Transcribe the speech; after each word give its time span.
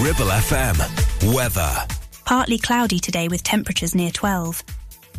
Ribble 0.00 0.26
FM. 0.26 1.34
Weather. 1.34 1.74
Partly 2.24 2.56
cloudy 2.56 3.00
today 3.00 3.26
with 3.26 3.42
temperatures 3.42 3.96
near 3.96 4.12
12. 4.12 4.62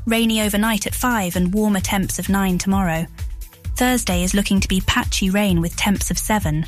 Rainy 0.06 0.42
overnight 0.42 0.88
at 0.88 0.96
5 0.96 1.36
and 1.36 1.54
warmer 1.54 1.82
temps 1.82 2.18
of 2.18 2.30
9 2.30 2.58
tomorrow. 2.58 3.06
Thursday 3.76 4.24
is 4.24 4.34
looking 4.34 4.62
to 4.62 4.70
be 4.70 4.80
patchy 4.80 5.30
rain 5.30 5.60
with 5.60 5.76
temps 5.76 6.12
of 6.12 6.18
7. 6.18 6.64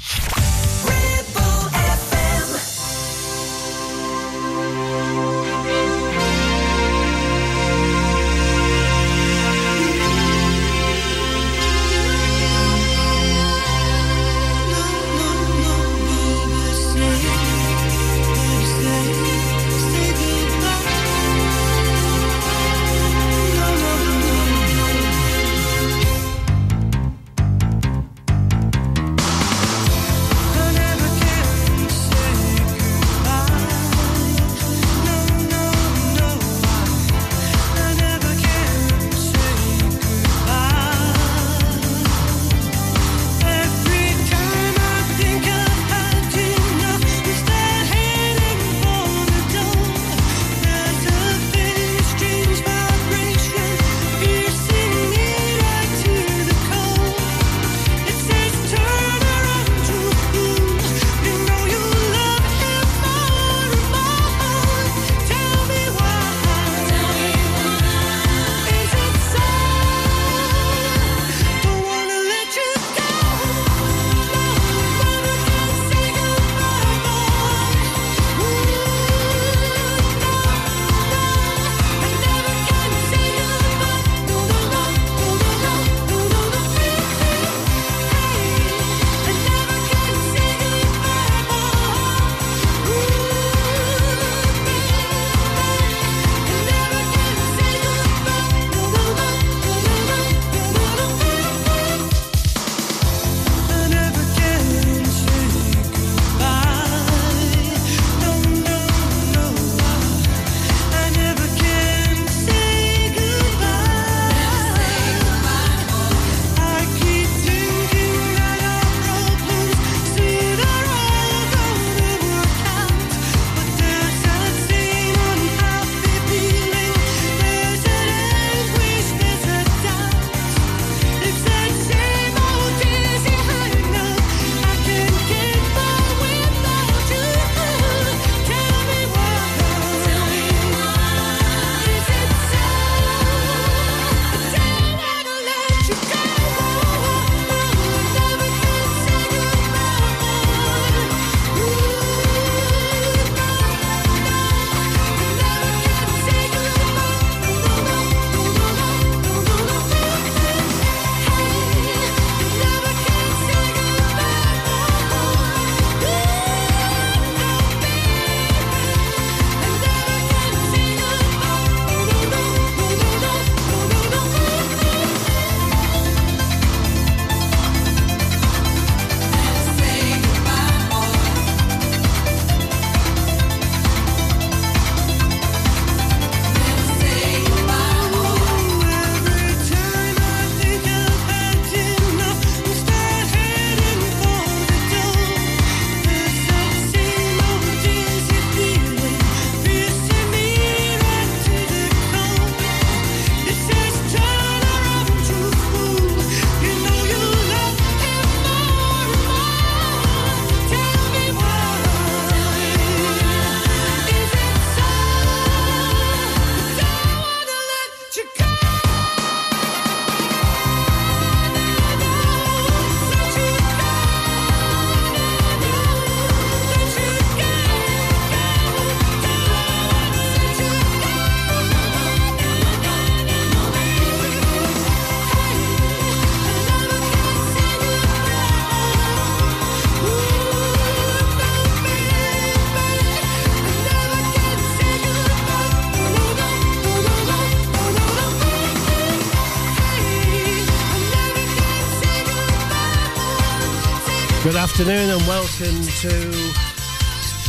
Welcome 255.62 255.84
to 255.84 256.10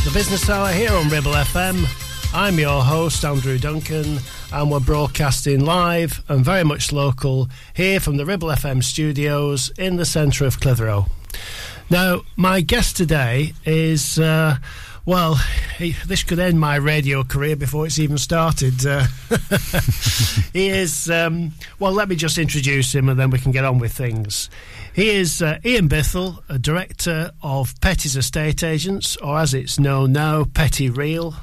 the 0.03 0.11
Business 0.13 0.47
Hour 0.47 0.71
here 0.71 0.91
on 0.91 1.09
Ribble 1.09 1.31
FM. 1.31 1.83
I'm 2.31 2.59
your 2.59 2.83
host, 2.83 3.25
Andrew 3.25 3.57
Duncan, 3.57 4.19
and 4.51 4.69
we're 4.69 4.79
broadcasting 4.81 5.65
live 5.65 6.23
and 6.29 6.45
very 6.45 6.63
much 6.63 6.91
local 6.91 7.49
here 7.73 7.99
from 7.99 8.17
the 8.17 8.25
Ribble 8.25 8.49
FM 8.49 8.83
studios 8.83 9.71
in 9.79 9.95
the 9.95 10.05
centre 10.05 10.45
of 10.45 10.59
Clitheroe. 10.59 11.07
Now, 11.89 12.21
my 12.35 12.61
guest 12.61 12.97
today 12.97 13.53
is 13.65 14.19
uh, 14.19 14.57
Well, 15.05 15.35
he, 15.77 15.91
this 16.05 16.23
could 16.23 16.39
end 16.39 16.61
my 16.61 16.75
radio 16.77 17.25
career 17.25 17.57
before 17.57 17.85
it's 17.85 17.99
even 17.99 18.17
started. 18.17 18.85
Uh, 18.85 19.05
he 20.53 20.69
is, 20.69 21.09
um, 21.09 21.51
well, 21.77 21.91
let 21.91 22.07
me 22.07 22.15
just 22.15 22.37
introduce 22.37 22.95
him 22.95 23.09
and 23.09 23.19
then 23.19 23.29
we 23.29 23.37
can 23.37 23.51
get 23.51 23.65
on 23.65 23.79
with 23.79 23.91
things. 23.91 24.49
He 24.93 25.09
is 25.09 25.41
uh, 25.41 25.59
Ian 25.65 25.89
Bithell, 25.89 26.43
a 26.49 26.59
director 26.59 27.31
of 27.41 27.79
Petty's 27.81 28.15
Estate 28.15 28.63
Agents, 28.63 29.17
or 29.17 29.39
as 29.39 29.53
it's 29.53 29.79
known 29.79 30.11
now, 30.11 30.43
Petty 30.43 30.89
Real. 30.89 31.35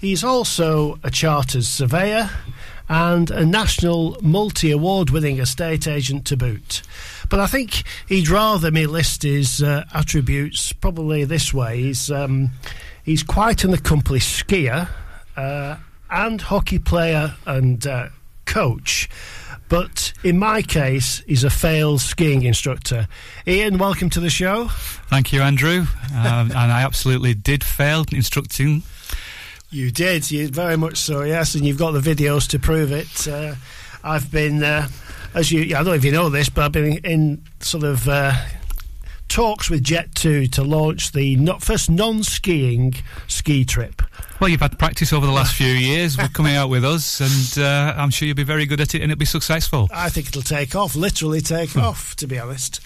He's 0.00 0.22
also 0.22 0.98
a 1.02 1.10
chartered 1.10 1.64
surveyor 1.64 2.30
and 2.88 3.30
a 3.30 3.46
national 3.46 4.18
multi 4.22 4.70
award 4.70 5.10
winning 5.10 5.38
estate 5.38 5.86
agent 5.86 6.26
to 6.26 6.36
boot. 6.36 6.82
But 7.28 7.40
I 7.40 7.46
think 7.46 7.82
he'd 8.06 8.28
rather 8.28 8.70
me 8.70 8.86
list 8.86 9.22
his 9.22 9.62
uh, 9.62 9.84
attributes 9.94 10.72
probably 10.72 11.24
this 11.24 11.52
way. 11.52 11.82
He's. 11.82 12.10
Um, 12.10 12.50
He's 13.08 13.22
quite 13.22 13.64
an 13.64 13.72
accomplished 13.72 14.46
skier 14.46 14.86
uh, 15.34 15.76
and 16.10 16.42
hockey 16.42 16.78
player 16.78 17.36
and 17.46 17.86
uh, 17.86 18.10
coach. 18.44 19.08
But 19.68 20.12
in 20.24 20.38
my 20.38 20.62
case, 20.62 21.22
he's 21.26 21.44
a 21.44 21.50
failed 21.50 22.00
skiing 22.00 22.42
instructor. 22.42 23.06
Ian, 23.46 23.78
welcome 23.78 24.08
to 24.10 24.20
the 24.20 24.30
show. 24.30 24.68
Thank 25.08 25.32
you, 25.32 25.42
Andrew. 25.42 25.86
um, 26.14 26.16
and 26.16 26.54
I 26.54 26.82
absolutely 26.82 27.34
did 27.34 27.62
fail 27.62 28.04
instructing. 28.10 28.82
You 29.70 29.90
did, 29.90 30.30
you 30.30 30.48
very 30.48 30.78
much 30.78 30.96
so, 30.96 31.22
yes, 31.22 31.54
and 31.54 31.66
you've 31.66 31.78
got 31.78 31.90
the 31.90 32.00
videos 32.00 32.48
to 32.50 32.58
prove 32.58 32.90
it. 32.90 33.28
Uh, 33.28 33.54
I've 34.02 34.30
been, 34.30 34.62
uh, 34.62 34.88
as 35.34 35.52
you, 35.52 35.64
I 35.76 35.80
don't 35.80 35.86
know 35.86 35.92
if 35.92 36.04
you 36.04 36.12
know 36.12 36.30
this, 36.30 36.48
but 36.48 36.64
I've 36.64 36.72
been 36.72 36.98
in 37.04 37.42
sort 37.60 37.84
of 37.84 38.08
uh, 38.08 38.32
talks 39.28 39.68
with 39.68 39.84
Jet2 39.84 40.50
to 40.52 40.64
launch 40.64 41.12
the 41.12 41.36
not, 41.36 41.62
first 41.62 41.90
non 41.90 42.22
skiing 42.22 42.94
ski 43.26 43.66
trip. 43.66 44.00
Well, 44.40 44.48
you've 44.48 44.60
had 44.60 44.78
practice 44.78 45.12
over 45.12 45.26
the 45.26 45.32
last 45.32 45.56
few 45.56 45.66
years 45.66 46.16
with 46.16 46.32
coming 46.32 46.54
out 46.54 46.68
with 46.68 46.84
us, 46.84 47.20
and 47.20 47.64
uh, 47.64 47.94
I'm 47.96 48.10
sure 48.10 48.26
you'll 48.26 48.36
be 48.36 48.44
very 48.44 48.66
good 48.66 48.80
at 48.80 48.94
it 48.94 49.02
and 49.02 49.10
it'll 49.10 49.18
be 49.18 49.24
successful. 49.24 49.88
I 49.92 50.10
think 50.10 50.28
it'll 50.28 50.42
take 50.42 50.76
off, 50.76 50.94
literally 50.94 51.40
take 51.40 51.70
hmm. 51.70 51.80
off, 51.80 52.14
to 52.16 52.28
be 52.28 52.38
honest. 52.38 52.80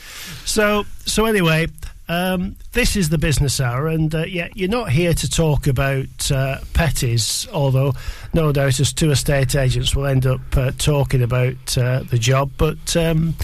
So, 0.49 0.85
so 1.05 1.27
anyway, 1.27 1.67
um, 2.09 2.57
this 2.73 2.97
is 2.97 3.11
the 3.11 3.19
business 3.19 3.61
hour, 3.61 3.87
and 3.89 4.15
uh, 4.15 4.25
yeah, 4.25 4.49
you're 4.55 4.71
not 4.71 4.91
here 4.91 5.13
to 5.13 5.29
talk 5.29 5.67
about 5.67 6.31
uh, 6.31 6.59
petties, 6.73 7.47
although 7.53 7.93
no 8.33 8.51
doubt 8.51 8.81
as 8.81 8.95
two 8.95 9.11
estate 9.11 9.55
agents 9.55 9.95
will 9.95 10.07
end 10.07 10.25
up 10.25 10.41
uh, 10.57 10.71
talking 10.79 11.23
about 11.23 11.77
uh, 11.77 12.03
the 12.05 12.19
job. 12.19 12.51
But 12.57 12.97
um, 12.97 13.35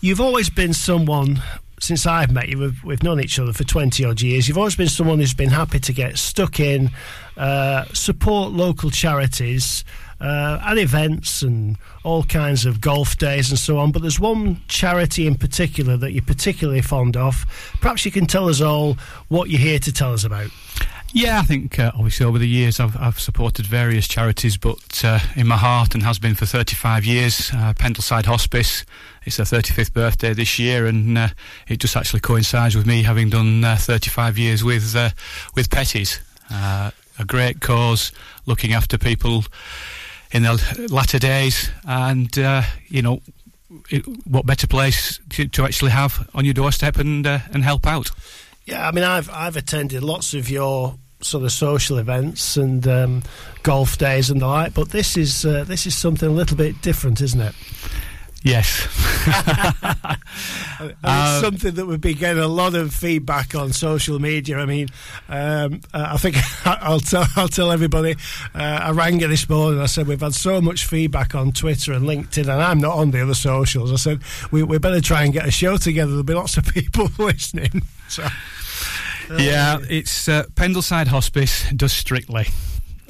you've 0.00 0.20
always 0.20 0.50
been 0.50 0.74
someone 0.74 1.40
since 1.80 2.06
I've 2.06 2.32
met 2.32 2.48
you, 2.48 2.58
we've, 2.58 2.84
we've 2.84 3.02
known 3.02 3.20
each 3.20 3.38
other 3.38 3.52
for 3.52 3.64
20 3.64 4.04
odd 4.04 4.20
years. 4.20 4.48
You've 4.48 4.58
always 4.58 4.76
been 4.76 4.88
someone 4.88 5.18
who's 5.18 5.34
been 5.34 5.50
happy 5.50 5.78
to 5.80 5.92
get 5.92 6.18
stuck 6.18 6.60
in, 6.60 6.90
uh, 7.38 7.84
support 7.94 8.52
local 8.52 8.90
charities 8.90 9.84
uh, 10.20 10.58
and 10.64 10.78
events 10.78 11.42
and 11.42 11.76
all 12.02 12.24
kinds 12.24 12.66
of 12.66 12.80
golf 12.80 13.16
days 13.16 13.50
and 13.50 13.58
so 13.58 13.78
on. 13.78 13.92
But 13.92 14.02
there's 14.02 14.18
one 14.20 14.60
charity 14.68 15.26
in 15.26 15.36
particular 15.36 15.96
that 15.96 16.12
you're 16.12 16.24
particularly 16.24 16.82
fond 16.82 17.16
of. 17.16 17.46
Perhaps 17.80 18.04
you 18.04 18.10
can 18.10 18.26
tell 18.26 18.48
us 18.48 18.60
all 18.60 18.98
what 19.28 19.48
you're 19.48 19.60
here 19.60 19.78
to 19.78 19.92
tell 19.92 20.12
us 20.12 20.24
about. 20.24 20.50
Yeah, 21.14 21.38
I 21.38 21.42
think 21.42 21.78
uh, 21.78 21.90
obviously 21.94 22.26
over 22.26 22.38
the 22.38 22.48
years 22.48 22.80
I've, 22.80 22.94
I've 22.96 23.18
supported 23.18 23.64
various 23.64 24.06
charities, 24.06 24.58
but 24.58 25.02
uh, 25.04 25.20
in 25.36 25.46
my 25.46 25.56
heart 25.56 25.94
and 25.94 26.02
has 26.02 26.18
been 26.18 26.34
for 26.34 26.44
35 26.44 27.06
years, 27.06 27.50
uh, 27.54 27.72
Pendleside 27.72 28.26
Hospice. 28.26 28.84
It's 29.24 29.36
their 29.38 29.46
35th 29.46 29.92
birthday 29.94 30.34
this 30.34 30.58
year, 30.58 30.86
and 30.86 31.16
uh, 31.16 31.28
it 31.66 31.78
just 31.78 31.96
actually 31.96 32.20
coincides 32.20 32.76
with 32.76 32.86
me 32.86 33.04
having 33.04 33.30
done 33.30 33.64
uh, 33.64 33.76
35 33.76 34.36
years 34.36 34.62
with 34.62 34.94
with 35.54 35.70
Petties. 35.70 36.18
A 37.18 37.24
great 37.24 37.60
cause, 37.60 38.12
looking 38.46 38.72
after 38.72 38.98
people 38.98 39.44
in 40.30 40.42
their 40.42 40.56
latter 40.88 41.18
days, 41.18 41.70
and 41.86 42.34
you 42.88 43.02
know, 43.02 43.20
it, 43.90 44.04
what 44.26 44.46
better 44.46 44.66
place 44.66 45.20
to, 45.30 45.46
to, 45.48 45.64
actually 45.64 45.90
have 45.90 46.28
on 46.34 46.44
your 46.44 46.54
doorstep 46.54 46.96
and 46.96 47.26
and 47.26 47.64
help 47.64 47.86
out. 47.86 48.10
Yeah, 48.64 48.86
I 48.86 48.92
mean, 48.92 49.04
I've 49.04 49.30
I've 49.30 49.56
attended 49.56 50.02
lots 50.02 50.34
of 50.34 50.50
your 50.50 50.98
sort 51.20 51.44
of 51.44 51.52
social 51.52 51.98
events 51.98 52.56
and 52.56 52.86
um, 52.86 53.22
golf 53.62 53.98
days 53.98 54.30
and 54.30 54.40
the 54.40 54.46
like, 54.46 54.74
but 54.74 54.90
this 54.90 55.16
is 55.16 55.44
uh, 55.44 55.64
this 55.64 55.86
is 55.86 55.96
something 55.96 56.28
a 56.28 56.32
little 56.32 56.56
bit 56.56 56.80
different, 56.82 57.20
isn't 57.20 57.40
it? 57.40 57.54
Yes. 58.42 58.86
it's 60.80 60.94
uh, 61.02 61.40
something 61.40 61.74
that 61.74 61.86
would 61.86 62.00
be 62.00 62.14
getting 62.14 62.42
a 62.42 62.48
lot 62.48 62.74
of 62.74 62.94
feedback 62.94 63.54
on 63.54 63.72
social 63.72 64.20
media. 64.20 64.58
I 64.58 64.64
mean, 64.64 64.88
um, 65.28 65.80
uh, 65.92 66.10
I 66.12 66.16
think 66.18 66.36
I'll 66.64 67.00
tell 67.00 67.26
I'll 67.36 67.48
tell 67.48 67.72
everybody. 67.72 68.14
Uh, 68.54 68.58
I 68.58 68.90
rang 68.92 69.20
you 69.20 69.26
this 69.26 69.48
morning. 69.48 69.80
I 69.80 69.86
said 69.86 70.06
we've 70.06 70.20
had 70.20 70.34
so 70.34 70.60
much 70.60 70.86
feedback 70.86 71.34
on 71.34 71.52
Twitter 71.52 71.92
and 71.92 72.06
LinkedIn, 72.06 72.42
and 72.42 72.62
I'm 72.62 72.78
not 72.78 72.96
on 72.96 73.10
the 73.10 73.22
other 73.22 73.34
socials. 73.34 73.92
I 73.92 73.96
said 73.96 74.20
we, 74.52 74.62
we 74.62 74.78
better 74.78 75.00
try 75.00 75.24
and 75.24 75.32
get 75.32 75.46
a 75.46 75.50
show 75.50 75.76
together. 75.76 76.10
There'll 76.10 76.22
be 76.22 76.34
lots 76.34 76.56
of 76.56 76.64
people 76.74 77.10
listening. 77.18 77.82
So. 78.08 78.26
Yeah, 79.36 79.78
it's 79.90 80.26
uh, 80.26 80.44
Pendleside 80.54 81.08
Hospice 81.08 81.68
does 81.72 81.92
strictly. 81.92 82.46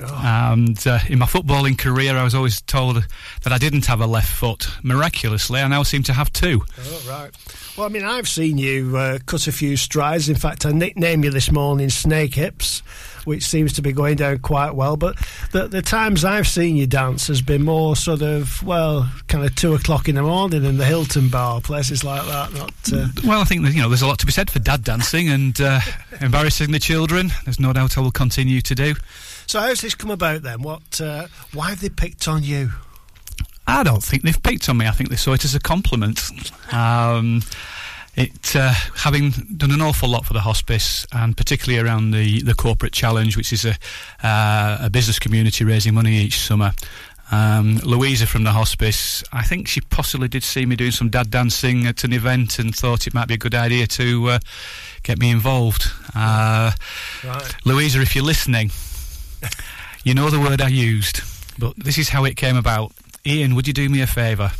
Oh. 0.00 0.22
And 0.24 0.86
uh, 0.86 1.00
in 1.08 1.18
my 1.18 1.26
footballing 1.26 1.76
career, 1.76 2.16
I 2.16 2.22
was 2.22 2.34
always 2.34 2.60
told 2.60 3.04
that 3.42 3.52
I 3.52 3.58
didn't 3.58 3.86
have 3.86 4.00
a 4.00 4.06
left 4.06 4.30
foot. 4.30 4.68
Miraculously, 4.84 5.60
I 5.60 5.66
now 5.66 5.82
seem 5.82 6.04
to 6.04 6.12
have 6.12 6.32
two. 6.32 6.62
Oh, 6.78 7.06
right. 7.08 7.30
Well, 7.76 7.86
I 7.86 7.90
mean, 7.90 8.04
I've 8.04 8.28
seen 8.28 8.58
you 8.58 8.96
uh, 8.96 9.18
cut 9.26 9.48
a 9.48 9.52
few 9.52 9.76
strides. 9.76 10.28
In 10.28 10.36
fact, 10.36 10.64
I 10.64 10.70
nicknamed 10.70 11.24
you 11.24 11.30
this 11.30 11.50
morning 11.50 11.90
Snake 11.90 12.34
Hips, 12.34 12.80
which 13.24 13.44
seems 13.44 13.72
to 13.72 13.82
be 13.82 13.92
going 13.92 14.16
down 14.16 14.38
quite 14.38 14.76
well. 14.76 14.96
But 14.96 15.16
the, 15.50 15.66
the 15.66 15.82
times 15.82 16.24
I've 16.24 16.46
seen 16.46 16.76
you 16.76 16.86
dance 16.86 17.26
has 17.26 17.42
been 17.42 17.64
more 17.64 17.96
sort 17.96 18.22
of, 18.22 18.62
well, 18.62 19.10
kind 19.26 19.44
of 19.44 19.56
two 19.56 19.74
o'clock 19.74 20.08
in 20.08 20.14
the 20.14 20.22
morning 20.22 20.64
in 20.64 20.76
the 20.76 20.84
Hilton 20.84 21.28
Bar, 21.28 21.60
places 21.60 22.04
like 22.04 22.24
that. 22.26 22.52
Not 22.52 22.72
uh... 22.92 23.08
Well, 23.24 23.40
I 23.40 23.44
think 23.44 23.64
that, 23.64 23.74
you 23.74 23.82
know, 23.82 23.88
there's 23.88 24.02
a 24.02 24.06
lot 24.06 24.20
to 24.20 24.26
be 24.26 24.32
said 24.32 24.48
for 24.48 24.60
dad 24.60 24.84
dancing 24.84 25.28
and 25.28 25.60
uh, 25.60 25.80
embarrassing 26.20 26.70
the 26.70 26.78
children. 26.78 27.32
There's 27.44 27.58
no 27.58 27.72
doubt 27.72 27.98
I 27.98 28.00
will 28.00 28.12
continue 28.12 28.60
to 28.60 28.74
do. 28.76 28.94
So, 29.48 29.60
how's 29.60 29.80
this 29.80 29.94
come 29.94 30.10
about 30.10 30.42
then? 30.42 30.60
What? 30.60 31.00
Uh, 31.00 31.26
why 31.54 31.70
have 31.70 31.80
they 31.80 31.88
picked 31.88 32.28
on 32.28 32.42
you? 32.42 32.70
I 33.66 33.82
don't 33.82 34.04
think 34.04 34.22
they've 34.22 34.42
picked 34.42 34.68
on 34.68 34.76
me. 34.76 34.86
I 34.86 34.90
think 34.90 35.08
they 35.08 35.16
saw 35.16 35.32
it 35.32 35.42
as 35.42 35.54
a 35.54 35.58
compliment. 35.58 36.20
Um, 36.70 37.40
it 38.14 38.54
uh, 38.54 38.74
having 38.94 39.30
done 39.56 39.70
an 39.70 39.80
awful 39.80 40.10
lot 40.10 40.26
for 40.26 40.34
the 40.34 40.40
hospice, 40.40 41.06
and 41.12 41.34
particularly 41.34 41.82
around 41.82 42.10
the, 42.10 42.42
the 42.42 42.54
corporate 42.54 42.92
challenge, 42.92 43.38
which 43.38 43.54
is 43.54 43.64
a, 43.64 43.74
uh, 44.22 44.80
a 44.82 44.90
business 44.90 45.18
community 45.18 45.64
raising 45.64 45.94
money 45.94 46.18
each 46.18 46.40
summer. 46.40 46.72
Um, 47.30 47.76
Louisa 47.78 48.26
from 48.26 48.44
the 48.44 48.52
hospice, 48.52 49.24
I 49.32 49.44
think 49.44 49.66
she 49.66 49.80
possibly 49.80 50.28
did 50.28 50.42
see 50.42 50.66
me 50.66 50.76
doing 50.76 50.90
some 50.90 51.08
dad 51.08 51.30
dancing 51.30 51.86
at 51.86 52.04
an 52.04 52.12
event 52.12 52.58
and 52.58 52.74
thought 52.74 53.06
it 53.06 53.14
might 53.14 53.28
be 53.28 53.34
a 53.34 53.38
good 53.38 53.54
idea 53.54 53.86
to 53.86 54.28
uh, 54.28 54.38
get 55.04 55.18
me 55.18 55.30
involved. 55.30 55.84
Uh, 56.14 56.72
right. 57.24 57.54
Louisa, 57.64 58.02
if 58.02 58.14
you're 58.14 58.24
listening, 58.24 58.70
you 60.04 60.14
know 60.14 60.30
the 60.30 60.40
word 60.40 60.60
I 60.60 60.68
used, 60.68 61.20
but 61.58 61.74
this 61.76 61.98
is 61.98 62.08
how 62.08 62.24
it 62.24 62.36
came 62.36 62.56
about. 62.56 62.92
Ian, 63.26 63.54
would 63.54 63.66
you 63.66 63.72
do 63.72 63.88
me 63.88 64.00
a 64.00 64.06
favour? 64.06 64.52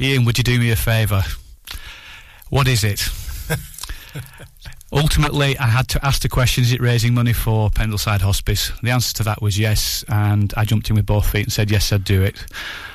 Ian, 0.00 0.24
would 0.24 0.38
you 0.38 0.44
do 0.44 0.58
me 0.58 0.70
a 0.70 0.76
favour? 0.76 1.22
What 2.50 2.68
is 2.68 2.84
it? 2.84 3.08
Ultimately, 4.92 5.58
I 5.58 5.66
had 5.66 5.88
to 5.88 6.06
ask 6.06 6.22
the 6.22 6.28
question 6.28 6.62
is 6.62 6.72
it 6.72 6.80
raising 6.80 7.14
money 7.14 7.32
for 7.32 7.68
Pendleside 7.70 8.20
Hospice? 8.20 8.70
The 8.82 8.90
answer 8.90 9.12
to 9.14 9.22
that 9.24 9.42
was 9.42 9.58
yes, 9.58 10.04
and 10.08 10.54
I 10.56 10.64
jumped 10.64 10.88
in 10.88 10.94
with 10.96 11.06
both 11.06 11.28
feet 11.28 11.44
and 11.44 11.52
said, 11.52 11.70
yes, 11.70 11.92
I'd 11.92 12.04
do 12.04 12.22
it. 12.22 12.44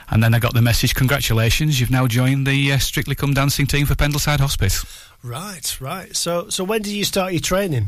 And 0.10 0.24
then 0.24 0.34
I 0.34 0.40
got 0.40 0.54
the 0.54 0.62
message 0.62 0.96
congratulations, 0.96 1.80
you've 1.80 1.92
now 1.92 2.08
joined 2.08 2.48
the 2.48 2.72
uh, 2.72 2.78
Strictly 2.78 3.16
Come 3.16 3.34
Dancing 3.34 3.68
team 3.68 3.86
for 3.86 3.96
Pendleside 3.96 4.40
Hospice. 4.40 4.86
Right, 5.22 5.82
right. 5.82 6.16
So, 6.16 6.48
so 6.50 6.64
when 6.64 6.82
did 6.82 6.94
you 6.94 7.04
start 7.04 7.34
your 7.34 7.42
training? 7.42 7.88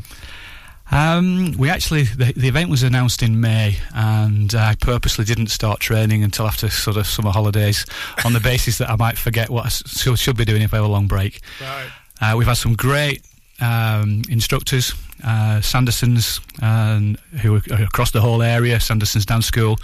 Um, 0.91 1.53
we 1.57 1.69
actually 1.69 2.03
the, 2.03 2.33
the, 2.35 2.49
event 2.49 2.69
was 2.69 2.83
announced 2.83 3.23
in 3.23 3.39
May, 3.39 3.77
and 3.95 4.53
I 4.53 4.75
purposely 4.75 5.23
didn't 5.23 5.47
start 5.47 5.79
training 5.79 6.21
until 6.21 6.45
after 6.45 6.69
sort 6.69 6.97
of 6.97 7.07
summer 7.07 7.31
holidays, 7.31 7.85
on 8.25 8.33
the 8.33 8.39
basis 8.43 8.77
that 8.79 8.89
I 8.89 8.97
might 8.97 9.17
forget 9.17 9.49
what 9.49 9.65
I 9.65 9.69
should, 9.69 10.19
should 10.19 10.37
be 10.37 10.43
doing 10.43 10.61
if 10.61 10.73
I 10.73 10.77
have 10.77 10.85
a 10.85 10.89
long 10.89 11.07
break. 11.07 11.39
Right. 11.61 11.89
Uh, 12.19 12.35
we've 12.37 12.47
had 12.47 12.57
some 12.57 12.75
great 12.75 13.25
um, 13.61 14.23
instructors, 14.29 14.93
uh, 15.23 15.61
Sandersons, 15.61 16.41
um, 16.61 17.17
who 17.41 17.55
are 17.55 17.83
across 17.83 18.11
the 18.11 18.21
whole 18.21 18.41
area. 18.41 18.77
Sandersons 18.77 19.25
Dance 19.25 19.45
School. 19.45 19.77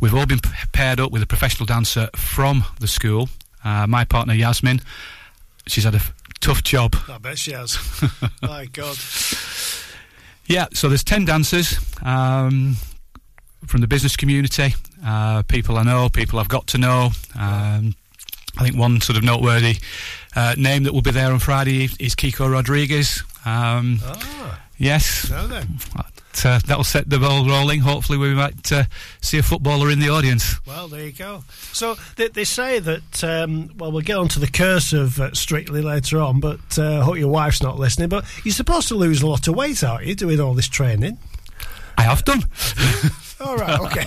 We've 0.00 0.14
all 0.14 0.26
been 0.26 0.40
paired 0.72 0.98
up 0.98 1.12
with 1.12 1.22
a 1.22 1.26
professional 1.26 1.66
dancer 1.66 2.08
from 2.16 2.64
the 2.80 2.88
school. 2.88 3.28
Uh, 3.64 3.86
my 3.86 4.04
partner 4.04 4.34
Yasmin, 4.34 4.80
she's 5.66 5.84
had 5.84 5.94
a 5.94 6.00
tough 6.40 6.64
job. 6.64 6.96
I 7.08 7.18
bet 7.18 7.38
she 7.38 7.52
has. 7.52 7.78
My 8.42 8.64
God. 8.66 8.96
Yeah, 10.50 10.66
so 10.72 10.88
there's 10.88 11.04
10 11.04 11.26
dancers 11.26 11.78
um, 12.02 12.74
from 13.66 13.82
the 13.82 13.86
business 13.86 14.16
community, 14.16 14.74
uh, 15.06 15.44
people 15.44 15.78
I 15.78 15.84
know, 15.84 16.08
people 16.08 16.40
I've 16.40 16.48
got 16.48 16.66
to 16.68 16.78
know. 16.78 17.10
Um, 17.38 17.94
I 18.58 18.64
think 18.64 18.76
one 18.76 19.00
sort 19.00 19.16
of 19.16 19.22
noteworthy 19.22 19.76
uh, 20.34 20.56
name 20.58 20.82
that 20.82 20.92
will 20.92 21.02
be 21.02 21.12
there 21.12 21.30
on 21.30 21.38
Friday 21.38 21.84
is 22.00 22.16
Kiko 22.16 22.50
Rodriguez. 22.50 23.22
Um, 23.46 24.00
ah, 24.02 24.60
yes. 24.76 25.28
So 25.28 25.46
then. 25.46 25.68
That 26.32 26.46
uh, 26.46 26.60
that'll 26.66 26.84
set 26.84 27.08
the 27.08 27.18
ball 27.18 27.46
rolling. 27.46 27.80
Hopefully, 27.80 28.18
we 28.18 28.34
might 28.34 28.70
uh, 28.72 28.84
see 29.20 29.38
a 29.38 29.42
footballer 29.42 29.90
in 29.90 30.00
the 30.00 30.08
audience. 30.08 30.64
Well, 30.66 30.88
there 30.88 31.06
you 31.06 31.12
go. 31.12 31.44
So 31.72 31.96
they, 32.16 32.28
they 32.28 32.44
say 32.44 32.78
that. 32.78 33.24
Um, 33.24 33.70
well, 33.76 33.92
we'll 33.92 34.02
get 34.02 34.16
on 34.16 34.28
to 34.28 34.38
the 34.38 34.46
curse 34.46 34.92
of 34.92 35.20
uh, 35.20 35.32
Strictly 35.34 35.82
later 35.82 36.20
on, 36.20 36.40
but 36.40 36.78
uh, 36.78 37.00
I 37.00 37.02
hope 37.02 37.18
your 37.18 37.28
wife's 37.28 37.62
not 37.62 37.78
listening. 37.78 38.08
But 38.08 38.24
you're 38.44 38.54
supposed 38.54 38.88
to 38.88 38.94
lose 38.94 39.22
a 39.22 39.26
lot 39.26 39.48
of 39.48 39.54
weight, 39.54 39.82
aren't 39.82 40.06
you, 40.06 40.14
doing 40.14 40.40
all 40.40 40.54
this 40.54 40.68
training? 40.68 41.18
I 41.98 42.02
have 42.02 42.24
done. 42.24 42.42
all 43.40 43.56
right. 43.56 43.78
Okay. 43.80 44.06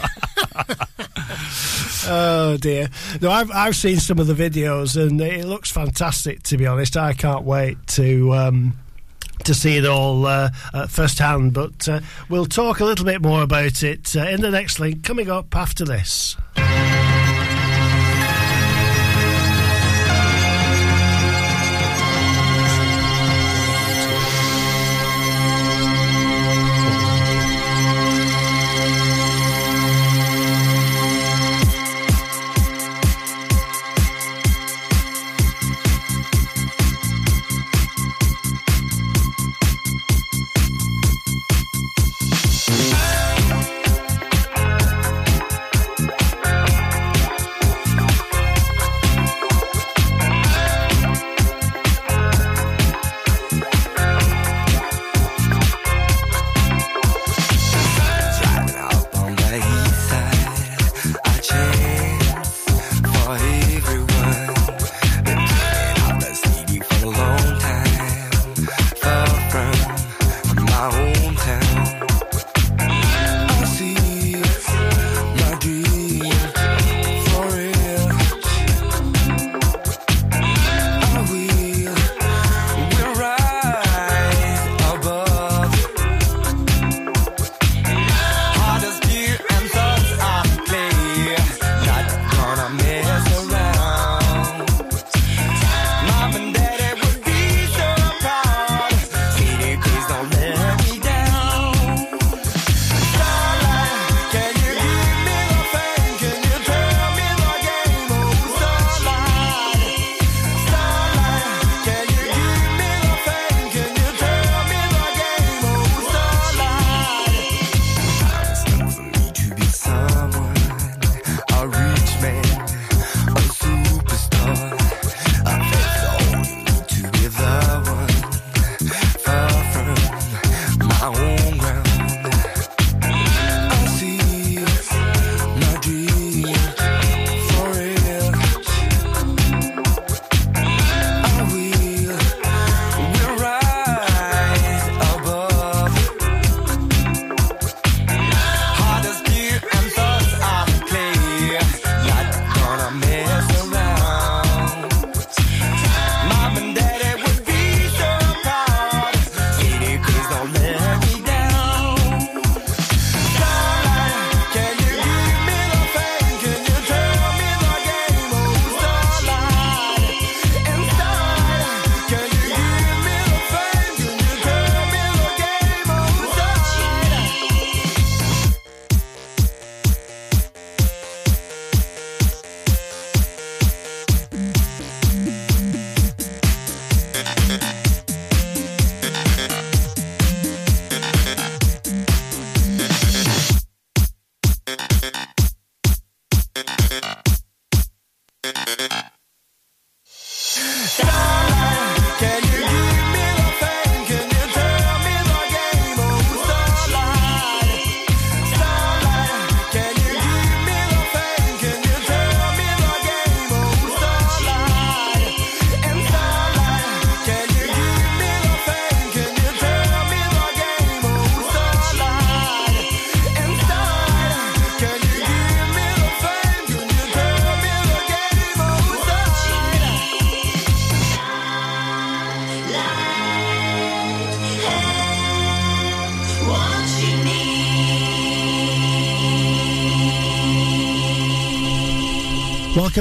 oh 2.07 2.57
dear. 2.59 2.89
No, 3.21 3.29
I've 3.29 3.51
I've 3.51 3.75
seen 3.75 3.97
some 3.97 4.19
of 4.19 4.27
the 4.27 4.33
videos 4.33 4.99
and 4.99 5.19
it 5.21 5.45
looks 5.45 5.69
fantastic. 5.69 6.43
To 6.43 6.57
be 6.57 6.65
honest, 6.65 6.97
I 6.97 7.13
can't 7.13 7.43
wait 7.43 7.77
to. 7.89 8.33
Um, 8.33 8.73
to 9.45 9.53
see 9.53 9.77
it 9.77 9.85
all 9.85 10.25
uh, 10.25 10.49
uh, 10.73 10.87
firsthand, 10.87 11.53
but 11.53 11.87
uh, 11.87 11.99
we'll 12.29 12.45
talk 12.45 12.79
a 12.79 12.85
little 12.85 13.05
bit 13.05 13.21
more 13.21 13.41
about 13.41 13.83
it 13.83 14.15
uh, 14.15 14.21
in 14.21 14.41
the 14.41 14.51
next 14.51 14.79
link 14.79 15.03
coming 15.03 15.29
up 15.29 15.55
after 15.55 15.85
this. 15.85 16.35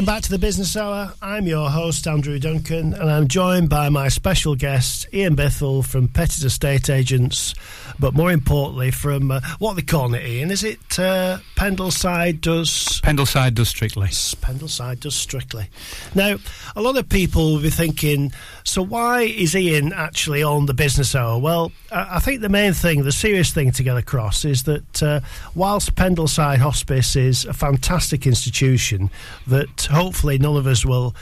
Welcome 0.03 0.17
back 0.17 0.25
to 0.25 0.31
the 0.31 0.39
Business 0.41 0.77
Hour. 0.77 1.13
I'm 1.23 1.47
your 1.47 1.71
host, 1.71 2.09
Andrew 2.09 2.37
Duncan, 2.41 2.93
and 2.93 3.09
I'm 3.09 3.29
joined 3.29 3.69
by 3.69 3.89
my 3.89 4.09
special 4.09 4.57
guest, 4.57 5.07
Ian 5.15 5.37
Bithell 5.37 5.87
from 5.87 6.09
Petty's 6.09 6.43
Estate 6.43 6.91
Agents, 6.91 7.55
but 8.03 8.15
more 8.15 8.33
importantly, 8.33 8.91
from 8.91 9.31
uh, 9.31 9.41
what 9.61 9.77
they 9.77 9.83
call 9.83 10.13
it, 10.13 10.27
Ian. 10.27 10.51
Is 10.51 10.65
it 10.65 10.99
uh, 10.99 11.39
Pendleside 11.55 12.41
does? 12.41 13.01
Pendleside 13.01 13.55
does 13.55 13.69
strictly. 13.69 14.09
Pendleside 14.09 14.99
does 14.99 15.15
strictly. 15.15 15.69
Now, 16.13 16.37
a 16.75 16.83
lot 16.83 16.99
of 16.99 17.09
people 17.09 17.53
will 17.53 17.63
be 17.63 17.71
thinking, 17.71 18.33
so 18.65 18.83
why 18.83 19.23
is 19.23 19.55
Ian 19.55 19.93
actually 19.93 20.43
on 20.43 20.67
the 20.67 20.75
Business 20.75 21.15
Hour? 21.15 21.39
Well, 21.39 21.71
I 21.93 22.19
think 22.19 22.41
the 22.41 22.49
main 22.49 22.73
thing, 22.73 23.05
the 23.05 23.13
serious 23.13 23.53
thing 23.53 23.71
to 23.71 23.85
get 23.85 23.97
across 23.97 24.45
is 24.45 24.65
that 24.65 25.01
uh, 25.01 25.21
whilst 25.55 25.95
Pendleside 25.95 26.59
Hospice 26.59 27.15
is 27.15 27.45
a 27.45 27.53
fantastic 27.53 28.27
institution 28.27 29.11
that 29.47 29.83
hopefully 29.83 30.39
none 30.39 30.57
of 30.57 30.67
us 30.67 30.85
will 30.85 31.15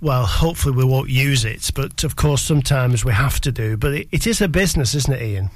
well, 0.00 0.26
hopefully 0.26 0.74
we 0.76 0.84
won't 0.84 1.10
use 1.10 1.44
it, 1.44 1.70
but 1.74 2.04
of 2.04 2.16
course 2.16 2.42
sometimes 2.42 3.04
we 3.04 3.12
have 3.12 3.40
to 3.40 3.52
do. 3.52 3.76
But 3.76 3.94
it, 3.94 4.08
it 4.12 4.26
is 4.26 4.40
a 4.40 4.48
business, 4.48 4.94
isn't 4.94 5.12
it, 5.12 5.22
Ian? 5.22 5.50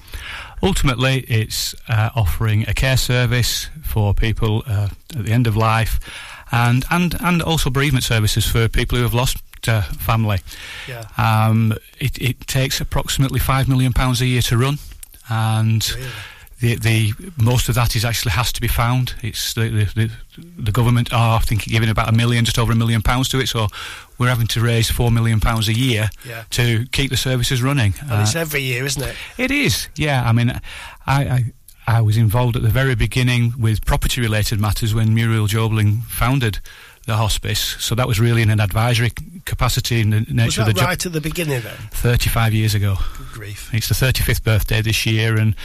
Ultimately, 0.63 1.21
it's 1.29 1.75
uh, 1.89 2.11
offering 2.15 2.69
a 2.69 2.75
care 2.75 2.97
service 2.97 3.69
for 3.83 4.15
people 4.15 4.63
uh, 4.67 4.89
at 5.17 5.25
the 5.25 5.33
end 5.33 5.47
of 5.47 5.57
life, 5.57 5.99
and 6.51 6.85
and 6.91 7.15
and 7.21 7.43
also 7.43 7.71
bereavement 7.71 8.05
services 8.05 8.47
for 8.47 8.69
people 8.69 8.97
who 8.97 9.05
have 9.05 9.15
lost 9.15 9.39
uh, 9.69 9.83
family. 9.83 10.39
Yeah. 10.89 11.07
Um, 11.17 11.75
it, 11.99 12.21
it 12.21 12.47
takes 12.47 12.81
approximately 12.81 13.41
five 13.41 13.69
million 13.69 13.93
pounds 13.93 14.21
a 14.21 14.27
year 14.27 14.43
to 14.43 14.57
run, 14.57 14.79
and. 15.29 15.89
Really? 15.95 16.09
The, 16.63 16.77
the 16.77 17.13
most 17.43 17.69
of 17.69 17.75
that 17.75 17.97
is 17.97 18.05
actually 18.05 18.31
has 18.33 18.53
to 18.53 18.61
be 18.61 18.69
found. 18.69 19.15
It's 19.21 19.53
the 19.55 19.69
the, 19.69 20.11
the, 20.59 20.71
government 20.71 21.13
are 21.13 21.39
I 21.41 21.43
think 21.43 21.65
giving 21.65 21.89
about 21.89 22.09
a 22.09 22.13
million, 22.13 22.45
just 22.45 22.57
over 22.59 22.71
a 22.73 22.77
million 22.77 23.03
pounds 23.03 23.29
to 23.31 23.41
it. 23.41 23.49
So 23.49 23.67
we're 24.17 24.29
having 24.29 24.47
to 24.47 24.61
raise 24.61 24.89
four 24.89 25.11
million 25.11 25.41
pounds 25.41 25.67
a 25.69 25.73
year 25.75 26.09
Yeah. 26.25 26.45
to 26.51 26.87
keep 26.93 27.11
the 27.11 27.17
services 27.17 27.63
running. 27.63 27.95
And 28.01 28.13
Uh, 28.13 28.23
it's 28.23 28.37
every 28.37 28.63
year, 28.63 28.85
isn't 28.87 29.03
it? 29.03 29.17
it 29.39 29.51
is, 29.51 29.89
yeah. 29.97 30.23
I 30.25 30.33
mean, 30.33 30.51
I, 31.05 31.25
I 31.25 31.45
I 31.89 32.01
was 32.01 32.17
involved 32.17 32.55
at 32.57 32.63
the 32.63 32.69
very 32.71 32.95
beginning 32.95 33.55
with 33.59 33.85
property 33.85 34.21
related 34.21 34.61
matters 34.61 34.95
when 34.95 35.13
Muriel 35.15 35.49
Jobling 35.49 36.03
founded 36.07 36.61
the 37.07 37.17
hospice. 37.17 37.77
So 37.81 37.97
that 37.97 38.07
was 38.07 38.21
really 38.21 38.43
in 38.43 38.51
an 38.51 38.61
advisory 38.61 39.11
capacity 39.45 40.01
in 40.01 40.11
the 40.11 40.21
nature 40.29 40.61
of 40.61 40.69
the 40.69 40.73
job. 40.75 40.85
right 40.87 41.05
at 41.07 41.13
the 41.13 41.21
beginning 41.21 41.61
then? 41.63 41.77
35 41.91 42.55
years 42.55 42.75
ago. 42.77 42.99
Good 43.19 43.27
grief. 43.33 43.71
It's 43.75 43.89
the 43.89 43.95
35th 43.97 44.45
birthday 44.45 44.81
this 44.83 45.05
year, 45.05 45.37
and 45.37 45.57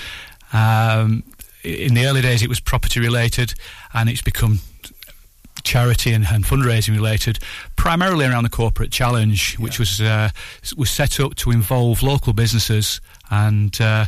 um, 0.54 1.24
in 1.64 1.94
the 1.94 2.06
early 2.06 2.22
days 2.22 2.42
it 2.42 2.50
was 2.50 2.60
property 2.60 3.00
related, 3.00 3.54
and 3.94 4.10
it's 4.10 4.22
become 4.22 4.60
charity 5.64 6.14
and, 6.14 6.26
and 6.32 6.46
fundraising 6.46 6.94
related, 6.96 7.40
primarily 7.76 8.26
around 8.26 8.44
the 8.44 8.50
corporate 8.50 8.92
challenge, 8.92 9.58
which 9.60 9.76
Yeah. 9.78 9.82
was 9.82 10.02
uh, 10.02 10.30
was 10.78 10.90
set 10.90 11.20
up 11.20 11.36
to 11.36 11.52
involve 11.52 12.02
local 12.04 12.34
businesses, 12.34 13.02
and 13.30 13.80
uh, 13.82 14.06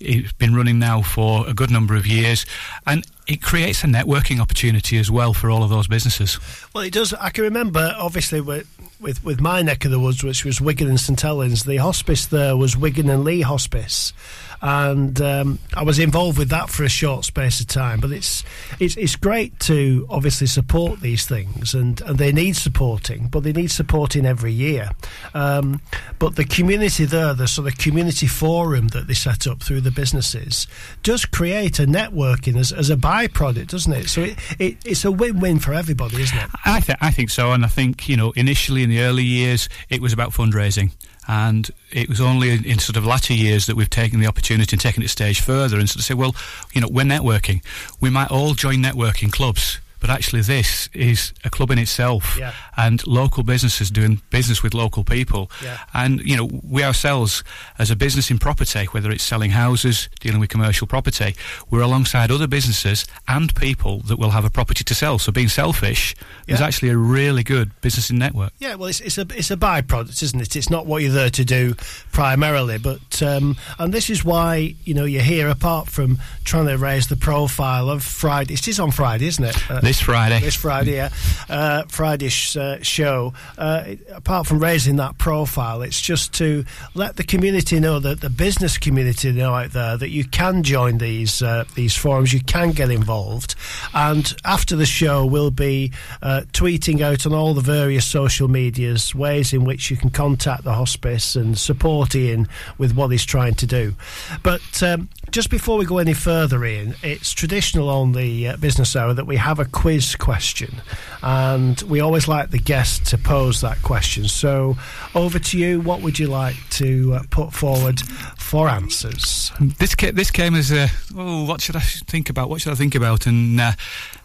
it's 0.00 0.32
been 0.32 0.54
running 0.54 0.78
now 0.78 1.02
for 1.02 1.46
a 1.48 1.52
good 1.54 1.70
number 1.70 1.94
of 1.96 2.06
years, 2.06 2.46
and 2.86 3.04
it 3.26 3.42
creates 3.42 3.84
a 3.84 3.86
networking 3.86 4.40
opportunity 4.40 4.96
as 4.98 5.10
well 5.10 5.34
for 5.34 5.50
all 5.50 5.62
of 5.62 5.70
those 5.70 5.86
businesses. 5.86 6.38
Well, 6.74 6.84
it 6.84 6.92
does. 6.92 7.12
I 7.14 7.30
can 7.30 7.44
remember, 7.44 7.94
obviously, 7.98 8.40
with, 8.40 8.66
with 9.00 9.22
with 9.22 9.40
my 9.40 9.60
neck 9.62 9.84
of 9.84 9.90
the 9.90 10.00
woods, 10.00 10.24
which 10.24 10.44
was 10.44 10.60
Wigan 10.60 10.88
and 10.88 10.98
St 10.98 11.20
Helens. 11.20 11.64
The 11.64 11.76
hospice 11.76 12.24
there 12.26 12.56
was 12.56 12.76
Wigan 12.76 13.10
and 13.10 13.22
Leigh 13.22 13.42
Hospice, 13.42 14.12
and 14.62 15.20
um, 15.20 15.58
I 15.74 15.82
was 15.82 15.98
involved 15.98 16.38
with 16.38 16.50
that 16.50 16.70
for 16.70 16.84
a 16.84 16.88
short 16.88 17.24
space 17.24 17.60
of 17.60 17.66
time. 17.66 17.98
But 17.98 18.12
it's 18.12 18.44
it's 18.78 18.96
it's 18.96 19.16
great 19.16 19.58
to 19.60 20.06
obviously 20.08 20.46
support 20.46 21.00
these 21.00 21.26
things, 21.26 21.74
and, 21.74 22.00
and 22.02 22.16
they 22.16 22.30
need 22.32 22.56
supporting, 22.56 23.26
but 23.26 23.42
they 23.42 23.52
need 23.52 23.72
supporting 23.72 24.24
every 24.24 24.52
year. 24.52 24.90
Um, 25.34 25.80
but 26.20 26.36
the 26.36 26.44
community 26.44 27.04
there, 27.04 27.34
the 27.34 27.48
sort 27.48 27.66
of 27.66 27.76
community 27.76 28.28
forum 28.28 28.88
that 28.88 29.08
they 29.08 29.14
set 29.14 29.48
up 29.48 29.62
through 29.62 29.80
the 29.80 29.90
businesses, 29.90 30.68
does 31.02 31.24
create 31.24 31.80
a 31.80 31.86
networking 31.86 32.56
as, 32.56 32.72
as 32.72 32.88
a 32.88 32.96
byproduct, 32.96 33.68
doesn't 33.68 33.92
it? 33.92 34.08
So 34.08 34.22
it, 34.22 34.38
it, 34.60 34.76
it's 34.84 35.04
a 35.04 35.10
win-win 35.10 35.58
for 35.58 35.74
everybody, 35.74 36.22
isn't 36.22 36.38
it? 36.38 36.48
I, 36.64 36.80
th- 36.80 36.98
I 37.00 37.10
think 37.10 37.30
so, 37.30 37.52
and 37.52 37.64
I 37.64 37.68
think 37.68 38.08
you 38.08 38.16
know 38.16 38.30
initially 38.36 38.84
in 38.84 38.90
the 38.90 39.00
early 39.00 39.24
years 39.24 39.68
it 39.90 40.00
was 40.00 40.12
about 40.12 40.30
fundraising, 40.30 40.92
and 41.28 41.70
it 41.90 42.08
was 42.08 42.20
only 42.20 42.50
in, 42.52 42.78
sort 42.78 42.96
of 42.96 43.04
latter 43.06 43.32
years 43.34 43.66
that 43.66 43.76
we've 43.76 43.90
taken 43.90 44.20
the 44.20 44.26
opportunity 44.26 44.74
and 44.74 44.80
taken 44.80 45.02
it 45.02 45.06
a 45.06 45.08
stage 45.08 45.40
further 45.40 45.78
and 45.78 45.88
sort 45.88 46.00
of 46.00 46.04
say, 46.04 46.14
well, 46.14 46.34
you 46.72 46.80
know, 46.80 46.88
we're 46.90 47.04
networking. 47.04 47.62
We 48.00 48.10
might 48.10 48.30
all 48.30 48.54
join 48.54 48.76
networking 48.78 49.30
clubs, 49.30 49.78
but 50.00 50.10
actually 50.10 50.42
this 50.42 50.88
is 50.92 51.32
a 51.44 51.50
club 51.50 51.70
in 51.70 51.78
itself, 51.78 52.36
Yeah. 52.36 52.52
And 52.82 53.06
local 53.06 53.42
businesses 53.42 53.90
doing 53.90 54.20
business 54.30 54.62
with 54.62 54.74
local 54.74 55.04
people, 55.04 55.50
Yeah. 55.62 55.78
and 55.94 56.20
you 56.30 56.36
know, 56.36 56.48
we 56.76 56.82
ourselves 56.84 57.44
as 57.78 57.90
a 57.90 57.96
business 57.96 58.30
in 58.30 58.38
property, 58.38 58.84
whether 58.86 59.10
it's 59.10 59.24
selling 59.24 59.50
houses, 59.52 60.08
dealing 60.20 60.40
with 60.40 60.50
commercial 60.50 60.86
property, 60.86 61.34
we're 61.70 61.82
alongside 61.82 62.30
other 62.30 62.46
businesses 62.48 63.06
and 63.28 63.54
people 63.54 64.00
that 64.08 64.18
will 64.18 64.30
have 64.30 64.44
a 64.44 64.50
property 64.50 64.84
to 64.84 64.94
sell. 64.94 65.18
So 65.18 65.32
being 65.32 65.48
selfish 65.48 66.14
is 66.46 66.60
actually 66.60 66.90
a 66.90 66.96
really 66.96 67.42
good 67.42 67.68
business 67.80 68.10
in 68.10 68.18
network. 68.18 68.52
Yeah, 68.58 68.74
well, 68.76 68.88
it's, 68.88 69.00
it's 69.00 69.18
a 69.18 69.26
it's 69.36 69.50
a 69.50 69.56
byproduct, 69.56 70.22
isn't 70.22 70.40
it? 70.40 70.56
It's 70.56 70.70
not 70.70 70.86
what 70.86 71.02
you're 71.02 71.12
there 71.12 71.30
to 71.30 71.44
do 71.44 71.74
primarily, 72.12 72.78
but 72.78 73.22
um, 73.22 73.56
and 73.78 73.92
this 73.94 74.10
is 74.10 74.24
why 74.24 74.74
you 74.84 74.94
know 74.94 75.04
you're 75.04 75.22
here. 75.22 75.48
Apart 75.48 75.88
from 75.88 76.18
trying 76.44 76.66
to 76.66 76.76
raise 76.78 77.06
the 77.08 77.16
profile 77.16 77.88
of 77.90 78.02
Friday, 78.02 78.54
it 78.54 78.66
is 78.68 78.78
on 78.80 78.90
Friday, 78.90 79.26
isn't 79.26 79.44
it? 79.44 79.70
Uh, 79.70 79.80
This 79.80 80.00
Friday. 80.00 80.40
this 80.40 80.54
Friday, 80.56 80.96
yeah, 80.96 81.10
uh, 81.48 81.82
Friday's 81.88 82.56
uh, 82.56 82.71
show. 82.82 83.32
Uh, 83.58 83.94
apart 84.14 84.46
from 84.46 84.58
raising 84.58 84.96
that 84.96 85.18
profile, 85.18 85.82
it's 85.82 86.00
just 86.00 86.32
to 86.34 86.64
let 86.94 87.16
the 87.16 87.24
community 87.24 87.78
know 87.80 87.98
that 87.98 88.20
the 88.20 88.30
business 88.30 88.78
community 88.78 89.32
know 89.32 89.54
out 89.54 89.72
there 89.72 89.96
that 89.96 90.10
you 90.10 90.24
can 90.24 90.62
join 90.62 90.98
these 90.98 91.42
uh, 91.42 91.64
these 91.74 91.96
forums, 91.96 92.32
you 92.32 92.40
can 92.40 92.72
get 92.72 92.90
involved, 92.90 93.54
and 93.94 94.34
after 94.44 94.76
the 94.76 94.86
show, 94.86 95.24
we'll 95.24 95.50
be 95.50 95.92
uh, 96.22 96.42
tweeting 96.52 97.00
out 97.00 97.26
on 97.26 97.32
all 97.32 97.54
the 97.54 97.60
various 97.60 98.06
social 98.06 98.48
medias 98.48 99.14
ways 99.14 99.52
in 99.52 99.64
which 99.64 99.90
you 99.90 99.96
can 99.96 100.10
contact 100.10 100.64
the 100.64 100.74
hospice 100.74 101.36
and 101.36 101.58
support 101.58 102.14
Ian 102.14 102.48
with 102.78 102.94
what 102.94 103.08
he's 103.08 103.24
trying 103.24 103.54
to 103.54 103.66
do. 103.66 103.94
But 104.42 104.82
um, 104.82 105.08
just 105.30 105.50
before 105.50 105.78
we 105.78 105.84
go 105.84 105.98
any 105.98 106.14
further, 106.14 106.64
Ian, 106.64 106.94
it's 107.02 107.32
traditional 107.32 107.88
on 107.88 108.12
the 108.12 108.48
uh, 108.48 108.56
business 108.56 108.94
hour 108.94 109.14
that 109.14 109.26
we 109.26 109.36
have 109.36 109.58
a 109.58 109.64
quiz 109.64 110.16
question, 110.16 110.80
and 111.22 111.80
we 111.82 112.00
always 112.00 112.28
like 112.28 112.50
the 112.52 112.58
guest 112.58 113.06
to 113.06 113.18
pose 113.18 113.62
that 113.62 113.80
question. 113.82 114.28
So, 114.28 114.76
over 115.14 115.38
to 115.38 115.58
you. 115.58 115.80
What 115.80 116.02
would 116.02 116.18
you 116.18 116.28
like 116.28 116.54
to 116.72 117.14
uh, 117.14 117.22
put 117.30 117.52
forward 117.52 118.00
for 118.38 118.68
answers? 118.68 119.50
This 119.78 119.94
ca- 119.94 120.12
this 120.12 120.30
came 120.30 120.54
as 120.54 120.70
a 120.70 120.88
oh, 121.16 121.44
what 121.44 121.60
should 121.60 121.76
I 121.76 121.80
think 121.80 122.30
about? 122.30 122.48
What 122.50 122.60
should 122.60 122.72
I 122.72 122.76
think 122.76 122.94
about? 122.94 123.26
And 123.26 123.60
uh, 123.60 123.72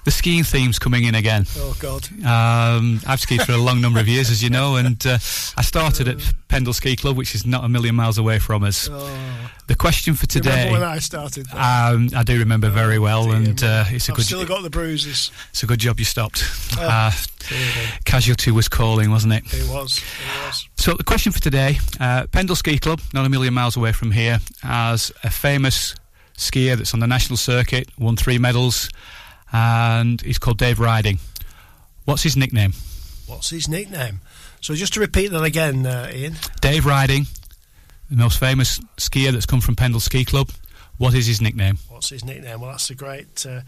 the 0.07 0.11
skiing 0.11 0.45
theme's 0.45 0.79
coming 0.79 1.03
in 1.03 1.15
again. 1.15 1.45
Oh 1.57 1.75
God! 1.79 2.07
Um, 2.25 3.01
I've 3.05 3.19
skied 3.19 3.41
for 3.41 3.51
a 3.51 3.57
long 3.57 3.81
number 3.81 3.99
of 3.99 4.07
years, 4.07 4.29
as 4.29 4.41
you 4.41 4.49
know, 4.49 4.77
and 4.77 5.05
uh, 5.05 5.15
I 5.57 5.61
started 5.63 6.07
at 6.07 6.33
Pendle 6.47 6.71
Ski 6.71 6.95
Club, 6.95 7.17
which 7.17 7.35
is 7.35 7.45
not 7.45 7.65
a 7.65 7.67
million 7.67 7.93
miles 7.93 8.17
away 8.17 8.39
from 8.39 8.63
us. 8.63 8.87
Oh, 8.89 9.51
The 9.67 9.75
question 9.75 10.13
for 10.13 10.25
today, 10.25 10.67
remember 10.69 10.79
when 10.79 10.83
I 10.89 10.99
started? 10.99 11.47
Um, 11.51 12.09
I 12.15 12.23
do 12.23 12.39
remember 12.39 12.69
very 12.69 12.99
well, 12.99 13.25
dear 13.25 13.35
and 13.35 13.61
uh, 13.61 13.83
it's 13.89 14.07
a 14.07 14.13
I've 14.13 14.15
good 14.15 14.25
still 14.25 14.45
got 14.45 14.63
the 14.63 14.69
bruises. 14.69 15.29
it's 15.49 15.63
a 15.63 15.65
good 15.67 15.79
job 15.81 15.99
you 15.99 16.05
stopped. 16.05 16.41
Oh. 16.79 16.83
Uh, 16.87 17.11
casualty 18.05 18.51
was 18.51 18.69
calling, 18.69 19.11
wasn't 19.11 19.33
it? 19.33 19.43
It 19.53 19.67
was. 19.69 19.97
It 19.97 20.45
was. 20.47 20.69
So 20.77 20.93
the 20.93 21.03
question 21.03 21.33
for 21.33 21.41
today: 21.41 21.79
uh, 21.99 22.27
Pendle 22.31 22.55
Ski 22.55 22.79
Club, 22.79 23.01
not 23.13 23.25
a 23.25 23.29
million 23.29 23.53
miles 23.53 23.75
away 23.75 23.91
from 23.91 24.11
here, 24.11 24.39
has 24.63 25.11
a 25.25 25.29
famous 25.29 25.95
skier 26.37 26.77
that's 26.77 26.93
on 26.93 27.01
the 27.01 27.07
national 27.07 27.35
circuit, 27.35 27.89
won 27.99 28.15
three 28.15 28.37
medals, 28.37 28.89
and 29.51 30.21
he's 30.21 30.37
called 30.37 30.57
Dave 30.57 30.79
Riding. 30.79 31.19
What's 32.05 32.23
his 32.23 32.37
nickname? 32.37 32.73
What's 33.27 33.49
his 33.49 33.67
nickname? 33.67 34.21
So 34.61 34.73
just 34.73 34.93
to 34.93 34.99
repeat 34.99 35.27
that 35.27 35.43
again, 35.43 35.85
uh, 35.85 36.09
Ian. 36.13 36.35
Dave 36.61 36.85
Riding, 36.85 37.27
the 38.09 38.17
most 38.17 38.39
famous 38.39 38.79
skier 38.97 39.31
that's 39.31 39.45
come 39.45 39.61
from 39.61 39.75
Pendle 39.75 39.99
Ski 39.99 40.25
Club. 40.25 40.49
What 40.97 41.13
is 41.13 41.27
his 41.27 41.41
nickname? 41.41 41.77
What's 41.89 42.09
his 42.09 42.25
nickname? 42.25 42.61
Well, 42.61 42.71
that's 42.71 42.89
a 42.89 42.95
great 42.95 43.45
uh, 43.45 43.61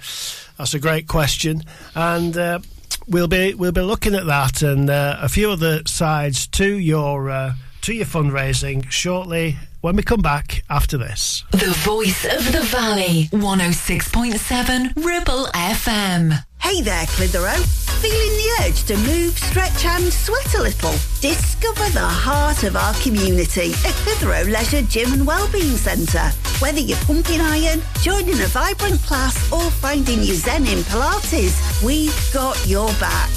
that's 0.57 0.73
a 0.73 0.79
great 0.79 1.07
question, 1.07 1.63
and 1.93 2.35
uh, 2.35 2.59
we'll 3.07 3.27
be 3.27 3.53
we'll 3.53 3.71
be 3.71 3.81
looking 3.81 4.15
at 4.15 4.25
that 4.25 4.61
and 4.63 4.89
uh, 4.89 5.17
a 5.21 5.29
few 5.29 5.51
other 5.51 5.81
sides 5.85 6.47
to 6.47 6.65
your 6.65 7.29
uh, 7.29 7.53
to 7.81 7.93
your 7.93 8.05
fundraising 8.05 8.89
shortly 8.89 9.57
when 9.81 9.95
we 9.95 10.03
come 10.03 10.21
back 10.21 10.63
after 10.69 10.97
this. 10.97 11.43
The 11.51 11.73
voice 11.79 12.25
of 12.25 12.51
the 12.51 12.61
valley, 12.61 13.29
106.7 13.31 14.95
Ribble 15.05 15.45
FM. 15.53 16.43
Hey 16.59 16.81
there, 16.81 17.05
Clitheroe. 17.07 17.63
Feeling 18.01 18.37
the 18.37 18.65
urge 18.65 18.83
to 18.85 18.97
move, 18.97 19.37
stretch 19.37 19.85
and 19.85 20.11
sweat 20.11 20.53
a 20.55 20.61
little? 20.61 20.91
Discover 21.21 21.89
the 21.91 22.07
heart 22.07 22.63
of 22.63 22.75
our 22.75 22.93
community 22.95 23.71
at 23.85 23.93
Clitheroe 24.03 24.43
Leisure 24.51 24.81
Gym 24.83 25.13
and 25.13 25.25
Wellbeing 25.25 25.77
Centre. 25.77 26.31
Whether 26.59 26.79
you're 26.79 26.97
pumping 26.99 27.41
iron, 27.41 27.81
joining 28.01 28.39
a 28.41 28.47
vibrant 28.47 29.01
class 29.03 29.51
or 29.51 29.71
finding 29.71 30.19
your 30.19 30.35
zen 30.35 30.67
in 30.67 30.79
Pilates, 30.79 31.83
we've 31.83 32.33
got 32.33 32.57
your 32.67 32.87
back. 32.99 33.31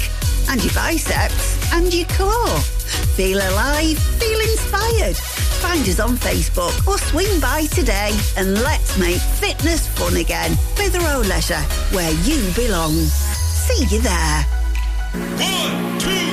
And 0.49 0.61
your 0.63 0.73
biceps 0.73 1.71
and 1.73 1.93
your 1.93 2.07
core. 2.09 2.59
Feel 3.15 3.37
alive, 3.37 3.97
feel 4.19 4.39
inspired. 4.39 5.17
Find 5.63 5.87
us 5.87 5.99
on 5.99 6.17
Facebook 6.17 6.87
or 6.87 6.97
swing 6.97 7.39
by 7.39 7.65
today 7.65 8.11
and 8.37 8.61
let's 8.61 8.97
make 8.97 9.19
fitness 9.19 9.87
fun 9.87 10.17
again. 10.17 10.55
Clitheroe 10.75 11.21
Leisure, 11.21 11.63
where 11.91 12.11
you 12.23 12.51
belong. 12.53 12.93
See 12.93 13.85
you 13.85 14.01
there. 14.01 14.45
One, 15.13 15.99
two. 15.99 16.32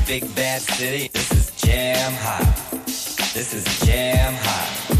big 0.09 0.35
bad 0.35 0.59
city. 0.59 1.07
This 1.13 1.31
is 1.31 1.51
jam 1.51 2.11
hot. 2.13 2.71
This 3.35 3.53
is 3.53 3.63
jam 3.85 4.33
hot. 4.33 4.98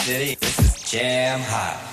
City. 0.00 0.36
This 0.40 0.58
is 0.58 0.90
Jam 0.90 1.40
Hot. 1.40 1.88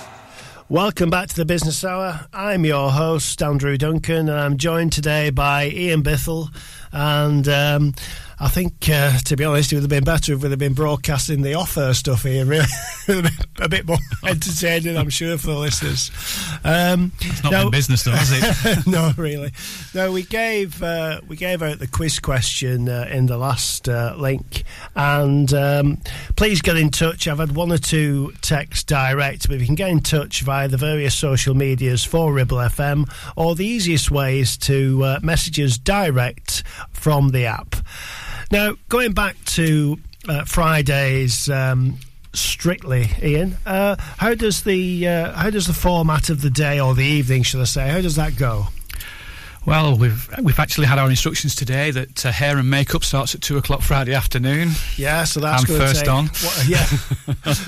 Welcome 0.69 1.09
back 1.09 1.29
to 1.29 1.35
the 1.35 1.45
Business 1.45 1.83
Hour. 1.83 2.27
I'm 2.31 2.63
your 2.63 2.91
host, 2.91 3.41
Andrew 3.41 3.77
Duncan, 3.77 4.29
and 4.29 4.39
I'm 4.39 4.57
joined 4.57 4.93
today 4.93 5.29
by 5.31 5.69
Ian 5.69 6.03
Bithell. 6.03 6.49
And 6.91 7.47
um, 7.47 7.93
I 8.41 8.47
think, 8.47 8.87
uh, 8.89 9.17
to 9.17 9.35
be 9.35 9.43
honest, 9.43 9.71
it 9.71 9.75
would 9.75 9.83
have 9.83 9.89
been 9.89 10.05
better 10.05 10.33
if 10.33 10.41
we'd 10.41 10.51
have 10.51 10.59
been 10.59 10.73
broadcasting 10.73 11.41
the 11.41 11.55
offer 11.55 11.93
stuff 11.93 12.23
here, 12.23 12.45
really. 12.45 12.65
a 13.59 13.67
bit 13.67 13.85
more 13.85 13.97
entertaining, 14.25 14.95
I'm 14.95 15.09
sure, 15.09 15.37
for 15.37 15.47
the 15.47 15.57
listeners. 15.57 16.09
Um, 16.63 17.11
it's 17.19 17.43
not 17.43 17.51
no, 17.51 17.69
business, 17.69 18.03
though, 18.03 18.13
is 18.13 18.31
it? 18.31 18.87
no, 18.87 19.11
really. 19.17 19.51
No, 19.93 20.13
we 20.13 20.23
gave 20.23 20.81
uh, 20.81 21.19
we 21.27 21.35
gave 21.35 21.61
out 21.61 21.79
the 21.79 21.87
quiz 21.87 22.19
question 22.19 22.87
uh, 22.87 23.09
in 23.11 23.25
the 23.25 23.37
last 23.37 23.89
uh, 23.89 24.15
link, 24.17 24.63
and 24.95 25.53
um, 25.53 25.97
please 26.37 26.61
get 26.61 26.77
in 26.77 26.91
touch. 26.91 27.27
I've 27.27 27.39
had 27.39 27.55
one 27.55 27.73
or 27.73 27.77
two 27.77 28.31
texts 28.41 28.85
direct, 28.85 29.47
but 29.47 29.55
if 29.55 29.61
you 29.61 29.67
can 29.67 29.75
get 29.75 29.89
in 29.89 29.99
touch 29.99 30.41
via 30.43 30.69
the 30.69 30.77
various 30.77 31.13
social 31.13 31.55
medias 31.55 32.05
for 32.05 32.31
Ribble 32.31 32.57
FM, 32.57 33.11
or 33.35 33.55
the 33.55 33.65
easiest 33.65 34.11
way 34.11 34.39
is 34.39 34.57
to 34.59 35.03
uh, 35.03 35.19
message 35.21 35.59
us 35.59 35.77
direct 35.77 36.63
from 36.91 37.29
the 37.29 37.45
app. 37.45 37.75
Now, 38.51 38.73
going 38.89 39.13
back 39.13 39.35
to 39.45 39.97
uh, 40.27 40.43
Friday's 40.45 41.49
um, 41.49 41.99
strictly, 42.33 43.07
Ian, 43.21 43.57
uh, 43.65 43.95
how 44.17 44.33
does 44.33 44.63
the 44.63 45.07
uh, 45.07 45.33
how 45.33 45.49
does 45.51 45.67
the 45.67 45.73
format 45.73 46.29
of 46.29 46.41
the 46.41 46.49
day 46.49 46.79
or 46.79 46.95
the 46.95 47.05
evening, 47.05 47.43
should 47.43 47.61
I 47.61 47.65
say, 47.65 47.89
how 47.89 48.01
does 48.01 48.15
that 48.15 48.37
go? 48.37 48.67
Well, 49.69 49.95
we've 49.99 50.27
we've 50.41 50.57
actually 50.57 50.87
had 50.87 50.97
our 50.97 51.11
instructions 51.11 51.53
today 51.53 51.91
that 51.91 52.25
uh, 52.25 52.31
hair 52.31 52.57
and 52.57 52.67
makeup 52.67 53.03
starts 53.03 53.35
at 53.35 53.41
two 53.41 53.59
o'clock 53.59 53.81
Friday 53.81 54.15
afternoon. 54.15 54.71
Yeah, 54.97 55.25
so 55.25 55.41
that's 55.41 55.61
I'm 55.61 55.77
first 55.77 55.99
take, 55.99 56.09
on. 56.09 56.25
What, 56.25 56.65
yeah. 56.67 56.85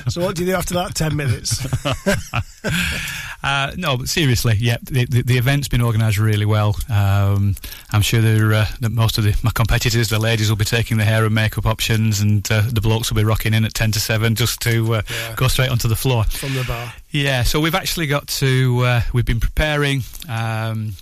so 0.09 0.21
what 0.21 0.35
do 0.35 0.43
you 0.43 0.49
do 0.49 0.57
after 0.57 0.73
that? 0.73 0.95
Ten 0.95 1.15
minutes. 1.15 1.63
uh, 3.43 3.73
no, 3.77 3.97
but 3.97 4.09
seriously, 4.09 4.55
yeah, 4.57 4.77
the, 4.81 5.05
the, 5.05 5.21
the 5.21 5.37
event's 5.37 5.67
been 5.67 5.83
organised 5.83 6.17
really 6.17 6.47
well. 6.47 6.75
Um, 6.89 7.55
I'm 7.91 8.01
sure 8.01 8.19
uh, 8.51 8.65
that 8.79 8.91
most 8.91 9.19
of 9.19 9.23
the, 9.23 9.39
my 9.43 9.51
competitors, 9.53 10.09
the 10.09 10.17
ladies, 10.17 10.49
will 10.49 10.57
be 10.57 10.65
taking 10.65 10.97
the 10.97 11.05
hair 11.05 11.23
and 11.23 11.35
makeup 11.35 11.67
options, 11.67 12.19
and 12.19 12.51
uh, 12.51 12.63
the 12.67 12.81
blokes 12.81 13.11
will 13.11 13.17
be 13.17 13.25
rocking 13.25 13.53
in 13.53 13.63
at 13.63 13.75
ten 13.75 13.91
to 13.91 13.99
seven 13.99 14.33
just 14.33 14.59
to 14.61 14.95
uh, 14.95 15.01
yeah. 15.07 15.35
go 15.35 15.47
straight 15.47 15.69
onto 15.69 15.87
the 15.87 15.95
floor 15.95 16.23
from 16.23 16.55
the 16.55 16.63
bar. 16.63 16.95
Yeah, 17.11 17.43
so 17.43 17.59
we've 17.59 17.75
actually 17.75 18.07
got 18.07 18.27
to. 18.27 18.79
Uh, 18.79 19.01
we've 19.13 19.23
been 19.23 19.39
preparing. 19.39 20.01
Um, 20.27 20.93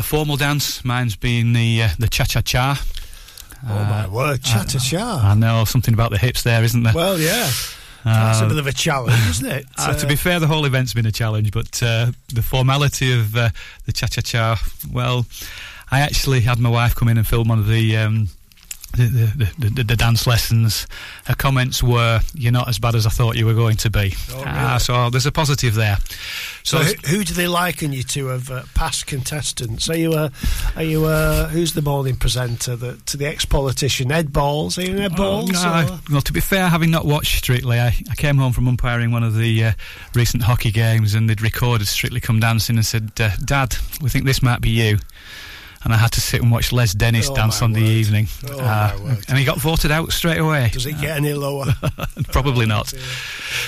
a 0.00 0.02
formal 0.02 0.36
dance. 0.36 0.82
Mine's 0.82 1.14
been 1.14 1.52
the 1.52 1.82
uh, 1.82 1.88
the 1.98 2.08
cha 2.08 2.24
cha 2.24 2.40
cha. 2.40 2.82
Oh 3.62 3.68
my 3.68 4.04
uh, 4.04 4.10
word, 4.10 4.42
cha 4.42 4.64
cha 4.64 4.78
cha! 4.78 5.20
I 5.22 5.34
know 5.34 5.64
something 5.66 5.92
about 5.92 6.10
the 6.10 6.16
hips 6.16 6.42
there, 6.42 6.64
isn't 6.64 6.82
there? 6.82 6.94
Well, 6.94 7.18
yeah. 7.18 7.50
That's 8.02 8.40
a 8.40 8.46
bit 8.46 8.56
of 8.56 8.66
a 8.66 8.72
challenge, 8.72 9.20
isn't 9.28 9.46
it? 9.46 9.66
Uh, 9.78 9.94
to 9.94 10.06
be 10.06 10.16
fair, 10.16 10.40
the 10.40 10.46
whole 10.46 10.64
event's 10.64 10.94
been 10.94 11.04
a 11.04 11.12
challenge, 11.12 11.52
but 11.52 11.82
uh, 11.82 12.12
the 12.28 12.42
formality 12.42 13.12
of 13.12 13.36
uh, 13.36 13.50
the 13.84 13.92
cha 13.92 14.06
cha 14.06 14.22
cha, 14.22 14.62
well, 14.90 15.26
I 15.90 16.00
actually 16.00 16.40
had 16.40 16.58
my 16.58 16.70
wife 16.70 16.94
come 16.94 17.08
in 17.08 17.18
and 17.18 17.26
film 17.26 17.48
one 17.48 17.58
of 17.58 17.66
the 17.66 17.98
um, 17.98 18.28
the, 18.96 19.04
the, 19.06 19.68
the, 19.68 19.84
the, 19.84 19.96
dance 19.96 20.26
lessons. 20.26 20.86
Her 21.26 21.34
comments 21.34 21.82
were, 21.82 22.20
"You're 22.34 22.52
not 22.52 22.68
as 22.68 22.78
bad 22.78 22.94
as 22.94 23.06
I 23.06 23.10
thought 23.10 23.36
you 23.36 23.46
were 23.46 23.54
going 23.54 23.76
to 23.78 23.90
be." 23.90 24.14
Oh, 24.32 24.38
really? 24.38 24.48
uh, 24.48 24.78
so 24.78 25.10
there's 25.10 25.26
a 25.26 25.32
positive 25.32 25.74
there. 25.74 25.98
So, 26.62 26.82
so 26.82 26.84
who, 26.84 27.16
who, 27.16 27.24
do 27.24 27.34
they 27.34 27.46
liken 27.46 27.92
you 27.92 28.02
to 28.02 28.30
of 28.30 28.50
uh, 28.50 28.62
past 28.74 29.06
contestants? 29.06 29.88
Are 29.88 29.96
you 29.96 30.14
a, 30.14 30.30
are 30.76 30.82
you 30.82 31.06
a, 31.06 31.48
who's 31.50 31.74
the 31.74 31.82
morning 31.82 32.16
presenter? 32.16 32.76
The, 32.76 32.96
to 33.06 33.16
the 33.16 33.26
ex-politician 33.26 34.10
Ed 34.12 34.32
Balls? 34.32 34.78
Are 34.78 34.82
you 34.82 34.98
Ed 34.98 35.16
Balls? 35.16 35.50
Oh, 35.54 35.86
no, 35.88 35.98
well, 36.10 36.22
to 36.22 36.32
be 36.32 36.40
fair, 36.40 36.68
having 36.68 36.90
not 36.90 37.04
watched 37.04 37.38
Strictly, 37.40 37.80
I, 37.80 37.88
I 38.10 38.14
came 38.16 38.36
home 38.36 38.52
from 38.52 38.68
umpiring 38.68 39.12
one 39.12 39.22
of 39.22 39.34
the 39.34 39.64
uh, 39.64 39.72
recent 40.14 40.42
hockey 40.42 40.70
games, 40.70 41.14
and 41.14 41.28
they'd 41.28 41.40
recorded 41.40 41.86
Strictly 41.86 42.20
Come 42.20 42.38
Dancing 42.40 42.76
and 42.76 42.84
said, 42.84 43.12
uh, 43.18 43.30
"Dad, 43.44 43.76
we 44.00 44.10
think 44.10 44.24
this 44.24 44.42
might 44.42 44.60
be 44.60 44.70
you." 44.70 44.98
And 45.82 45.92
I 45.94 45.96
had 45.96 46.12
to 46.12 46.20
sit 46.20 46.42
and 46.42 46.50
watch 46.50 46.72
Les 46.72 46.92
Dennis 46.92 47.28
oh 47.30 47.34
dance 47.34 47.62
on 47.62 47.72
word. 47.72 47.80
the 47.80 47.86
evening. 47.86 48.28
Oh 48.50 48.60
uh, 48.60 49.16
and 49.28 49.38
he 49.38 49.44
got 49.44 49.58
voted 49.58 49.90
out 49.90 50.12
straight 50.12 50.38
away. 50.38 50.70
Does 50.72 50.86
it 50.86 51.00
get 51.00 51.16
any 51.16 51.32
lower? 51.32 51.66
Probably 52.32 52.66
not. 52.66 52.92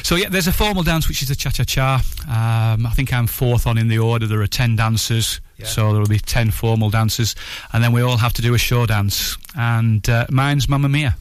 So, 0.04 0.16
yeah, 0.16 0.28
there's 0.28 0.46
a 0.48 0.52
formal 0.52 0.82
dance 0.82 1.08
which 1.08 1.22
is 1.22 1.28
the 1.28 1.34
cha 1.36 1.50
cha 1.50 1.64
cha. 1.64 1.94
Um, 2.26 2.86
I 2.86 2.90
think 2.90 3.12
I'm 3.12 3.26
fourth 3.26 3.66
on 3.66 3.78
in 3.78 3.88
the 3.88 3.98
order. 3.98 4.26
There 4.26 4.40
are 4.40 4.46
10 4.46 4.74
dancers. 4.76 5.40
Yeah. 5.58 5.66
So 5.66 5.92
there 5.92 6.00
will 6.00 6.08
be 6.08 6.18
10 6.18 6.50
formal 6.50 6.90
dancers. 6.90 7.34
And 7.72 7.82
then 7.84 7.92
we 7.92 8.00
all 8.02 8.16
have 8.16 8.32
to 8.34 8.42
do 8.42 8.54
a 8.54 8.58
show 8.58 8.84
dance. 8.86 9.36
And 9.56 10.08
uh, 10.08 10.26
mine's 10.30 10.68
Mamma 10.68 10.88
Mia. 10.88 11.16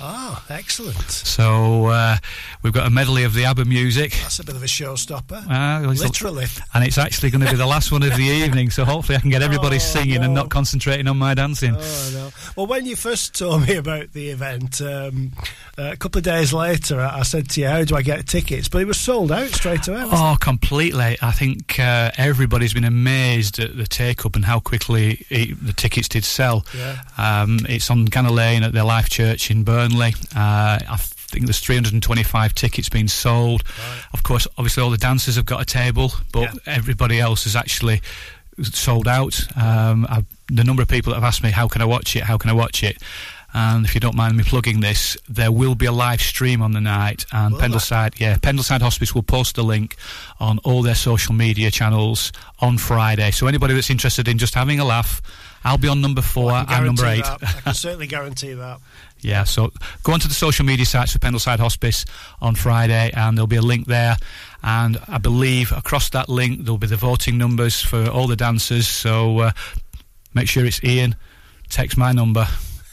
Ah, 0.00 0.44
excellent. 0.48 1.10
So 1.10 1.86
uh, 1.86 2.16
we've 2.62 2.72
got 2.72 2.86
a 2.86 2.90
medley 2.90 3.24
of 3.24 3.34
the 3.34 3.44
ABBA 3.44 3.64
music. 3.64 4.12
That's 4.22 4.38
a 4.38 4.44
bit 4.44 4.54
of 4.54 4.62
a 4.62 4.66
showstopper. 4.66 5.48
Uh, 5.48 5.88
Literally. 5.88 6.46
And 6.74 6.84
it's 6.84 6.98
actually 6.98 7.30
going 7.30 7.44
to 7.44 7.50
be 7.50 7.56
the 7.56 7.66
last 7.66 7.90
one 7.90 8.02
of 8.02 8.16
the 8.16 8.22
evening, 8.22 8.70
so 8.70 8.84
hopefully 8.84 9.16
I 9.16 9.20
can 9.20 9.30
get 9.30 9.42
everybody 9.42 9.76
oh, 9.76 9.80
singing 9.80 10.20
no. 10.20 10.26
and 10.26 10.34
not 10.34 10.48
concentrating 10.48 11.08
on 11.08 11.18
my 11.18 11.34
dancing. 11.34 11.74
Oh, 11.76 12.10
no. 12.12 12.30
Well, 12.56 12.66
when 12.66 12.86
you 12.86 12.96
first 12.96 13.38
told 13.38 13.66
me 13.66 13.76
about 13.76 14.12
the 14.12 14.30
event, 14.30 14.80
um, 14.80 15.32
uh, 15.76 15.90
a 15.92 15.96
couple 15.96 16.18
of 16.18 16.24
days 16.24 16.52
later, 16.52 17.00
I 17.00 17.22
said 17.22 17.48
to 17.50 17.60
you, 17.60 17.68
How 17.68 17.84
do 17.84 17.96
I 17.96 18.02
get 18.02 18.26
tickets? 18.26 18.68
But 18.68 18.82
it 18.82 18.86
was 18.86 18.98
sold 18.98 19.32
out 19.32 19.48
straight 19.48 19.88
away. 19.88 20.02
Oh, 20.04 20.34
it? 20.34 20.40
completely. 20.40 21.16
I 21.20 21.32
think 21.32 21.78
uh, 21.78 22.10
everybody's 22.16 22.74
been 22.74 22.84
amazed 22.84 23.58
at 23.58 23.76
the 23.76 23.86
take 23.86 24.24
up 24.24 24.36
and 24.36 24.44
how 24.44 24.60
quickly 24.60 25.26
it, 25.30 25.64
the 25.64 25.72
tickets 25.72 26.08
did 26.08 26.24
sell. 26.24 26.64
Yeah. 26.76 27.02
Um, 27.18 27.60
it's 27.68 27.90
on 27.90 28.06
Gannow 28.06 28.30
Lane 28.30 28.62
at 28.62 28.72
the 28.72 28.84
Life 28.84 29.08
Church 29.08 29.50
in 29.50 29.64
Burnley. 29.64 29.80
Burnley. 29.80 30.14
Uh, 30.34 30.78
I 30.88 30.96
think 31.30 31.46
there's 31.46 31.60
325 31.60 32.54
tickets 32.54 32.88
being 32.88 33.08
sold. 33.08 33.62
Right. 33.66 34.02
Of 34.12 34.22
course, 34.22 34.46
obviously 34.58 34.82
all 34.82 34.90
the 34.90 34.98
dancers 34.98 35.36
have 35.36 35.46
got 35.46 35.62
a 35.62 35.64
table, 35.64 36.12
but 36.32 36.42
yeah. 36.42 36.52
everybody 36.66 37.20
else 37.20 37.46
is 37.46 37.56
actually 37.56 38.02
sold 38.62 39.08
out. 39.08 39.40
Um, 39.56 40.06
the 40.48 40.64
number 40.64 40.82
of 40.82 40.88
people 40.88 41.10
that 41.12 41.16
have 41.16 41.24
asked 41.24 41.42
me, 41.42 41.50
"How 41.50 41.68
can 41.68 41.82
I 41.82 41.84
watch 41.84 42.16
it? 42.16 42.24
How 42.24 42.36
can 42.36 42.50
I 42.50 42.54
watch 42.54 42.82
it?" 42.82 42.98
And 43.52 43.84
if 43.84 43.94
you 43.94 44.00
don't 44.00 44.14
mind 44.14 44.36
me 44.36 44.44
plugging 44.44 44.80
this, 44.80 45.16
there 45.28 45.50
will 45.50 45.74
be 45.74 45.86
a 45.86 45.92
live 45.92 46.20
stream 46.20 46.62
on 46.62 46.72
the 46.72 46.80
night, 46.80 47.26
and 47.32 47.54
will 47.54 47.60
Pendleside, 47.60 48.18
yeah, 48.20 48.36
Pendleside 48.36 48.80
Hospice 48.80 49.14
will 49.14 49.24
post 49.24 49.56
the 49.56 49.64
link 49.64 49.96
on 50.38 50.58
all 50.58 50.82
their 50.82 50.94
social 50.94 51.34
media 51.34 51.70
channels 51.70 52.32
on 52.60 52.78
Friday. 52.78 53.32
So 53.32 53.48
anybody 53.48 53.74
that's 53.74 53.90
interested 53.90 54.28
in 54.28 54.38
just 54.38 54.54
having 54.54 54.78
a 54.78 54.84
laugh, 54.84 55.20
I'll 55.64 55.78
be 55.78 55.88
on 55.88 56.00
number 56.00 56.22
four 56.22 56.46
well, 56.46 56.64
and 56.68 56.86
number 56.86 57.06
eight. 57.06 57.24
I 57.24 57.36
can 57.36 57.74
certainly 57.74 58.06
guarantee 58.06 58.54
that. 58.54 58.78
Yeah, 59.22 59.44
so 59.44 59.70
go 60.02 60.14
onto 60.14 60.28
the 60.28 60.34
social 60.34 60.64
media 60.64 60.86
sites 60.86 61.12
for 61.12 61.18
Pendleside 61.18 61.58
Hospice 61.58 62.06
on 62.40 62.54
Friday, 62.54 63.10
and 63.14 63.36
there'll 63.36 63.46
be 63.46 63.56
a 63.56 63.60
link 63.60 63.86
there. 63.86 64.16
And 64.62 64.98
I 65.08 65.18
believe 65.18 65.72
across 65.72 66.08
that 66.10 66.30
link 66.30 66.64
there'll 66.64 66.78
be 66.78 66.86
the 66.86 66.96
voting 66.96 67.36
numbers 67.36 67.82
for 67.82 68.08
all 68.08 68.26
the 68.26 68.36
dancers. 68.36 68.88
So 68.88 69.40
uh, 69.40 69.50
make 70.32 70.48
sure 70.48 70.64
it's 70.64 70.82
Ian. 70.82 71.16
Text 71.68 71.98
my 71.98 72.12
number. 72.12 72.46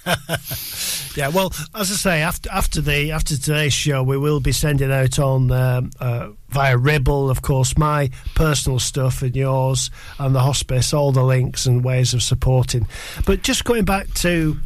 yeah, 1.15 1.27
well, 1.29 1.53
as 1.75 1.91
I 1.91 1.95
say, 1.95 2.21
after 2.21 2.49
after 2.51 2.81
the 2.81 3.11
after 3.11 3.37
today's 3.37 3.73
show, 3.73 4.03
we 4.03 4.17
will 4.17 4.39
be 4.39 4.51
sending 4.51 4.91
out 4.91 5.19
on 5.19 5.51
um, 5.51 5.91
uh, 5.99 6.29
via 6.49 6.77
Ribble, 6.77 7.29
of 7.29 7.41
course, 7.41 7.77
my 7.77 8.09
personal 8.35 8.79
stuff 8.79 9.21
and 9.21 9.35
yours, 9.35 9.89
and 10.19 10.33
the 10.33 10.41
hospice, 10.41 10.93
all 10.93 11.11
the 11.11 11.23
links 11.23 11.65
and 11.65 11.83
ways 11.83 12.13
of 12.13 12.23
supporting. 12.23 12.87
But 13.25 13.43
just 13.43 13.65
going 13.65 13.85
back 13.85 14.13
to 14.15 14.57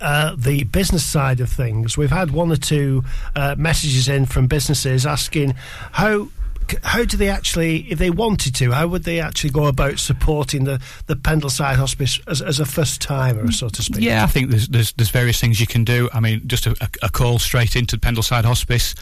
uh, 0.00 0.36
the 0.36 0.64
business 0.64 1.04
side 1.04 1.40
of 1.40 1.50
things, 1.50 1.96
we've 1.96 2.10
had 2.10 2.30
one 2.30 2.52
or 2.52 2.56
two 2.56 3.04
uh, 3.34 3.54
messages 3.58 4.08
in 4.08 4.26
from 4.26 4.46
businesses 4.46 5.06
asking 5.06 5.54
how 5.92 6.28
how 6.82 7.04
do 7.04 7.16
they 7.16 7.28
actually, 7.28 7.90
if 7.90 7.98
they 7.98 8.10
wanted 8.10 8.54
to, 8.56 8.72
how 8.72 8.86
would 8.88 9.04
they 9.04 9.20
actually 9.20 9.50
go 9.50 9.66
about 9.66 9.98
supporting 9.98 10.64
the, 10.64 10.80
the 11.06 11.14
Pendleside 11.14 11.76
Hospice 11.76 12.20
as, 12.26 12.42
as 12.42 12.60
a 12.60 12.66
first 12.66 13.00
timer, 13.00 13.50
so 13.52 13.68
to 13.68 13.82
speak? 13.82 14.02
Yeah, 14.02 14.24
I 14.24 14.26
think 14.26 14.50
there's, 14.50 14.68
there's, 14.68 14.92
there's 14.92 15.10
various 15.10 15.40
things 15.40 15.60
you 15.60 15.66
can 15.66 15.84
do. 15.84 16.08
I 16.12 16.20
mean, 16.20 16.42
just 16.46 16.66
a, 16.66 16.76
a 17.02 17.08
call 17.08 17.38
straight 17.38 17.76
into 17.76 17.98
Pendleside 17.98 18.44
Hospice. 18.44 18.94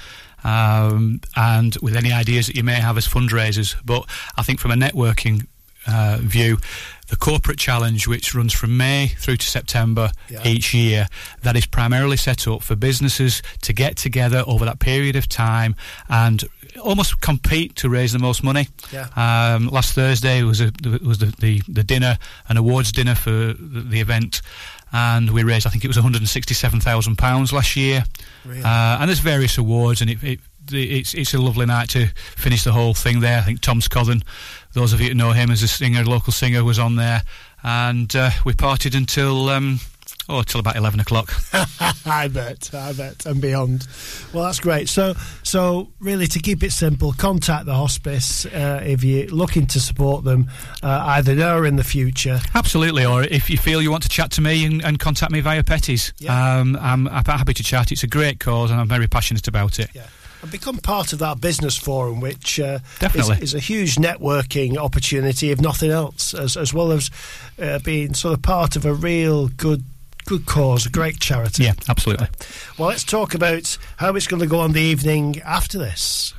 Um, 0.43 1.21
and 1.37 1.77
with 1.83 1.97
any 1.97 2.13
ideas 2.13 2.47
that 2.47 2.57
you 2.57 2.65
may 2.65 2.77
have 2.77 2.97
as 2.97 3.07
fundraisers. 3.07 3.77
But 3.85 4.09
I 4.39 4.43
think 4.43 4.59
from 4.59 4.71
a 4.71 4.75
networking 4.75 5.47
uh, 5.87 6.19
view, 6.21 6.59
the 7.09 7.17
corporate 7.17 7.59
challenge, 7.59 8.07
which 8.07 8.35
runs 8.35 8.53
from 8.53 8.77
May 8.77 9.09
through 9.19 9.37
to 9.39 9.47
September 9.47 10.13
yeah. 10.29 10.47
each 10.47 10.73
year, 10.73 11.09
that 11.43 11.57
is 11.57 11.67
primarily 11.67 12.17
set 12.17 12.47
up 12.47 12.63
for 12.63 12.77
businesses 12.77 13.43
to 13.63 13.73
get 13.73 13.97
together 13.97 14.45
over 14.47 14.65
that 14.65 14.79
period 14.79 15.17
of 15.17 15.29
time 15.29 15.75
and 16.09 16.45
almost 16.81 17.21
compete 17.21 17.77
to 17.77 17.89
raise 17.89 18.13
the 18.13 18.19
most 18.19 18.43
money. 18.43 18.69
Yeah. 18.93 19.09
Um, 19.17 19.69
last 19.69 19.95
Thursday 19.95 20.43
was 20.43 20.61
a, 20.61 20.73
was 21.03 21.19
the, 21.19 21.35
the, 21.39 21.63
the 21.69 21.85
dinner, 21.85 22.19
an 22.49 22.57
awards 22.57 22.93
dinner 22.93 23.15
for 23.15 23.31
the, 23.31 23.85
the 23.89 24.01
event 24.01 24.43
and 24.93 25.31
we 25.31 25.43
raised, 25.45 25.67
I 25.67 25.71
think 25.71 25.85
it 25.85 25.89
was 25.89 25.97
£167,000 25.97 27.53
last 27.53 27.77
year. 27.77 28.05
Really? 28.45 28.63
Uh, 28.63 28.99
and 28.99 29.09
there's 29.09 29.21
various 29.21 29.57
awards, 29.59 30.01
and 30.01 30.11
it, 30.11 30.23
it, 30.23 30.41
it's 30.73 31.15
it's 31.15 31.35
a 31.35 31.39
lovely 31.39 31.67
night 31.67 31.89
to 31.91 32.07
finish 32.37 32.65
the 32.65 32.73
whole 32.73 32.95
thing 32.95 33.21
there. 33.21 33.39
I 33.39 33.43
think 33.43 33.61
Tom 33.61 33.81
Scothen, 33.81 34.23
those 34.73 34.93
of 34.93 35.01
you 35.01 35.09
who 35.09 35.15
know 35.15 35.33
him 35.33 35.51
as 35.51 35.63
a 35.63 35.69
singer, 35.69 36.05
local 36.05 36.33
singer, 36.33 36.65
was 36.65 36.79
on 36.79 36.97
there, 36.97 37.23
and 37.63 38.15
uh, 38.15 38.31
we 38.45 38.53
partied 38.53 38.97
until 38.97 39.49
um, 39.49 39.81
Oh, 40.33 40.43
till 40.43 40.61
about 40.61 40.77
eleven 40.77 41.01
o'clock. 41.01 41.35
I 42.07 42.29
bet, 42.29 42.73
I 42.73 42.93
bet, 42.93 43.27
and 43.27 43.41
beyond. 43.41 43.89
Well, 44.33 44.45
that's 44.45 44.61
great. 44.61 44.89
So, 44.89 45.15
so 45.43 45.89
really, 45.99 46.29
to 46.29 46.39
keep 46.39 46.63
it 46.63 46.71
simple, 46.71 47.13
contact 47.13 47.67
the 47.67 47.75
hospice 47.75 48.47
uh, 48.47 48.81
if 48.87 49.03
you're 49.03 49.27
looking 49.27 49.67
to 49.67 49.81
support 49.81 50.23
them, 50.23 50.49
uh, 50.85 51.03
either 51.17 51.35
now 51.35 51.59
or 51.59 51.67
in 51.67 51.75
the 51.75 51.83
future. 51.83 52.39
Absolutely, 52.55 53.05
or 53.05 53.25
if 53.25 53.51
you 53.51 53.59
feel 53.59 53.83
you 53.83 53.91
want 53.91 54.05
to 54.05 54.09
chat 54.09 54.31
to 54.33 54.41
me 54.41 54.65
and, 54.65 54.85
and 54.85 55.01
contact 55.01 55.33
me 55.33 55.41
via 55.41 55.65
Petties, 55.65 56.13
um, 56.31 56.77
I'm, 56.77 57.09
I'm 57.09 57.25
happy 57.25 57.55
to 57.55 57.65
chat. 57.65 57.91
It's 57.91 58.05
a 58.05 58.09
great 58.09 58.39
cause, 58.39 58.71
and 58.71 58.81
I'm 58.81 58.89
very 58.89 59.09
passionate 59.09 59.49
about 59.49 59.81
it. 59.81 59.91
Yeah. 59.93 60.07
And 60.43 60.51
become 60.51 60.79
part 60.79 61.13
of 61.13 61.19
that 61.19 61.41
business 61.41 61.77
forum, 61.77 62.21
which 62.21 62.61
uh, 62.61 62.79
Definitely. 62.99 63.39
Is, 63.39 63.43
is 63.43 63.55
a 63.55 63.59
huge 63.59 63.97
networking 63.97 64.77
opportunity, 64.77 65.51
if 65.51 65.61
nothing 65.61 65.91
else, 65.91 66.35
as, 66.35 66.57
as 66.57 66.73
well 66.73 66.93
as 66.93 67.11
uh, 67.61 67.81
being 67.81 68.15
sort 68.15 68.35
of 68.35 68.43
part 68.43 68.77
of 68.77 68.87
a 68.87 68.95
real 68.95 69.49
good 69.49 69.85
good 70.31 70.47
cause, 70.47 70.87
a 70.87 70.91
great 70.91 71.19
charity. 71.19 71.65
Yeah, 71.65 71.73
absolutely. 71.89 72.29
Well, 72.79 72.89
let's 72.89 73.03
talk 73.03 73.35
about 73.35 73.77
how 73.97 74.15
it's 74.15 74.29
going 74.29 74.39
to 74.39 74.47
go 74.47 74.61
on 74.61 74.71
the 74.71 74.81
evening 74.81 75.41
after 75.45 75.77
this. 75.77 76.35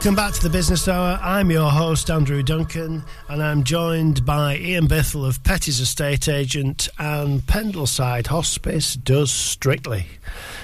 Welcome 0.00 0.16
back 0.16 0.32
to 0.32 0.42
the 0.42 0.48
Business 0.48 0.88
Hour. 0.88 1.20
I'm 1.22 1.50
your 1.50 1.70
host, 1.70 2.10
Andrew 2.10 2.42
Duncan, 2.42 3.04
and 3.28 3.42
I'm 3.42 3.64
joined 3.64 4.24
by 4.24 4.56
Ian 4.56 4.88
Bithell 4.88 5.28
of 5.28 5.44
Petty's 5.44 5.78
Estate 5.78 6.26
Agent 6.26 6.88
and 6.98 7.42
Pendleside 7.42 8.28
Hospice 8.28 8.96
does 8.96 9.30
strictly. 9.30 10.06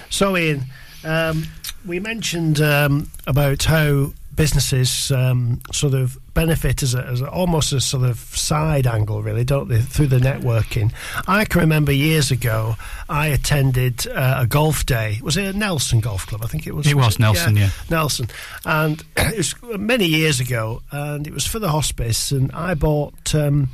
So, 0.09 0.39
Ian, 0.39 0.63
um, 1.05 1.45
we 1.85 2.01
mentioned 2.01 2.63
um, 2.63 3.11
about 3.27 3.65
how 3.65 4.15
businesses 4.37 5.11
um, 5.11 5.61
sort 5.73 5.95
of 5.95 6.19
benefit 6.35 6.83
as, 6.83 6.95
a, 6.95 7.05
as 7.05 7.21
a, 7.21 7.31
almost 7.31 7.73
a 7.73 7.81
sort 7.81 8.09
of 8.09 8.19
side 8.19 8.87
angle, 8.87 9.23
really, 9.23 9.45
don't 9.45 9.69
they, 9.69 9.81
through 9.81 10.07
the 10.07 10.19
networking. 10.19 10.93
I 11.27 11.47
can 11.47 11.63
remember 11.63 11.93
years 11.93 12.31
ago, 12.31 12.77
I 13.09 13.29
attended 13.29 14.07
uh, 14.07 14.41
a 14.41 14.47
golf 14.47 14.87
day. 14.87 15.19
Was 15.23 15.37
it 15.37 15.55
a 15.55 15.59
Nelson 15.59 16.01
Golf 16.01 16.27
Club? 16.27 16.43
I 16.45 16.47
think 16.47 16.67
it 16.67 16.75
was. 16.75 16.87
It 16.87 16.95
was 16.95 17.19
Nelson, 17.19 17.57
yeah. 17.57 17.71
Nelson. 17.91 18.29
And 18.65 19.03
it 19.17 19.39
was 19.39 19.55
many 19.79 20.07
years 20.07 20.41
ago, 20.41 20.83
and 20.93 21.27
it 21.27 21.33
was 21.33 21.47
for 21.47 21.59
the 21.59 21.71
hospice, 21.71 22.31
and 22.31 22.53
I 22.53 22.75
bought. 22.75 23.35
Um, 23.35 23.71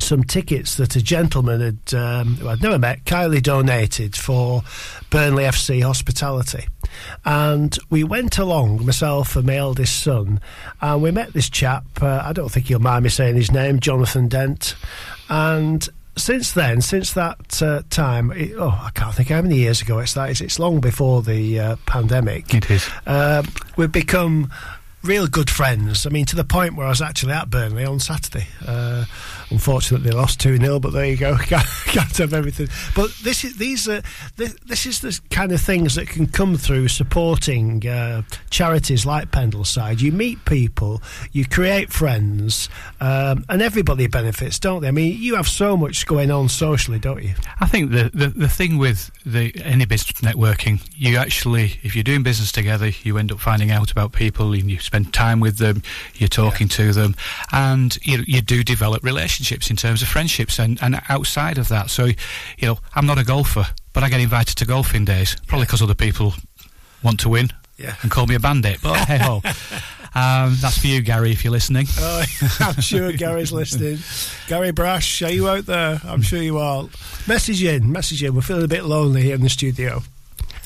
some 0.00 0.24
tickets 0.24 0.76
that 0.76 0.96
a 0.96 1.02
gentleman 1.02 1.60
had, 1.60 1.94
um, 1.94 2.36
who 2.36 2.48
I'd 2.48 2.62
never 2.62 2.78
met, 2.78 3.04
kindly 3.04 3.40
donated 3.40 4.16
for 4.16 4.62
Burnley 5.10 5.44
FC 5.44 5.82
hospitality. 5.82 6.66
And 7.24 7.76
we 7.90 8.04
went 8.04 8.38
along, 8.38 8.84
myself 8.84 9.36
and 9.36 9.46
my 9.46 9.56
eldest 9.56 10.02
son, 10.02 10.40
and 10.80 11.02
we 11.02 11.10
met 11.10 11.32
this 11.32 11.48
chap. 11.48 11.84
Uh, 12.00 12.22
I 12.24 12.32
don't 12.32 12.50
think 12.50 12.66
he'll 12.66 12.78
mind 12.78 13.04
me 13.04 13.10
saying 13.10 13.36
his 13.36 13.52
name, 13.52 13.80
Jonathan 13.80 14.28
Dent. 14.28 14.76
And 15.28 15.88
since 16.16 16.52
then, 16.52 16.80
since 16.80 17.12
that 17.14 17.62
uh, 17.62 17.82
time, 17.90 18.30
it, 18.32 18.52
oh, 18.56 18.68
I 18.68 18.90
can't 18.94 19.14
think 19.14 19.28
how 19.28 19.42
many 19.42 19.56
years 19.56 19.82
ago 19.82 19.98
it's 19.98 20.14
that. 20.14 20.30
It's, 20.30 20.40
it's 20.40 20.58
long 20.58 20.80
before 20.80 21.22
the 21.22 21.58
uh, 21.58 21.76
pandemic. 21.86 22.54
It 22.54 22.70
is. 22.70 22.88
Uh, 23.06 23.42
we've 23.76 23.92
become 23.92 24.50
real 25.04 25.26
good 25.26 25.50
friends. 25.50 26.06
I 26.06 26.10
mean, 26.10 26.24
to 26.26 26.36
the 26.36 26.44
point 26.44 26.76
where 26.76 26.86
I 26.86 26.90
was 26.90 27.02
actually 27.02 27.32
at 27.32 27.50
Burnley 27.50 27.84
on 27.84 28.00
Saturday. 28.00 28.46
Uh, 28.66 29.04
unfortunately, 29.50 30.10
they 30.10 30.16
lost 30.16 30.40
two 30.40 30.56
0 30.56 30.80
but 30.80 30.92
there 30.92 31.06
you 31.06 31.16
go. 31.16 31.36
Can't, 31.44 31.66
can't 31.84 32.16
have 32.16 32.32
everything. 32.32 32.68
But 32.96 33.10
this 33.22 33.44
is 33.44 33.56
these 33.56 33.88
are 33.88 34.02
this, 34.36 34.54
this 34.66 34.86
is 34.86 35.00
the 35.00 35.18
kind 35.30 35.52
of 35.52 35.60
things 35.60 35.94
that 35.94 36.08
can 36.08 36.26
come 36.26 36.56
through 36.56 36.88
supporting 36.88 37.86
uh, 37.86 38.22
charities 38.50 39.06
like 39.06 39.30
Pendleside. 39.30 40.00
You 40.00 40.10
meet 40.10 40.44
people, 40.44 41.02
you 41.32 41.46
create 41.46 41.92
friends, 41.92 42.68
um, 43.00 43.44
and 43.48 43.62
everybody 43.62 44.06
benefits, 44.06 44.58
don't 44.58 44.82
they? 44.82 44.88
I 44.88 44.90
mean, 44.90 45.20
you 45.20 45.36
have 45.36 45.46
so 45.46 45.76
much 45.76 46.06
going 46.06 46.30
on 46.30 46.48
socially, 46.48 46.98
don't 46.98 47.22
you? 47.22 47.34
I 47.60 47.66
think 47.66 47.92
the, 47.92 48.10
the, 48.12 48.28
the 48.28 48.48
thing 48.48 48.78
with 48.78 49.10
the 49.24 49.52
any 49.62 49.84
business 49.84 50.20
networking, 50.20 50.80
you 50.96 51.16
actually, 51.16 51.78
if 51.82 51.94
you're 51.94 52.04
doing 52.04 52.22
business 52.22 52.50
together, 52.50 52.90
you 53.02 53.18
end 53.18 53.30
up 53.30 53.38
finding 53.38 53.70
out 53.70 53.90
about 53.90 54.12
people 54.12 54.52
and 54.52 54.70
you 54.70 54.80
spend 54.80 55.12
time 55.12 55.40
with 55.40 55.58
them, 55.58 55.82
you're 56.14 56.28
talking 56.28 56.68
to 56.68 56.92
them, 56.92 57.14
and 57.52 57.98
you, 58.02 58.24
you 58.26 58.40
do 58.40 58.64
develop 58.64 59.04
relationships 59.04 59.33
in 59.40 59.76
terms 59.76 60.02
of 60.02 60.08
friendships 60.08 60.58
and, 60.58 60.78
and 60.82 61.00
outside 61.08 61.58
of 61.58 61.68
that. 61.68 61.90
So, 61.90 62.04
you 62.06 62.14
know, 62.62 62.78
I'm 62.94 63.06
not 63.06 63.18
a 63.18 63.24
golfer, 63.24 63.66
but 63.92 64.02
I 64.02 64.08
get 64.08 64.20
invited 64.20 64.56
to 64.56 64.66
golfing 64.66 65.04
days, 65.04 65.36
probably 65.46 65.66
because 65.66 65.82
other 65.82 65.94
people 65.94 66.34
want 67.02 67.20
to 67.20 67.28
win 67.28 67.50
Yeah. 67.78 67.94
and 68.02 68.10
call 68.10 68.26
me 68.26 68.34
a 68.34 68.40
bandit. 68.40 68.80
But 68.82 68.96
hey 69.06 69.18
ho. 69.18 69.42
Um, 70.16 70.56
that's 70.60 70.78
for 70.78 70.86
you, 70.86 71.00
Gary, 71.02 71.32
if 71.32 71.42
you're 71.42 71.50
listening. 71.52 71.88
Oh, 71.98 72.24
I'm 72.60 72.80
sure 72.80 73.10
Gary's 73.10 73.50
listening. 73.50 73.98
Gary 74.46 74.70
Brash, 74.70 75.22
are 75.22 75.32
you 75.32 75.48
out 75.48 75.66
there? 75.66 76.00
I'm 76.04 76.22
sure 76.22 76.40
you 76.40 76.58
are. 76.58 76.88
Message 77.26 77.64
in, 77.64 77.90
message 77.90 78.22
in. 78.22 78.32
We're 78.32 78.42
feeling 78.42 78.62
a 78.62 78.68
bit 78.68 78.84
lonely 78.84 79.22
here 79.22 79.34
in 79.34 79.40
the 79.40 79.48
studio. 79.48 80.04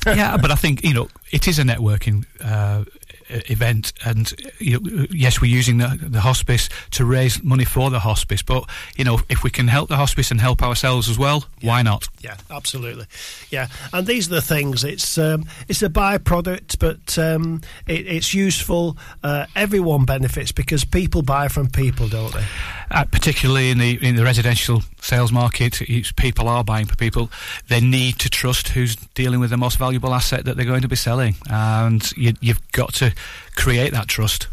yeah, 0.07 0.37
but 0.37 0.51
I 0.51 0.55
think 0.55 0.85
you 0.85 0.93
know 0.93 1.09
it 1.33 1.49
is 1.49 1.59
a 1.59 1.63
networking 1.63 2.27
uh, 2.45 2.85
event, 3.29 3.93
and 4.05 4.33
you 4.59 4.81
know, 4.81 5.07
yes, 5.11 5.41
we're 5.41 5.51
using 5.51 5.79
the, 5.79 5.99
the 6.01 6.21
hospice 6.21 6.69
to 6.93 7.05
raise 7.05 7.43
money 7.43 7.65
for 7.65 7.91
the 7.91 8.01
hospice. 8.01 8.43
But 8.43 8.69
you 8.97 9.05
know, 9.05 9.21
if 9.29 9.43
we 9.43 9.51
can 9.51 9.69
help 9.69 9.89
the 9.89 9.97
hospice 9.97 10.31
and 10.31 10.41
help 10.41 10.63
ourselves 10.63 11.09
as 11.09 11.19
well, 11.19 11.45
why 11.63 11.83
not? 11.83 12.09
Yeah, 12.21 12.37
absolutely. 12.51 13.07
Yeah, 13.51 13.69
and 13.93 14.07
these 14.07 14.29
are 14.29 14.35
the 14.37 14.43
things. 14.43 14.85
It's 14.85 15.19
um, 15.19 15.45
it's 15.69 15.83
a 15.83 15.89
byproduct, 15.89 16.79
but 16.79 17.19
um, 17.19 17.61
it, 17.87 18.07
it's 18.07 18.35
useful. 18.35 18.97
Uh, 19.23 19.47
everyone 19.55 20.05
benefits 20.05 20.53
because 20.53 20.85
people 20.85 21.23
buy 21.23 21.49
from 21.49 21.69
people, 21.69 22.09
don't 22.09 22.33
they? 22.33 22.45
Uh, 22.91 23.05
particularly 23.05 23.71
in 23.71 23.79
the 23.79 23.99
in 24.07 24.17
the 24.17 24.25
residential 24.25 24.83
sales 25.01 25.33
market, 25.33 25.81
it's, 25.83 26.13
people 26.13 26.49
are 26.49 26.65
buying 26.65 26.87
for 26.87 26.97
people. 26.97 27.31
They 27.69 27.81
need 27.81 28.19
to 28.21 28.31
trust 28.31 28.69
who's 28.69 28.97
dealing 29.15 29.41
with 29.41 29.51
the 29.51 29.57
most 29.57 29.79
valuable 29.79 30.15
asset 30.15 30.45
that 30.45 30.57
they're 30.57 30.67
going 30.67 30.83
to 30.83 30.89
be 30.89 30.97
selling, 30.97 31.37
and 31.51 32.11
you, 32.17 32.35
you've 32.41 32.73
got 32.73 32.95
to 32.95 33.13
create 33.57 33.93
that 33.93 34.09
trust. 34.09 34.49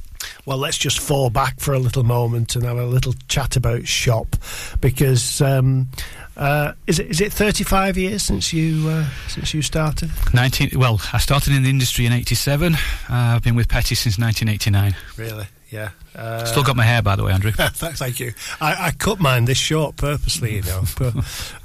Well, 0.45 0.57
let's 0.57 0.78
just 0.78 0.99
fall 0.99 1.30
back 1.30 1.59
for 1.59 1.74
a 1.74 1.80
little 1.80 2.03
moment 2.03 2.55
and 2.55 2.66
have 2.66 2.78
a 2.78 2.86
little 2.86 3.13
chat 3.28 3.55
about 3.55 3.88
shop, 3.88 4.36
because 4.80 5.41
um, 5.41 5.88
uh, 6.38 6.74
is 6.88 6.99
it 6.99 7.07
is 7.07 7.22
it 7.22 7.34
35 7.34 7.97
years 7.97 8.24
since 8.24 8.53
you 8.53 8.88
uh, 8.89 9.07
since 9.28 9.53
you 9.53 9.61
started? 9.61 10.11
19. 10.34 10.72
Well, 10.76 10.99
I 11.13 11.18
started 11.20 11.53
in 11.53 11.63
the 11.63 11.70
industry 11.70 12.05
in 12.05 12.13
'87. 12.13 12.74
Uh, 12.76 12.78
I've 13.09 13.43
been 13.43 13.55
with 13.55 13.70
Petty 13.70 13.95
since 13.95 14.18
1989. 14.18 14.95
Really? 15.18 15.47
Yeah. 15.70 15.89
Uh, 16.16 16.45
Still 16.45 16.63
got 16.63 16.76
my 16.76 16.84
hair, 16.84 17.01
by 17.01 17.16
the 17.16 17.24
way, 17.24 17.34
Andrew. 17.34 17.51
Thank 17.57 18.20
you. 18.20 18.34
I, 18.61 18.88
I 18.88 18.91
cut 18.91 19.20
mine 19.20 19.45
this 19.45 19.57
short 19.57 19.97
purposely, 19.97 20.55
you 20.55 20.61
know. 20.61 20.84
but 20.97 21.16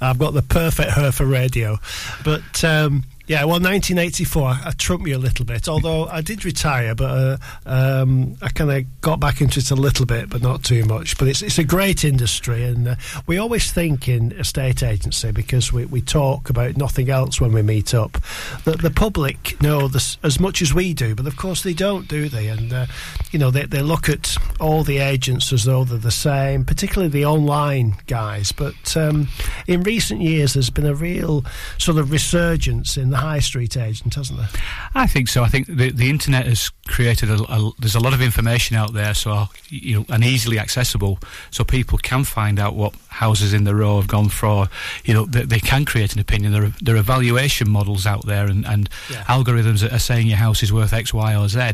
I've 0.00 0.18
got 0.18 0.34
the 0.34 0.42
perfect 0.42 0.90
hair 0.92 1.12
for 1.12 1.26
radio. 1.26 1.78
But 2.24 2.64
um, 2.64 3.04
yeah, 3.30 3.44
well, 3.44 3.60
1984, 3.60 4.42
I, 4.48 4.72
trumped 4.76 5.04
me 5.04 5.12
a 5.12 5.18
little 5.18 5.44
bit. 5.44 5.68
Although 5.68 6.06
I 6.06 6.20
did 6.20 6.44
retire, 6.44 6.96
but 6.96 7.04
uh, 7.04 7.36
um, 7.64 8.36
I 8.42 8.48
kind 8.48 8.72
of 8.72 9.00
got 9.02 9.20
back 9.20 9.40
into 9.40 9.60
it 9.60 9.70
a 9.70 9.76
little 9.76 10.04
bit, 10.04 10.28
but 10.28 10.42
not 10.42 10.64
too 10.64 10.84
much. 10.84 11.16
But 11.16 11.28
it's 11.28 11.40
it's 11.40 11.56
a 11.56 11.62
great 11.62 12.04
industry, 12.04 12.64
and 12.64 12.88
uh, 12.88 12.96
we 13.28 13.38
always 13.38 13.70
think 13.70 14.08
in 14.08 14.32
estate 14.32 14.82
agency 14.82 15.30
because 15.30 15.72
we, 15.72 15.84
we 15.84 16.00
talk 16.00 16.50
about 16.50 16.76
nothing 16.76 17.08
else 17.08 17.40
when 17.40 17.52
we 17.52 17.62
meet 17.62 17.94
up. 17.94 18.18
That 18.64 18.82
the 18.82 18.90
public 18.90 19.62
know 19.62 19.86
this 19.86 20.18
as 20.24 20.40
much 20.40 20.60
as 20.60 20.74
we 20.74 20.92
do, 20.92 21.14
but 21.14 21.28
of 21.28 21.36
course 21.36 21.62
they 21.62 21.72
don't, 21.72 22.08
do 22.08 22.28
they? 22.28 22.48
And 22.48 22.72
uh, 22.72 22.86
you 23.30 23.38
know 23.38 23.52
they 23.52 23.64
they 23.64 23.82
look 23.82 24.08
at 24.08 24.34
all 24.58 24.82
the 24.82 24.98
agents 24.98 25.52
as 25.52 25.62
though 25.62 25.84
they're 25.84 25.98
the 25.98 26.10
same, 26.10 26.64
particularly 26.64 27.08
the 27.08 27.26
online 27.26 27.94
guys. 28.08 28.50
But 28.50 28.96
um, 28.96 29.28
in 29.68 29.84
recent 29.84 30.20
years, 30.20 30.54
there's 30.54 30.68
been 30.68 30.84
a 30.84 30.96
real 30.96 31.44
sort 31.78 31.98
of 31.98 32.10
resurgence 32.10 32.96
in 32.96 33.10
the 33.10 33.19
high 33.20 33.38
street 33.40 33.76
agent, 33.76 34.14
hasn't 34.14 34.38
there? 34.38 34.48
I 34.94 35.06
think 35.06 35.28
so. 35.28 35.42
I 35.44 35.48
think 35.48 35.66
the 35.66 35.90
the 35.90 36.10
internet 36.10 36.46
has 36.46 36.70
created 36.86 37.30
a, 37.30 37.34
a 37.48 37.70
there's 37.78 37.94
a 37.94 38.00
lot 38.00 38.12
of 38.14 38.20
information 38.20 38.76
out 38.76 38.92
there, 38.92 39.14
so 39.14 39.46
you 39.68 40.00
know, 40.00 40.04
and 40.08 40.24
easily 40.24 40.58
accessible, 40.58 41.18
so 41.50 41.64
people 41.64 41.98
can 41.98 42.24
find 42.24 42.58
out 42.58 42.74
what 42.74 42.94
houses 43.08 43.52
in 43.54 43.64
the 43.64 43.74
row 43.74 43.96
have 44.00 44.08
gone 44.08 44.28
for. 44.28 44.68
You 45.04 45.14
know, 45.14 45.24
they, 45.26 45.44
they 45.44 45.60
can 45.60 45.84
create 45.84 46.12
an 46.14 46.20
opinion. 46.20 46.52
There 46.52 46.64
are, 46.64 46.72
there 46.82 46.96
are 46.96 47.02
valuation 47.02 47.70
models 47.70 48.06
out 48.06 48.26
there, 48.26 48.46
and, 48.46 48.66
and 48.66 48.88
Yeah. 49.10 49.24
algorithms 49.24 49.80
that 49.80 49.92
are 49.92 49.98
saying 50.00 50.26
your 50.26 50.38
house 50.38 50.62
is 50.62 50.72
worth 50.72 50.92
X, 50.92 51.14
Y, 51.14 51.34
or 51.36 51.48
Z. 51.48 51.72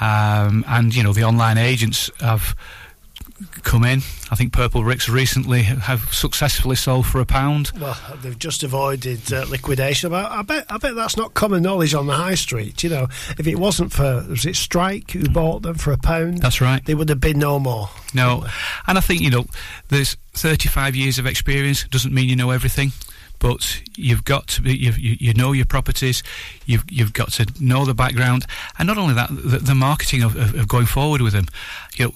Um, 0.00 0.64
and 0.66 0.94
you 0.94 1.02
know, 1.02 1.12
the 1.12 1.24
online 1.24 1.56
agents 1.58 2.10
have 2.20 2.56
come 3.62 3.84
in. 3.84 3.98
I 4.30 4.36
think 4.36 4.52
Purplebricks 4.52 5.12
recently 5.12 5.62
have 5.62 6.12
successfully 6.12 6.76
sold 6.76 7.06
for 7.06 7.20
a 7.20 7.26
pound. 7.26 7.72
Well, 7.80 7.96
they've 8.22 8.38
just 8.38 8.62
avoided 8.62 9.32
uh, 9.32 9.46
liquidation. 9.48 10.10
But 10.10 10.30
I 10.30 10.42
bet, 10.42 10.66
I 10.70 10.78
bet 10.78 10.94
that's 10.94 11.16
not 11.16 11.34
common 11.34 11.62
knowledge 11.62 11.94
on 11.94 12.06
the 12.06 12.14
high 12.14 12.34
street. 12.34 12.82
You 12.82 12.90
know, 12.90 13.08
if 13.38 13.46
it 13.46 13.56
wasn't 13.56 13.92
for 13.92 14.24
was 14.28 14.46
it 14.46 14.56
Strike 14.56 15.12
who 15.12 15.28
bought 15.28 15.62
them 15.62 15.76
for 15.76 15.92
a 15.92 15.98
pound? 15.98 16.38
That's 16.38 16.60
right. 16.60 16.84
They 16.84 16.94
would 16.94 17.08
have 17.08 17.20
been 17.20 17.38
no 17.38 17.58
more. 17.58 17.90
No, 18.14 18.46
and 18.86 18.98
I 18.98 19.00
think 19.00 19.20
you 19.20 19.30
know, 19.30 19.46
there's 19.88 20.16
35 20.34 20.94
years 20.94 21.18
of 21.18 21.26
experience 21.26 21.84
doesn't 21.84 22.14
mean 22.14 22.28
you 22.28 22.36
know 22.36 22.50
everything, 22.50 22.92
but 23.38 23.82
you've 23.96 24.24
got 24.24 24.46
to 24.48 24.62
be, 24.62 24.76
you've, 24.76 24.98
you 24.98 25.16
you 25.18 25.34
know 25.34 25.52
your 25.52 25.66
properties, 25.66 26.22
you've 26.66 26.84
you've 26.90 27.12
got 27.12 27.32
to 27.32 27.46
know 27.60 27.84
the 27.84 27.94
background, 27.94 28.46
and 28.78 28.86
not 28.86 28.98
only 28.98 29.14
that, 29.14 29.28
the, 29.30 29.58
the 29.58 29.74
marketing 29.74 30.22
of, 30.22 30.36
of, 30.36 30.54
of 30.54 30.68
going 30.68 30.86
forward 30.86 31.20
with 31.20 31.32
them. 31.32 31.46
You 31.96 32.06
know, 32.06 32.12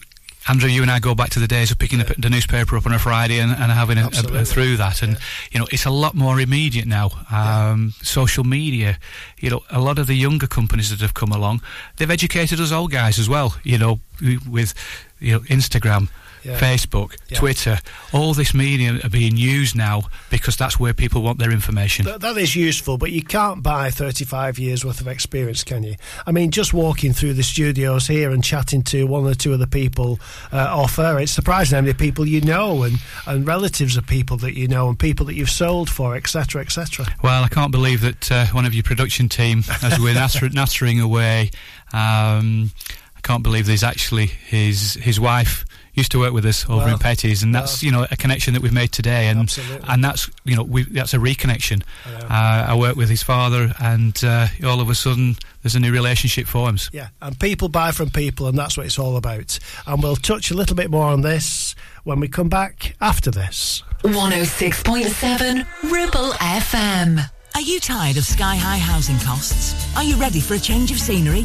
Andrew, 0.49 0.69
you 0.71 0.81
and 0.81 0.91
I 0.91 0.99
go 0.99 1.15
back 1.15 1.29
to 1.31 1.41
the 1.41 1.47
days 1.47 1.71
of 1.71 1.79
picking 1.79 2.01
up 2.01 2.09
the 2.17 2.31
newspaper 2.31 2.77
up 2.77 2.87
on 2.87 2.93
a 2.93 2.99
Friday 2.99 3.39
and, 3.39 3.53
and 3.53 3.71
having 3.71 3.99
a, 3.99 4.07
a, 4.07 4.41
a 4.41 4.45
through 4.45 4.79
that, 4.79 5.03
and 5.03 5.19
you 5.53 5.61
know, 5.61 5.67
it's 5.71 5.85
a 5.85 5.91
lot 5.91 6.15
more 6.15 6.41
immediate 6.41 6.87
now. 6.87 7.11
Um, 7.31 7.93
Social 8.03 8.45
media, 8.45 8.99
you 9.39 9.51
know, 9.51 9.63
a 9.71 9.81
lot 9.81 9.99
of 9.99 10.07
the 10.07 10.15
younger 10.15 10.47
companies 10.47 10.89
that 10.91 11.01
have 11.01 11.13
come 11.13 11.33
along, 11.33 11.61
they've 11.97 12.11
educated 12.11 12.61
us 12.61 12.73
old 12.73 12.93
guys 12.93 13.19
as 13.19 13.29
well. 13.29 13.57
You 13.63 13.77
know, 13.77 14.01
with 14.49 14.75
you 15.21 15.33
know 15.33 15.41
Instagram. 15.41 16.09
Yeah. 16.49 16.59
Facebook, 16.59 17.17
Yeah. 17.29 17.39
Twitter, 17.39 17.79
all 18.13 18.33
this 18.35 18.55
media 18.55 18.99
are 19.05 19.11
being 19.11 19.37
used 19.37 19.77
now 19.77 20.03
because 20.31 20.57
that's 20.57 20.81
where 20.81 20.95
people 20.95 21.23
want 21.23 21.39
their 21.39 21.51
information. 21.51 22.07
That, 22.07 22.21
that 22.23 22.37
is 22.39 22.57
useful, 22.57 22.97
but 22.97 23.13
you 23.13 23.23
can't 23.23 23.63
buy 23.63 23.91
35 23.91 24.59
years 24.59 24.85
worth 24.85 25.01
of 25.01 25.09
experience, 25.09 25.63
can 25.63 25.83
you? 25.83 25.97
I 26.27 26.33
mean, 26.33 26.51
just 26.51 26.73
walking 26.73 27.13
through 27.13 27.35
the 27.35 27.43
studios 27.43 28.07
here 28.07 28.31
and 28.31 28.43
chatting 28.43 28.83
to 28.85 29.07
one 29.07 29.27
or 29.27 29.35
two 29.35 29.53
of 29.53 29.59
the 29.59 29.67
people 29.67 30.19
uh, 30.53 30.57
off 30.71 30.99
air, 30.99 31.19
it's 31.19 31.33
surprising 31.33 31.77
how 31.77 31.83
many 31.83 31.93
people 31.95 32.27
you 32.27 32.41
know 32.41 32.83
and, 32.83 32.97
and 33.27 33.47
relatives 33.47 33.97
of 33.97 34.07
people 34.07 34.37
that 34.39 34.55
you 34.57 34.69
know 34.69 34.89
and 34.89 34.99
people 34.99 35.27
that 35.27 35.35
you've 35.35 35.51
sold 35.51 35.91
for, 35.91 36.17
etc., 36.17 36.63
etc. 36.63 37.07
Well, 37.23 37.45
I 37.45 37.49
can't 37.49 37.73
believe 37.73 38.01
that 38.01 38.33
uh, 38.33 38.47
one 38.47 38.65
of 38.65 38.73
your 38.75 38.85
production 38.85 39.29
team, 39.29 39.63
as 39.83 39.99
we're 40.01 40.15
natter- 40.23 40.49
nattering 40.49 41.01
away, 41.01 41.51
um, 41.93 42.71
I 43.17 43.21
can't 43.23 43.43
believe 43.43 43.67
there's 43.67 43.83
actually 43.85 44.27
his 44.27 44.95
his 44.95 45.19
wife 45.21 45.65
used 45.99 46.13
to 46.13 46.19
work 46.19 46.33
with 46.33 46.47
us 46.47 46.65
over 46.65 46.77
Well, 46.85 46.89
in 46.95 46.99
Petty's, 46.99 47.43
and 47.43 47.55
that's 47.55 47.83
well. 47.83 47.87
you 47.87 47.93
know 47.93 48.07
a 48.11 48.17
connection 48.17 48.55
that 48.55 48.63
we've 48.63 48.73
made 48.73 48.93
today, 48.93 49.29
and 49.29 49.41
Absolutely. 49.41 49.87
and 49.89 50.03
that's 50.03 50.31
you 50.45 50.57
know 50.57 50.63
we 50.63 50.85
that's 50.85 51.13
a 51.15 51.19
reconnection. 51.19 51.83
I 52.07 52.11
know. 52.13 52.27
Uh, 52.27 52.67
I 52.71 52.75
work 52.77 52.97
with 52.97 53.11
his 53.11 53.23
father, 53.23 53.73
and 53.81 54.19
uh, 54.25 54.47
all 54.65 54.81
of 54.81 54.89
a 54.89 54.95
sudden 54.95 55.37
there's 55.63 55.75
a 55.75 55.81
new 55.81 55.93
relationship 55.93 56.47
forms. 56.47 56.89
Yeah, 56.93 57.09
and 57.21 57.39
people 57.39 57.69
buy 57.69 57.91
from 57.91 58.11
people, 58.11 58.47
and 58.47 58.57
that's 58.57 58.77
what 58.77 58.87
it's 58.87 58.99
all 58.99 59.17
about. 59.17 59.59
And 59.87 60.03
we'll 60.03 60.17
touch 60.17 60.51
a 60.51 60.55
little 60.55 60.77
bit 60.77 60.91
more 60.91 61.07
on 61.09 61.21
this 61.23 61.75
when 62.05 62.21
we 62.21 62.29
come 62.29 62.49
back 62.49 62.95
after 63.01 63.31
this. 63.31 63.83
106.7 64.05 65.67
Ribble 65.91 66.31
FM. 66.35 67.21
Are 67.55 67.61
you 67.61 67.81
tired 67.81 68.17
of 68.17 68.25
sky 68.25 68.55
high 68.57 68.79
housing 68.79 69.19
costs? 69.19 69.75
Are 69.97 70.05
you 70.05 70.17
ready 70.17 70.41
for 70.41 70.55
a 70.55 70.59
change 70.59 70.91
of 70.93 70.99
scenery? 70.99 71.45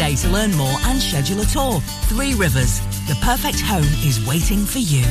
to 0.00 0.28
learn 0.30 0.50
more 0.56 0.78
and 0.84 0.98
schedule 0.98 1.42
a 1.42 1.44
tour. 1.44 1.78
Three 2.08 2.32
Rivers, 2.32 2.80
the 3.06 3.18
perfect 3.20 3.60
home 3.60 3.84
is 4.02 4.26
waiting 4.26 4.64
for 4.64 4.78
you. 4.78 5.04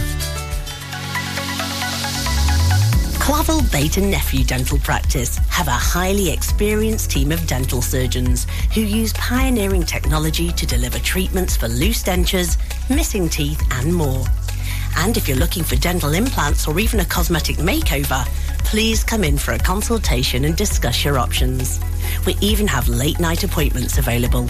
Clavel 3.19 3.61
Bait 3.71 3.97
and 3.97 4.09
Nephew 4.09 4.43
Dental 4.43 4.79
Practice 4.79 5.37
have 5.49 5.67
a 5.67 5.71
highly 5.71 6.31
experienced 6.31 7.11
team 7.11 7.31
of 7.31 7.45
dental 7.45 7.83
surgeons 7.83 8.47
who 8.73 8.81
use 8.81 9.13
pioneering 9.13 9.83
technology 9.83 10.51
to 10.53 10.65
deliver 10.65 10.97
treatments 10.97 11.55
for 11.55 11.67
loose 11.67 12.01
dentures, 12.01 12.57
missing 12.89 13.29
teeth 13.29 13.61
and 13.73 13.93
more. 13.93 14.25
And 14.97 15.15
if 15.15 15.27
you're 15.27 15.37
looking 15.37 15.63
for 15.63 15.75
dental 15.75 16.13
implants 16.13 16.67
or 16.67 16.79
even 16.79 16.99
a 16.99 17.05
cosmetic 17.05 17.57
makeover, 17.57 18.27
please 18.69 19.03
come 19.03 19.23
in 19.23 19.35
for 19.35 19.53
a 19.53 19.57
consultation 19.57 20.45
and 20.45 20.55
discuss 20.55 21.03
your 21.03 21.17
options. 21.17 21.79
We 22.27 22.35
even 22.39 22.67
have 22.67 22.87
late 22.87 23.19
night 23.19 23.43
appointments 23.43 23.97
available. 23.97 24.47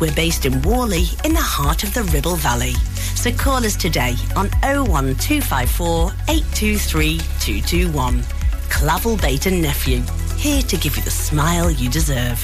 We're 0.00 0.14
based 0.14 0.44
in 0.44 0.60
Whalley 0.62 1.04
in 1.24 1.32
the 1.32 1.40
heart 1.40 1.84
of 1.84 1.94
the 1.94 2.02
Ribble 2.02 2.34
Valley. 2.34 2.72
So 3.14 3.30
call 3.30 3.64
us 3.64 3.76
today 3.76 4.16
on 4.34 4.50
01254 4.64 6.10
823 6.28 7.18
221. 7.38 8.24
Clavel 8.68 9.16
Bait 9.18 9.46
and 9.46 9.62
Nephew, 9.62 10.02
here 10.36 10.62
to 10.62 10.76
give 10.76 10.96
you 10.96 11.02
the 11.04 11.10
smile 11.12 11.70
you 11.70 11.88
deserve. 11.88 12.40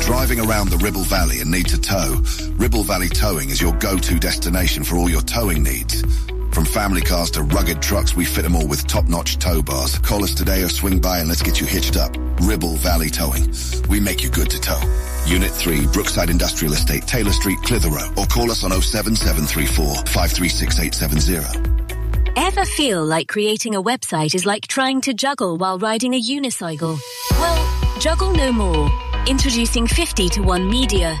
Driving 0.00 0.40
around 0.40 0.70
the 0.70 0.80
Ribble 0.82 1.02
Valley 1.02 1.40
and 1.40 1.50
need 1.50 1.66
to 1.66 1.78
tow? 1.78 2.22
Ribble 2.52 2.84
Valley 2.84 3.10
Towing 3.10 3.50
is 3.50 3.60
your 3.60 3.74
go-to 3.74 4.18
destination 4.18 4.82
for 4.82 4.96
all 4.96 5.10
your 5.10 5.20
towing 5.20 5.62
needs. 5.62 6.02
From 6.58 6.64
family 6.64 7.02
cars 7.02 7.30
to 7.30 7.44
rugged 7.44 7.80
trucks, 7.80 8.16
we 8.16 8.24
fit 8.24 8.42
them 8.42 8.56
all 8.56 8.66
with 8.66 8.84
top-notch 8.88 9.38
tow 9.38 9.62
bars. 9.62 9.96
Call 9.98 10.24
us 10.24 10.34
today 10.34 10.64
or 10.64 10.68
swing 10.68 10.98
by 10.98 11.20
and 11.20 11.28
let's 11.28 11.40
get 11.40 11.60
you 11.60 11.66
hitched 11.68 11.96
up. 11.96 12.16
Ribble 12.40 12.74
Valley 12.78 13.10
Towing. 13.10 13.54
We 13.88 14.00
make 14.00 14.24
you 14.24 14.28
good 14.28 14.50
to 14.50 14.60
tow. 14.60 14.80
Unit 15.24 15.52
3, 15.52 15.86
Brookside 15.92 16.30
Industrial 16.30 16.72
Estate, 16.72 17.06
Taylor 17.06 17.30
Street, 17.30 17.60
Clitheroe. 17.62 18.08
Or 18.16 18.26
call 18.26 18.50
us 18.50 18.64
on 18.64 18.72
07734 18.72 20.04
536870. 20.06 22.32
Ever 22.34 22.64
feel 22.64 23.04
like 23.04 23.28
creating 23.28 23.76
a 23.76 23.80
website 23.80 24.34
is 24.34 24.44
like 24.44 24.66
trying 24.66 25.00
to 25.02 25.14
juggle 25.14 25.58
while 25.58 25.78
riding 25.78 26.14
a 26.14 26.20
unicycle? 26.20 26.98
Well, 27.30 28.00
juggle 28.00 28.32
no 28.32 28.50
more. 28.50 28.90
Introducing 29.28 29.86
50 29.86 30.28
to 30.30 30.40
1 30.40 30.68
Media. 30.68 31.20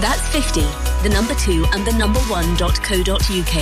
That's 0.00 0.22
50, 0.28 0.60
the 1.02 1.08
number 1.12 1.34
2 1.34 1.66
and 1.72 1.84
the 1.84 1.92
number 1.92 2.20
1.co.uk. 2.20 3.54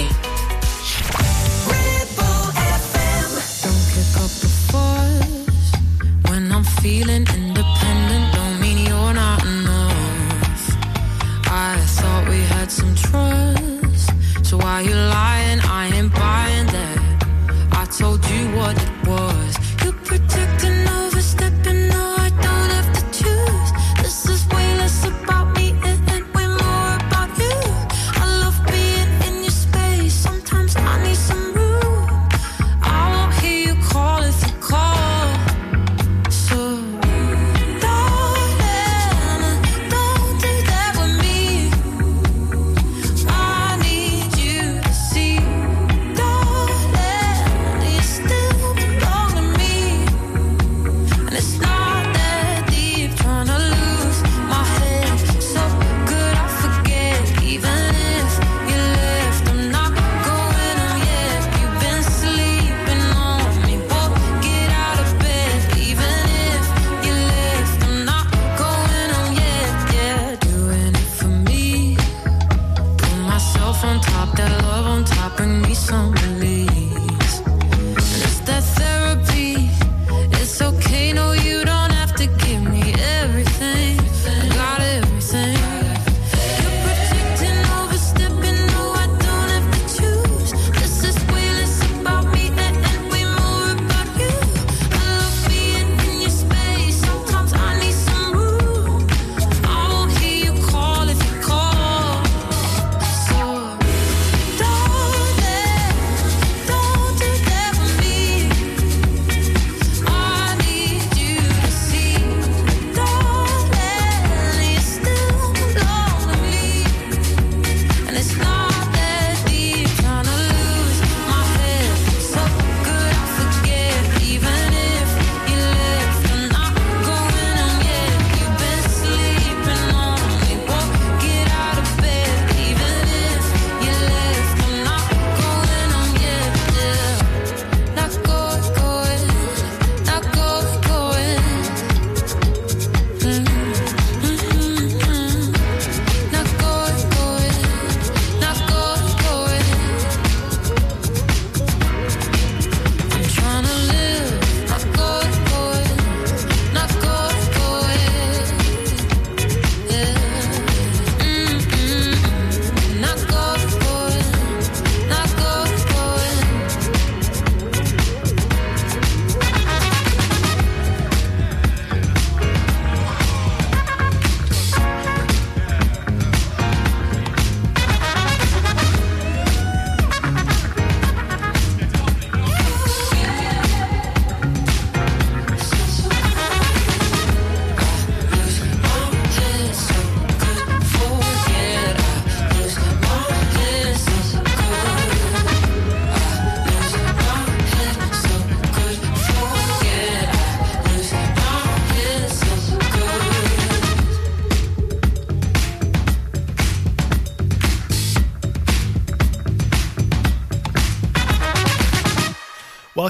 Don't 3.62 3.84
pick 3.94 4.16
up 4.20 4.30
the 4.42 4.48
fuss 4.68 5.72
when 6.28 6.52
I'm 6.52 6.64
feeling 6.82 7.26
independent. 7.34 8.34
Don't 8.34 8.60
mean 8.60 8.78
you're 8.86 9.14
not 9.14 9.42
enough. 9.46 10.76
I 11.46 11.78
thought 11.96 12.28
we 12.28 12.40
had 12.54 12.70
some 12.70 12.94
trust, 12.94 14.10
so 14.46 14.58
why 14.58 14.82
you 14.82 14.94
lying? 14.94 15.60
I 15.64 15.90
ain't 15.94 16.12
buying 16.12 16.66
that. 16.66 16.98
I 17.72 17.86
told 17.86 18.22
you 18.28 18.42
what 18.58 18.76
it 18.76 18.92
was. 19.08 19.56
You 19.82 19.92
protecting, 19.92 20.75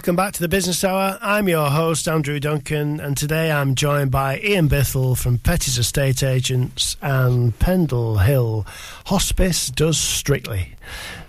Welcome 0.07 0.25
back 0.25 0.35
to 0.35 0.41
the 0.41 0.49
Business 0.49 0.85
Hour. 0.85 1.19
I'm 1.21 1.49
your 1.49 1.69
host, 1.69 2.07
Andrew 2.07 2.39
Duncan, 2.39 3.01
and 3.01 3.17
today 3.17 3.51
I'm 3.51 3.75
joined 3.75 4.13
by 4.13 4.39
Ian 4.39 4.69
Bithell 4.69 5.19
from 5.19 5.39
Petty's 5.39 5.79
Estate 5.79 6.23
Agents 6.23 6.97
and 7.03 7.59
Pendle 7.59 8.19
Hill 8.19 8.65
Hospice 9.07 9.69
does 9.69 9.99
strictly. 9.99 10.77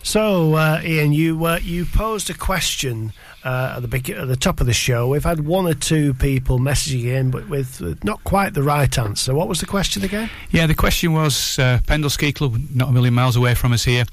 So, 0.03 0.53
uh, 0.53 0.81
Ian, 0.83 1.11
you 1.11 1.43
uh, 1.43 1.59
you 1.59 1.85
posed 1.85 2.29
a 2.29 2.35
question 2.35 3.13
uh, 3.43 3.81
at 3.81 3.89
the 3.89 4.15
at 4.15 4.27
the 4.27 4.35
top 4.35 4.61
of 4.61 4.67
the 4.67 4.73
show. 4.73 5.07
We've 5.07 5.23
had 5.23 5.47
one 5.47 5.65
or 5.65 5.73
two 5.73 6.13
people 6.13 6.59
messaging 6.59 7.05
in, 7.05 7.31
but 7.31 7.49
with 7.49 7.81
uh, 7.81 7.95
not 8.03 8.23
quite 8.25 8.53
the 8.53 8.61
right 8.61 8.95
answer. 8.99 9.33
What 9.33 9.47
was 9.47 9.59
the 9.59 9.65
question 9.65 10.03
again? 10.03 10.29
Yeah, 10.51 10.67
the 10.67 10.75
question 10.75 11.13
was 11.13 11.57
uh, 11.57 11.79
Pendle 11.87 12.11
Ski 12.11 12.31
Club, 12.31 12.55
not 12.75 12.89
a 12.89 12.91
million 12.91 13.15
miles 13.15 13.37
away 13.37 13.55
from 13.55 13.73
us 13.73 13.83
here, 13.83 14.05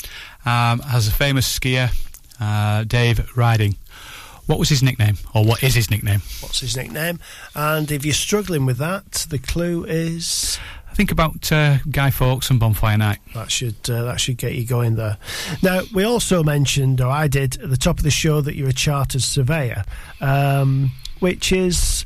um, 0.46 0.78
has 0.80 1.06
a 1.06 1.12
famous 1.12 1.58
skier, 1.58 1.90
uh, 2.40 2.84
Dave 2.84 3.18
Ryding. 3.36 3.76
What 4.46 4.58
was 4.58 4.68
his 4.68 4.82
nickname, 4.82 5.16
or 5.34 5.44
what 5.44 5.62
is 5.62 5.74
his 5.74 5.90
nickname? 5.90 6.20
What's 6.40 6.60
his 6.60 6.76
nickname? 6.76 7.18
And 7.54 7.90
if 7.90 8.04
you're 8.04 8.14
struggling 8.14 8.66
with 8.66 8.78
that, 8.78 9.26
the 9.30 9.38
clue 9.38 9.84
is 9.84 10.58
I 10.94 10.96
think 10.96 11.10
about 11.10 11.50
uh, 11.50 11.78
Guy 11.90 12.10
Fawkes 12.10 12.50
and 12.50 12.60
Bonfire 12.60 12.96
Night. 12.96 13.18
That 13.34 13.50
should 13.50 13.90
uh, 13.90 14.04
that 14.04 14.20
should 14.20 14.36
get 14.36 14.54
you 14.54 14.64
going 14.64 14.94
there. 14.94 15.18
Now 15.60 15.80
we 15.92 16.04
also 16.04 16.44
mentioned, 16.44 17.00
or 17.00 17.08
I 17.08 17.26
did 17.26 17.60
at 17.60 17.68
the 17.68 17.76
top 17.76 17.98
of 17.98 18.04
the 18.04 18.12
show, 18.12 18.40
that 18.42 18.54
you're 18.54 18.68
a 18.68 18.72
chartered 18.72 19.22
surveyor, 19.22 19.84
um, 20.20 20.92
which 21.18 21.50
is 21.50 22.04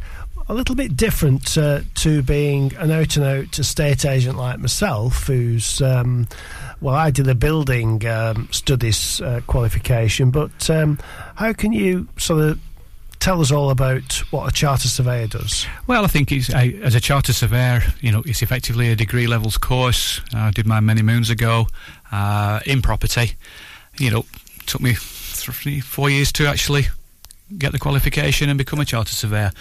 a 0.49 0.55
little 0.55 0.74
bit 0.74 0.97
different 0.97 1.59
uh, 1.59 1.80
to 1.97 2.22
being 2.22 2.74
an 2.76 2.91
out 2.91 3.16
and 3.16 3.26
out 3.26 3.59
estate 3.59 4.07
agent 4.07 4.39
like 4.39 4.59
myself, 4.59 5.26
who's 5.26 5.82
um, 5.82 6.26
well, 6.81 6.95
I 6.95 7.11
did 7.11 7.29
a 7.29 7.35
building 7.35 8.07
um, 8.07 8.49
studies 8.53 9.20
uh, 9.20 9.41
qualification, 9.47 10.31
but 10.31 10.70
um, 10.70 10.99
how 11.35 11.53
can 11.53 11.72
you 11.72 12.09
sort 12.16 12.43
of 12.43 12.61
tell 13.18 13.41
us 13.41 13.51
all 13.51 13.70
about 13.70 14.22
what 14.31 14.49
a 14.49 14.53
chartered 14.53 14.91
surveyor 14.91 15.26
does? 15.26 15.66
Well, 15.87 16.05
I 16.05 16.09
think 16.09 16.33
I, 16.33 16.79
as 16.83 16.95
a 16.95 17.01
chartered 17.01 17.35
surveyor, 17.35 17.83
you 18.01 18.12
know, 18.12 18.22
it's 18.24 18.43
effectively 18.43 18.91
a 18.91 18.97
degree 18.97 19.26
levels 19.26 19.59
course. 19.59 20.20
I 20.33 20.51
did 20.51 20.66
mine 20.66 20.87
many 20.87 21.03
moons 21.03 21.31
ago 21.31 21.66
uh, 22.12 22.61
in 22.64 22.83
property. 22.83 23.33
You 23.99 24.11
know, 24.11 24.24
took 24.66 24.81
me 24.81 24.95
three, 24.95 25.81
four 25.81 26.11
years 26.11 26.31
to 26.33 26.47
actually 26.47 26.87
get 27.57 27.72
the 27.72 27.79
qualification 27.79 28.49
and 28.49 28.59
become 28.59 28.79
a 28.79 28.85
chartered 28.85 29.14
surveyor. 29.14 29.53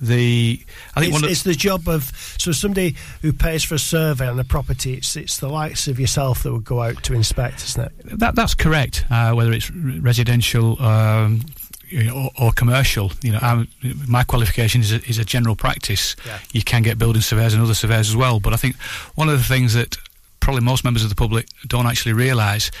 The 0.00 0.62
I 0.94 1.00
think 1.00 1.08
it's, 1.08 1.14
one 1.14 1.24
of, 1.24 1.30
it's 1.30 1.42
the 1.42 1.54
job 1.54 1.88
of 1.88 2.12
so 2.38 2.52
somebody 2.52 2.96
who 3.22 3.32
pays 3.32 3.64
for 3.64 3.76
a 3.76 3.78
survey 3.78 4.28
on 4.28 4.38
a 4.38 4.44
property. 4.44 4.94
It's 4.94 5.16
it's 5.16 5.38
the 5.38 5.48
likes 5.48 5.88
of 5.88 5.98
yourself 5.98 6.42
that 6.42 6.52
would 6.52 6.64
go 6.64 6.82
out 6.82 7.02
to 7.04 7.14
inspect, 7.14 7.64
isn't 7.64 7.86
it? 7.86 8.18
that 8.18 8.34
that's 8.34 8.54
correct. 8.54 9.04
Uh, 9.10 9.32
whether 9.32 9.52
it's 9.52 9.70
residential. 9.70 10.80
Um, 10.82 11.42
you 11.88 12.02
know, 12.02 12.30
or, 12.36 12.46
or 12.48 12.52
commercial, 12.52 13.12
you 13.22 13.30
know, 13.30 13.38
I'm, 13.40 13.68
my 14.08 14.24
qualification 14.24 14.80
is 14.80 14.92
a, 14.92 14.96
is 15.08 15.18
a 15.18 15.24
general 15.24 15.54
practice. 15.54 16.16
Yeah. 16.26 16.38
You 16.52 16.62
can 16.64 16.82
get 16.82 16.98
building 16.98 17.22
surveyors 17.22 17.54
and 17.54 17.62
other 17.62 17.74
surveyors 17.74 18.08
as 18.08 18.16
well. 18.16 18.40
But 18.40 18.52
I 18.52 18.56
think 18.56 18.76
one 19.14 19.28
of 19.28 19.38
the 19.38 19.44
things 19.44 19.74
that 19.74 19.96
probably 20.40 20.62
most 20.62 20.82
members 20.82 21.04
of 21.04 21.10
the 21.10 21.14
public 21.14 21.46
don't 21.66 21.86
actually 21.86 22.12
realise, 22.12 22.72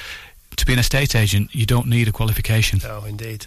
to 0.56 0.66
be 0.66 0.72
an 0.72 0.78
estate 0.78 1.14
agent, 1.14 1.54
you 1.54 1.66
don't 1.66 1.86
need 1.86 2.08
a 2.08 2.12
qualification. 2.12 2.80
Oh, 2.84 3.04
indeed. 3.04 3.46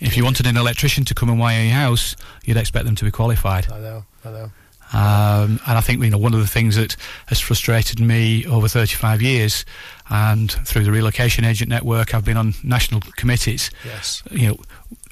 If 0.00 0.16
you 0.16 0.24
wanted 0.24 0.46
an 0.46 0.56
electrician 0.56 1.04
to 1.06 1.14
come 1.14 1.28
and 1.28 1.38
wire 1.38 1.62
your 1.62 1.74
house, 1.74 2.16
you'd 2.44 2.56
expect 2.56 2.86
them 2.86 2.96
to 2.96 3.04
be 3.04 3.10
qualified. 3.10 3.70
I 3.70 3.78
know, 3.80 4.04
I 4.24 4.30
know. 4.30 4.50
Um, 4.92 5.60
and 5.66 5.78
I 5.78 5.80
think 5.80 6.02
you 6.02 6.10
know 6.10 6.18
one 6.18 6.34
of 6.34 6.40
the 6.40 6.48
things 6.48 6.74
that 6.76 6.96
has 7.26 7.38
frustrated 7.38 8.00
me 8.00 8.44
over 8.46 8.66
35 8.66 9.22
years, 9.22 9.64
and 10.08 10.50
through 10.50 10.84
the 10.84 10.90
relocation 10.90 11.44
agent 11.44 11.70
network, 11.70 12.12
I've 12.14 12.24
been 12.24 12.36
on 12.36 12.54
national 12.64 13.00
committees. 13.16 13.70
Yes. 13.84 14.22
You 14.30 14.48
know 14.48 14.56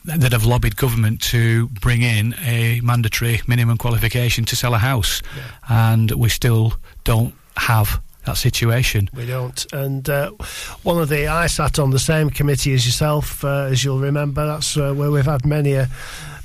that 0.07 0.21
that 0.21 0.33
have 0.33 0.45
lobbied 0.45 0.77
government 0.77 1.21
to 1.23 1.69
bring 1.69 2.03
in 2.03 2.35
a 2.45 2.81
mandatory 2.81 3.41
minimum 3.47 3.79
qualification 3.79 4.45
to 4.47 4.57
sell 4.57 4.75
a 4.75 4.79
house, 4.79 5.23
and 5.69 6.11
we 6.13 6.29
still 6.29 6.75
don't 7.05 7.35
have 7.57 8.01
that 8.29 8.37
situation. 8.37 9.09
We 9.15 9.27
don't. 9.27 9.67
And 9.73 10.09
uh, 10.09 10.31
one 10.83 11.01
of 11.01 11.09
the 11.09 11.27
I 11.27 11.47
sat 11.47 11.79
on 11.79 11.91
the 11.91 11.99
same 11.99 12.31
committee 12.31 12.75
as 12.75 12.87
yourself, 12.87 13.45
uh, 13.45 13.69
as 13.71 13.85
you'll 13.85 14.01
remember. 14.01 14.47
That's 14.47 14.77
uh, 14.77 14.93
where 14.95 15.11
we've 15.11 15.25
had 15.25 15.45
many 15.47 15.75
a 15.75 15.89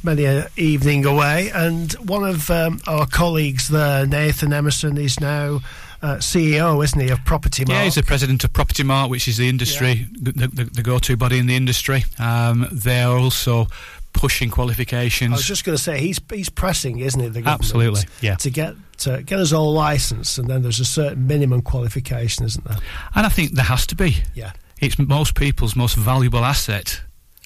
many 0.03 0.25
a 0.25 0.49
evening 0.57 1.05
away. 1.05 1.51
And 1.53 1.93
one 1.93 2.23
of 2.23 2.49
um, 2.49 2.81
our 2.87 3.05
colleagues 3.05 3.69
there, 3.69 4.05
Nathan 4.05 4.53
Emerson, 4.53 4.97
is 4.97 5.19
now. 5.19 5.59
Uh, 6.01 6.17
CEO, 6.17 6.83
isn't 6.83 6.99
he, 6.99 7.07
of 7.11 7.23
Property 7.23 7.63
Mark? 7.63 7.77
Yeah, 7.77 7.85
he's 7.85 7.95
the 7.95 8.03
president 8.03 8.43
of 8.43 8.51
Property 8.51 8.83
Mark, 8.83 9.09
which 9.09 9.29
is 9.29 9.37
the 9.37 9.47
industry, 9.47 10.05
the, 10.11 10.33
the, 10.33 10.65
the 10.65 10.83
go-to 10.83 11.15
body 11.15 11.39
in 11.39 11.45
the 11.45 11.55
industry. 11.55 12.03
Um, 12.19 12.67
they're 12.73 13.07
also 13.07 13.67
pushing 14.13 14.49
qualifications. 14.49 15.31
I 15.31 15.35
was 15.35 15.45
just 15.45 15.65
going 15.65 15.77
to 15.77 15.83
say 15.83 15.99
he's 15.99 16.19
he's 16.31 16.49
pressing, 16.49 16.99
isn't 16.99 17.19
he? 17.19 17.27
The 17.29 17.43
Absolutely, 17.47 18.03
yeah. 18.21 18.35
To 18.35 18.49
get 18.49 18.75
to 18.99 19.21
get 19.23 19.39
us 19.39 19.53
all 19.53 19.73
licensed, 19.73 20.37
and 20.37 20.47
then 20.47 20.61
there's 20.61 20.79
a 20.79 20.85
certain 20.85 21.27
minimum 21.27 21.61
qualification, 21.61 22.45
isn't 22.45 22.63
there? 22.65 22.77
And 23.15 23.25
I 23.25 23.29
think 23.29 23.51
there 23.51 23.65
has 23.65 23.85
to 23.87 23.95
be. 23.95 24.17
Yeah. 24.33 24.53
It's 24.79 24.99
most 24.99 25.35
people's 25.35 25.75
most 25.75 25.95
valuable 25.95 26.43
asset. 26.43 27.01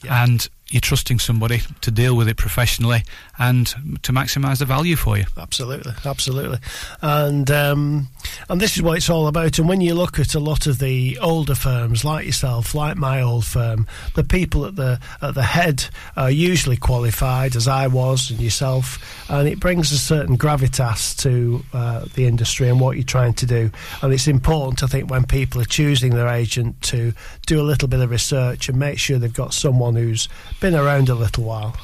And 0.09 0.47
you're 0.69 0.81
trusting 0.81 1.19
somebody 1.19 1.61
to 1.81 1.91
deal 1.91 2.15
with 2.15 2.27
it 2.27 2.35
professionally 2.35 3.03
and 3.39 3.67
to 4.03 4.11
maximise 4.11 4.59
the 4.59 4.65
value 4.65 4.95
for 4.95 5.17
you. 5.17 5.25
Absolutely, 5.37 5.93
absolutely, 6.05 6.59
and 7.01 7.49
um, 7.49 8.09
and 8.49 8.59
this 8.59 8.75
is 8.75 8.83
what 8.83 8.97
it's 8.97 9.09
all 9.09 9.27
about. 9.27 9.59
And 9.59 9.69
when 9.69 9.81
you 9.81 9.93
look 9.93 10.19
at 10.19 10.35
a 10.35 10.39
lot 10.39 10.67
of 10.67 10.79
the 10.79 11.17
older 11.19 11.55
firms, 11.55 12.03
like 12.03 12.25
yourself, 12.25 12.75
like 12.75 12.97
my 12.97 13.21
old 13.21 13.45
firm, 13.45 13.87
the 14.15 14.23
people 14.23 14.65
at 14.65 14.75
the 14.75 14.99
at 15.21 15.35
the 15.35 15.43
head 15.43 15.85
are 16.17 16.31
usually 16.31 16.77
qualified, 16.77 17.55
as 17.55 17.67
I 17.67 17.87
was, 17.87 18.29
and 18.29 18.39
yourself, 18.39 19.26
and 19.29 19.47
it 19.47 19.59
brings 19.59 19.91
a 19.91 19.97
certain 19.97 20.37
gravitas 20.37 21.17
to 21.21 21.63
uh, 21.73 22.05
the 22.15 22.25
industry 22.25 22.69
and 22.69 22.79
what 22.79 22.95
you're 22.95 23.03
trying 23.03 23.33
to 23.33 23.45
do. 23.45 23.69
And 24.01 24.13
it's 24.13 24.27
important, 24.27 24.83
I 24.83 24.87
think, 24.87 25.09
when 25.09 25.25
people 25.25 25.61
are 25.61 25.65
choosing 25.65 26.15
their 26.15 26.27
agent 26.27 26.81
to 26.83 27.13
do 27.45 27.61
a 27.61 27.63
little 27.63 27.87
bit 27.87 27.99
of 27.99 28.09
research 28.09 28.69
and 28.69 28.77
make 28.79 28.99
sure 28.99 29.17
they've 29.17 29.33
got 29.33 29.53
someone 29.53 29.95
who's 29.95 30.29
been 30.59 30.75
around 30.75 31.09
a 31.09 31.15
little 31.15 31.43
while. 31.43 31.75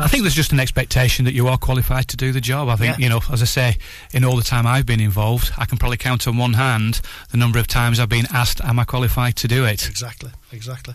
I 0.00 0.06
think 0.06 0.22
there's 0.22 0.34
just 0.34 0.52
an 0.52 0.60
expectation 0.60 1.24
that 1.24 1.34
you 1.34 1.48
are 1.48 1.58
qualified 1.58 2.06
to 2.08 2.16
do 2.16 2.30
the 2.30 2.40
job. 2.40 2.68
I 2.68 2.76
think, 2.76 2.98
Yeah. 2.98 3.04
you 3.04 3.08
know, 3.10 3.20
as 3.32 3.42
I 3.42 3.46
say, 3.46 3.78
in 4.12 4.24
all 4.24 4.36
the 4.36 4.44
time 4.44 4.64
I've 4.66 4.86
been 4.86 5.00
involved, 5.00 5.50
I 5.58 5.64
can 5.64 5.76
probably 5.76 5.96
count 5.96 6.28
on 6.28 6.36
one 6.36 6.52
hand 6.52 7.00
the 7.30 7.36
number 7.36 7.58
of 7.58 7.66
times 7.66 7.98
I've 7.98 8.08
been 8.08 8.26
asked, 8.32 8.60
Am 8.62 8.78
I 8.78 8.84
qualified 8.84 9.34
to 9.36 9.48
do 9.48 9.64
it? 9.64 9.88
Exactly, 9.88 10.30
exactly. 10.52 10.94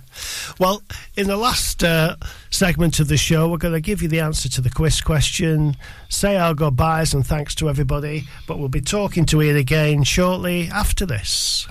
Well, 0.57 0.81
in 1.17 1.27
the 1.27 1.35
last 1.35 1.83
uh, 1.83 2.15
segment 2.49 2.99
of 3.01 3.09
the 3.09 3.17
show, 3.17 3.49
we're 3.49 3.57
going 3.57 3.73
to 3.73 3.81
give 3.81 4.01
you 4.01 4.07
the 4.07 4.21
answer 4.21 4.47
to 4.49 4.61
the 4.61 4.69
quiz 4.69 5.01
question, 5.01 5.75
say 6.07 6.37
our 6.37 6.53
goodbyes 6.53 7.13
and 7.13 7.27
thanks 7.27 7.53
to 7.55 7.69
everybody, 7.69 8.23
but 8.47 8.57
we'll 8.57 8.69
be 8.69 8.81
talking 8.81 9.25
to 9.27 9.41
Ian 9.41 9.57
again 9.57 10.03
shortly 10.03 10.69
after 10.69 11.05
this. 11.05 11.67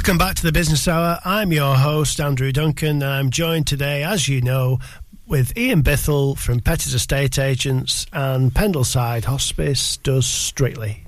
Welcome 0.00 0.16
back 0.16 0.34
to 0.36 0.42
the 0.42 0.50
Business 0.50 0.88
Hour. 0.88 1.18
I'm 1.26 1.52
your 1.52 1.76
host, 1.76 2.22
Andrew 2.22 2.52
Duncan, 2.52 3.02
and 3.02 3.04
I'm 3.04 3.28
joined 3.28 3.66
today, 3.66 4.02
as 4.02 4.28
you 4.28 4.40
know, 4.40 4.78
with 5.26 5.54
Ian 5.58 5.82
Bithell 5.82 6.38
from 6.38 6.60
Petty's 6.60 6.94
Estate 6.94 7.38
Agents 7.38 8.06
and 8.10 8.50
Pendleside 8.50 9.24
Hospice 9.24 9.98
does 9.98 10.24
Strictly. 10.24 11.04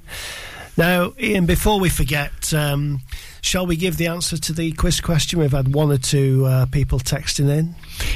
Now, 0.76 1.14
Ian, 1.18 1.46
before 1.46 1.80
we 1.80 1.88
forget, 1.88 2.52
um, 2.52 3.00
shall 3.40 3.64
we 3.64 3.76
give 3.76 3.96
the 3.96 4.08
answer 4.08 4.36
to 4.36 4.52
the 4.52 4.72
quiz 4.72 5.00
question? 5.00 5.38
We've 5.38 5.52
had 5.52 5.74
one 5.74 5.90
or 5.90 5.96
two 5.96 6.44
uh, 6.44 6.66
people 6.66 6.98
texting 6.98 7.48
in. 7.48 7.74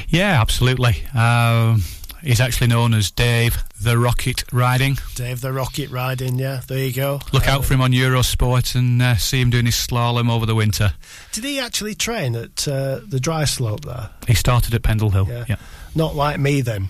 Yeah, 0.09 0.39
absolutely. 0.39 1.03
Um, 1.15 1.81
he's 2.21 2.39
actually 2.39 2.67
known 2.67 2.93
as 2.93 3.09
Dave 3.09 3.63
the 3.81 3.97
Rocket 3.97 4.43
Ryding. 4.51 4.99
Dave 5.15 5.41
the 5.41 5.53
Rocket 5.53 5.89
Ryding, 5.89 6.39
yeah, 6.39 6.61
there 6.67 6.79
you 6.79 6.93
go. 6.93 7.19
Look 7.33 7.47
out 7.47 7.65
for 7.65 7.73
him 7.73 7.81
on 7.81 7.91
Eurosport 7.91 8.75
and 8.75 9.01
uh, 9.01 9.15
see 9.15 9.41
him 9.41 9.49
doing 9.49 9.65
his 9.65 9.75
slalom 9.75 10.29
over 10.29 10.45
the 10.45 10.55
winter. 10.55 10.93
Did 11.31 11.43
he 11.43 11.59
actually 11.59 11.95
train 11.95 12.35
at 12.35 12.67
uh, 12.67 12.99
the 13.07 13.19
dry 13.19 13.45
slope 13.45 13.85
there? 13.85 14.09
He 14.27 14.33
started 14.33 14.73
at 14.73 14.83
Pendle 14.83 15.11
Hill. 15.11 15.27
Yeah. 15.29 15.45
yeah. 15.47 15.55
Not 15.95 16.15
like 16.15 16.39
me 16.39 16.61
then. 16.61 16.89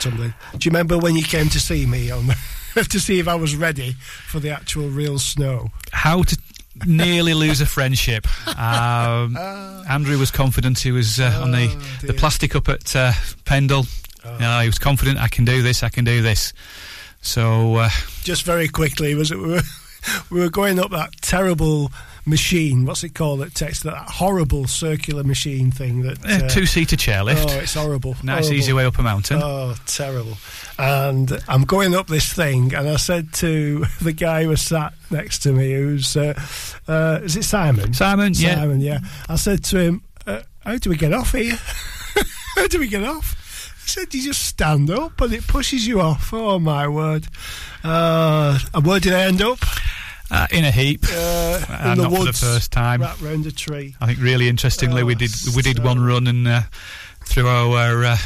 Something. 0.00 0.34
Do 0.52 0.66
you 0.66 0.70
remember 0.70 0.98
when 0.98 1.16
you 1.16 1.24
came 1.24 1.48
to 1.48 1.60
see 1.60 1.86
me 1.86 2.10
on 2.10 2.26
to 2.74 3.00
see 3.00 3.18
if 3.18 3.28
I 3.28 3.36
was 3.36 3.56
ready 3.56 3.92
for 4.26 4.40
the 4.40 4.50
actual 4.50 4.88
real 4.88 5.18
snow? 5.18 5.68
How 5.92 6.22
to 6.22 6.38
nearly 6.86 7.34
lose 7.34 7.60
a 7.60 7.66
friendship. 7.66 8.26
Um, 8.58 9.36
Andrew 9.88 10.18
was 10.18 10.30
confident 10.30 10.80
he 10.80 10.92
was 10.92 11.20
uh, 11.20 11.40
on 11.42 11.52
the, 11.52 11.68
the 12.02 12.14
plastic 12.14 12.54
up 12.54 12.68
at 12.68 12.94
uh, 12.96 13.12
Pendle. 13.44 13.86
Uh, 14.24 14.60
he 14.60 14.66
was 14.66 14.78
confident, 14.78 15.18
I 15.18 15.28
can 15.28 15.44
do 15.44 15.62
this, 15.62 15.82
I 15.82 15.88
can 15.88 16.04
do 16.04 16.22
this. 16.22 16.52
So, 17.20 17.76
uh, 17.76 17.90
Just 18.22 18.44
very 18.44 18.68
quickly, 18.68 19.14
was 19.14 19.30
it? 19.30 19.38
We 19.44 19.48
were, 19.48 19.62
we 20.30 20.40
were 20.40 20.50
going 20.50 20.78
up 20.78 20.90
that 20.90 21.12
terrible 21.22 21.90
machine. 22.26 22.84
What's 22.84 23.04
it 23.04 23.14
called? 23.14 23.40
That 23.40 23.54
takes 23.54 23.82
that 23.82 23.94
horrible 23.94 24.66
circular 24.66 25.24
machine 25.24 25.70
thing. 25.70 26.02
That 26.02 26.24
uh, 26.24 26.48
two-seater 26.48 26.96
chairlift. 26.96 27.46
Oh, 27.48 27.58
it's 27.58 27.74
horrible. 27.74 28.16
Nice, 28.22 28.44
horrible. 28.44 28.52
easy 28.58 28.72
way 28.72 28.84
up 28.84 28.98
a 28.98 29.02
mountain. 29.02 29.40
Oh, 29.42 29.74
terrible. 29.86 30.36
And 30.78 31.42
I'm 31.48 31.64
going 31.64 31.94
up 31.94 32.06
this 32.06 32.32
thing, 32.32 32.74
and 32.74 32.88
I 32.88 32.96
said 32.96 33.32
to 33.34 33.84
the 34.02 34.12
guy 34.12 34.42
who 34.42 34.50
was 34.50 34.62
sat 34.62 34.94
next 35.10 35.40
to 35.40 35.52
me, 35.52 35.72
who's, 35.72 36.16
uh, 36.16 36.34
uh, 36.88 37.20
is 37.22 37.36
it 37.36 37.44
Simon? 37.44 37.94
Simon, 37.94 38.32
yeah. 38.36 38.54
Simon, 38.56 38.80
yeah. 38.80 38.98
I 39.28 39.36
said 39.36 39.64
to 39.64 39.78
him, 39.78 40.02
uh, 40.26 40.42
How 40.60 40.76
do 40.76 40.90
we 40.90 40.96
get 40.96 41.12
off 41.12 41.32
here? 41.32 41.56
How 42.56 42.66
do 42.68 42.78
we 42.78 42.88
get 42.88 43.04
off? 43.04 43.40
Said, 43.86 44.12
You 44.14 44.22
just 44.22 44.42
stand 44.44 44.90
up 44.90 45.20
and 45.20 45.32
it 45.32 45.46
pushes 45.46 45.86
you 45.86 46.00
off. 46.00 46.32
Oh, 46.32 46.58
my 46.58 46.88
word. 46.88 47.26
Uh, 47.82 48.58
and 48.72 48.84
where 48.86 48.98
did 49.00 49.12
I 49.12 49.22
end 49.24 49.42
up? 49.42 49.58
Uh, 50.30 50.46
in 50.50 50.64
a 50.64 50.70
heap, 50.70 51.04
Uh, 51.04 51.60
Uh, 51.68 51.90
in 51.92 51.98
the 51.98 52.08
not 52.08 52.12
for 52.18 52.24
the 52.24 52.32
first 52.32 52.72
time. 52.72 53.02
Wrapped 53.02 53.20
round 53.20 53.46
a 53.46 53.52
tree. 53.52 53.94
I 54.00 54.06
think 54.06 54.20
really 54.20 54.48
interestingly, 54.48 55.02
we 55.04 55.14
did 55.14 55.30
we 55.54 55.62
did 55.62 55.84
one 55.84 56.00
run 56.04 56.26
and 56.26 56.48
uh, 56.48 56.62
threw 57.26 57.46
our 57.46 58.04
uh, 58.04 58.16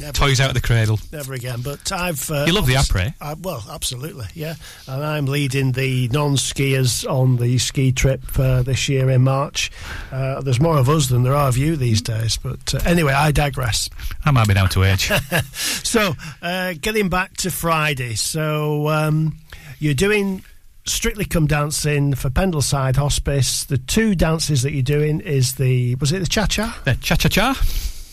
Never 0.00 0.12
toys 0.12 0.40
out 0.40 0.48
of 0.48 0.54
the 0.54 0.60
cradle. 0.60 0.98
Never 1.12 1.34
again. 1.34 1.60
But 1.62 1.92
I've. 1.92 2.30
Uh, 2.30 2.44
You 2.46 2.52
love 2.52 2.66
the 2.66 2.74
après? 2.74 3.14
I, 3.20 3.34
well, 3.34 3.64
absolutely, 3.70 4.26
yeah. 4.34 4.54
And 4.88 5.04
I'm 5.04 5.26
leading 5.26 5.72
the 5.72 6.08
non-skiers 6.08 7.08
on 7.08 7.36
the 7.36 7.58
ski 7.58 7.92
trip 7.92 8.22
uh, 8.38 8.62
this 8.62 8.88
year 8.88 9.08
in 9.10 9.22
March. 9.22 9.70
Uh, 10.10 10.40
there's 10.40 10.60
more 10.60 10.78
of 10.78 10.88
us 10.88 11.08
than 11.08 11.22
there 11.22 11.34
are 11.34 11.48
of 11.48 11.56
you 11.56 11.76
these 11.76 12.02
days. 12.02 12.36
But 12.36 12.74
uh, 12.74 12.80
anyway, 12.84 13.12
I 13.12 13.30
digress. 13.30 13.88
I 14.24 14.30
might 14.32 14.48
be 14.48 14.54
down 14.54 14.68
to 14.70 14.82
age. 14.84 15.10
so, 15.52 16.14
uh, 16.42 16.74
getting 16.80 17.08
back 17.08 17.36
to 17.38 17.50
Friday. 17.50 18.14
So, 18.14 18.88
um, 18.88 19.38
you're 19.78 19.94
doing 19.94 20.44
Strictly 20.86 21.24
Come 21.24 21.46
Dancing 21.46 22.14
for 22.14 22.30
Pendleside 22.30 22.96
Hospice. 22.96 23.64
The 23.64 23.78
two 23.78 24.14
dances 24.14 24.62
that 24.62 24.72
you're 24.72 24.82
doing 24.82 25.20
is 25.20 25.54
the 25.54 25.94
was 25.96 26.12
it 26.12 26.18
the 26.18 26.26
cha 26.26 26.46
cha? 26.46 26.78
The 26.84 26.94
cha 26.96 27.14
cha 27.14 27.28
cha. 27.28 27.54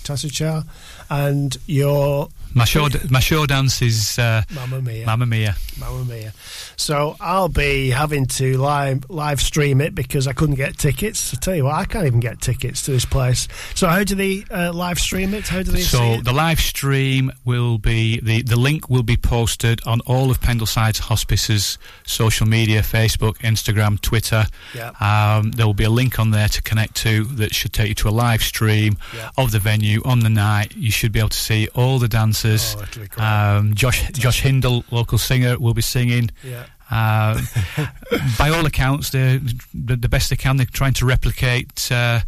Cha 0.04 0.16
cha 0.16 0.28
cha, 0.30 0.64
and 1.12 1.58
your 1.68 2.30
My 2.54 2.66
show, 2.66 2.88
my 3.10 3.20
show 3.22 3.46
dance 3.46 3.82
is 3.82 4.20
uh, 4.20 4.44
Mamma 4.54 4.82
Mia. 4.82 5.06
Mamma 5.06 5.26
Mia. 5.26 5.56
Mamma 5.80 6.04
mia! 6.06 6.34
So 6.76 7.16
I'll 7.20 7.48
be 7.50 7.90
having 7.90 8.26
to 8.28 8.58
live 8.58 9.10
live 9.10 9.42
stream 9.42 9.82
it 9.82 9.96
because 9.96 10.28
I 10.28 10.34
couldn't 10.34 10.56
get 10.56 10.78
tickets. 10.78 11.34
I 11.34 11.38
tell 11.38 11.56
you 11.56 11.64
what, 11.64 11.76
I 11.76 11.86
can't 11.86 12.06
even 12.06 12.20
get 12.20 12.40
tickets 12.42 12.84
to 12.84 12.92
this 12.92 13.06
place. 13.06 13.48
So 13.74 13.88
how 13.88 14.04
do 14.04 14.14
they 14.14 14.44
uh, 14.52 14.74
live 14.74 15.00
stream 15.00 15.34
it? 15.34 15.48
How 15.48 15.64
do 15.64 15.72
they 15.72 15.80
So 15.82 16.18
the 16.18 16.34
live 16.34 16.60
stream 16.60 17.32
will 17.46 17.78
be 17.78 18.20
the 18.20 18.42
the 18.44 18.60
link 18.60 18.90
will 18.90 19.02
be 19.04 19.18
posted 19.18 19.82
on 19.88 20.02
all 20.02 20.30
of 20.30 20.40
Pendleside 20.42 21.00
Hospice's 21.00 21.78
social 22.06 22.46
media: 22.48 22.82
Facebook, 22.82 23.38
Instagram, 23.40 24.00
Twitter. 24.02 24.46
Yeah. 24.76 24.92
Um, 25.00 25.52
there 25.52 25.66
will 25.66 25.74
be 25.74 25.86
a 25.86 25.90
link 25.90 26.20
on 26.20 26.32
there 26.32 26.50
to 26.50 26.62
connect 26.62 26.96
to 26.98 27.24
that 27.38 27.56
should 27.56 27.74
take 27.74 27.90
you 27.90 27.96
to 27.96 28.10
a 28.10 28.12
live 28.12 28.44
stream 28.44 28.98
Yeah. 29.16 29.30
of 29.38 29.52
the 29.52 29.60
venue 29.60 30.02
on 30.06 30.20
the 30.20 30.30
night. 30.30 30.76
You 30.76 30.92
should 30.92 31.12
be 31.14 31.20
able 31.20 31.30
to 31.30 31.38
see 31.38 31.70
all 31.74 31.98
the 31.98 32.10
dancers. 32.10 32.41
Oh, 32.46 32.84
it'll 32.84 33.02
be 33.02 33.08
great. 33.08 33.24
um, 33.24 33.74
Josh 33.76 34.10
Josh 34.12 34.42
Hindle, 34.42 34.84
local 34.92 35.18
singer, 35.18 35.58
will 35.60 35.74
be 35.74 35.82
singing. 35.82 36.32
Yeah. 36.44 36.66
Um, 36.92 37.48
by 38.38 38.50
all 38.50 38.66
accounts, 38.66 39.12
they're 39.12 39.40
the, 39.74 39.96
the 39.96 40.10
best 40.10 40.30
they 40.30 40.36
can. 40.36 40.58
They're 40.58 40.66
trying 40.66 40.94
to 40.96 41.06
replicate 41.06 41.90
uh, 41.92 42.20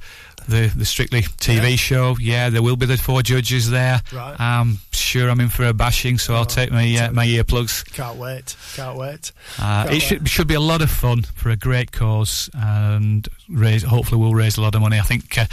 the 0.47 0.71
the 0.75 0.85
Strictly 0.85 1.21
TV 1.21 1.77
show. 1.77 2.15
Yeah, 2.19 2.49
there 2.49 2.61
will 2.61 2.75
be 2.75 2.85
the 2.85 2.97
four 2.97 3.21
judges 3.21 3.69
there. 3.69 4.01
Right. 4.13 4.35
I'm 4.39 4.79
sure 4.91 5.29
I'm 5.29 5.39
in 5.39 5.49
for 5.49 5.65
a 5.65 5.73
bashing, 5.73 6.17
so 6.17 6.35
I'll 6.35 6.45
take 6.45 6.71
my 6.71 6.95
uh, 6.97 7.11
my 7.11 7.25
earplugs. 7.25 7.83
Can't 7.93 8.17
wait! 8.17 8.55
Can't 8.75 8.97
wait! 8.97 9.31
Uh, 9.59 9.83
Can't 9.83 9.95
it 9.95 9.99
should, 10.01 10.29
should 10.29 10.47
be 10.47 10.53
a 10.55 10.59
lot 10.59 10.81
of 10.81 10.89
fun 10.89 11.21
for 11.23 11.49
a 11.49 11.55
great 11.55 11.91
cause, 11.91 12.49
and 12.53 13.27
raise. 13.49 13.83
Hopefully, 13.83 14.21
we'll 14.21 14.35
raise 14.35 14.57
a 14.57 14.61
lot 14.61 14.75
of 14.75 14.81
money. 14.81 14.97
I 14.99 15.03
think, 15.03 15.37
uh, 15.37 15.45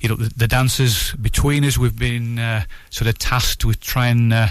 you 0.00 0.08
know, 0.08 0.16
the, 0.16 0.32
the 0.36 0.48
dancers 0.48 1.12
between 1.14 1.64
us, 1.64 1.76
we've 1.78 1.98
been 1.98 2.38
uh, 2.38 2.64
sort 2.90 3.08
of 3.08 3.18
tasked 3.18 3.64
with 3.64 3.80
trying. 3.80 4.32
Uh, 4.32 4.48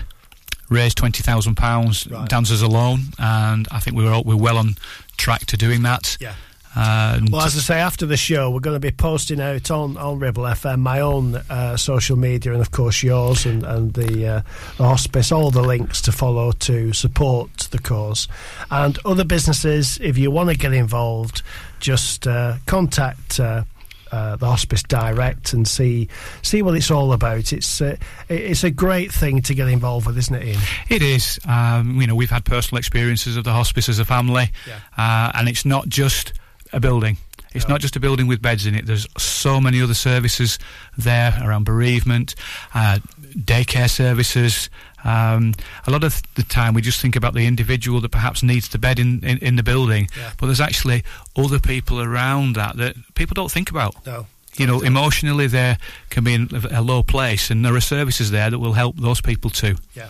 Raise 0.70 0.94
twenty 0.94 1.24
thousand 1.24 1.56
pounds, 1.56 2.06
Right. 2.12 2.28
dancers 2.28 2.62
alone, 2.62 3.00
and 3.18 3.70
I 3.72 3.80
think 3.80 3.96
we're 3.96 4.12
all, 4.12 4.26
we're 4.26 4.36
well 4.36 4.58
on 4.58 4.76
track 5.16 5.46
to 5.46 5.56
doing 5.56 5.84
that. 5.84 6.18
Yeah. 6.20 6.34
And 6.80 7.30
Well, 7.32 7.42
as 7.42 7.56
I 7.56 7.60
say, 7.60 7.80
after 7.80 8.06
the 8.06 8.18
show, 8.18 8.52
we're 8.52 8.60
going 8.60 8.76
to 8.76 8.80
be 8.80 8.92
posting 8.92 9.42
out 9.42 9.72
on, 9.72 9.98
on 9.98 10.20
Ribble 10.20 10.44
FM 10.44 10.80
my 10.80 11.00
own 11.00 11.36
uh, 11.50 11.76
social 11.76 12.16
media 12.16 12.52
and, 12.52 12.62
of 12.62 12.70
course, 12.70 13.02
yours 13.02 13.48
and, 13.48 13.64
and 13.64 13.96
the, 13.96 14.28
uh, 14.28 14.42
the 14.78 14.84
hospice, 14.84 15.32
all 15.32 15.50
the 15.50 15.64
links 15.64 16.02
to 16.04 16.12
follow 16.12 16.52
to 16.52 16.94
support 16.94 17.58
the 17.72 17.80
cause. 17.80 18.28
And 18.70 19.00
other 19.06 19.24
businesses, 19.24 20.00
if 20.02 20.20
you 20.20 20.30
want 20.30 20.52
to 20.52 20.56
get 20.56 20.72
involved, 20.72 21.42
just 21.80 22.28
uh, 22.28 22.58
contact. 22.68 23.40
Uh, 23.40 23.64
uh, 24.10 24.38
the 24.38 24.46
hospice 24.46 24.84
direct 24.84 25.52
and 25.52 25.68
see 25.68 26.08
see 26.42 26.62
what 26.62 26.78
it's 26.78 26.90
all 26.90 27.12
about. 27.12 27.52
It's 27.52 27.82
uh, 27.82 27.98
it's 28.30 28.64
a 28.64 28.72
great 28.72 29.12
thing 29.12 29.42
to 29.42 29.54
get 29.54 29.68
involved 29.68 30.08
with, 30.08 30.18
isn't 30.18 30.34
it, 30.34 30.48
Ian? 30.48 30.62
It 30.88 31.02
is. 31.02 31.38
Um, 31.46 32.00
you 32.00 32.08
know, 32.08 32.16
we've 32.16 32.30
had 32.30 32.46
personal 32.46 32.80
experiences 32.80 33.36
of 33.36 33.44
the 33.44 33.52
hospice 33.52 33.90
as 33.90 34.00
a 34.00 34.06
family, 34.06 34.50
uh, 34.98 35.34
and 35.36 35.50
it's 35.50 35.66
not 35.66 35.90
just 35.90 36.32
a 36.74 36.80
building. 36.80 37.18
It's 37.54 37.68
not 37.68 37.82
just 37.82 37.96
a 37.96 38.00
building 38.00 38.28
with 38.28 38.42
beds 38.42 38.66
in 38.66 38.76
it. 38.76 38.86
There's 38.86 39.08
so 39.18 39.60
many 39.60 39.82
other 39.82 39.94
services 39.94 40.60
there 40.98 41.34
around 41.44 41.64
bereavement, 41.64 42.36
uh, 42.74 43.00
daycare 43.36 43.90
services. 43.90 44.70
Um, 45.04 45.54
a 45.88 45.92
lot 45.92 46.04
of 46.04 46.22
the 46.36 46.44
time, 46.44 46.74
we 46.74 46.82
just 46.82 47.02
think 47.02 47.16
about 47.16 47.34
the 47.34 47.48
individual 47.48 48.02
that 48.02 48.10
perhaps 48.10 48.44
needs 48.44 48.68
the 48.70 48.78
bed 48.78 49.00
in, 49.00 49.24
in, 49.26 49.38
in 49.40 49.56
the 49.56 49.64
building, 49.64 50.08
but 50.38 50.48
there's 50.48 50.62
actually 50.62 51.04
other 51.36 51.60
people 51.60 52.02
around 52.02 52.56
that 52.56 52.78
that 52.78 52.96
people 53.16 53.34
don't 53.34 53.52
think 53.52 53.72
about. 53.72 54.06
No. 54.06 54.28
You 54.58 54.66
know, 54.66 54.82
emotionally, 54.82 55.46
there 55.48 55.78
can 56.10 56.24
be 56.24 56.34
in 56.34 56.50
a 56.72 56.82
low 56.82 57.04
place, 57.04 57.52
and 57.52 57.64
there 57.64 57.76
are 57.76 57.82
services 57.82 58.32
there 58.32 58.50
that 58.50 58.58
will 58.58 58.74
help 58.74 58.98
those 58.98 59.22
people 59.22 59.52
too. 59.52 59.76
Yeah. 59.94 60.10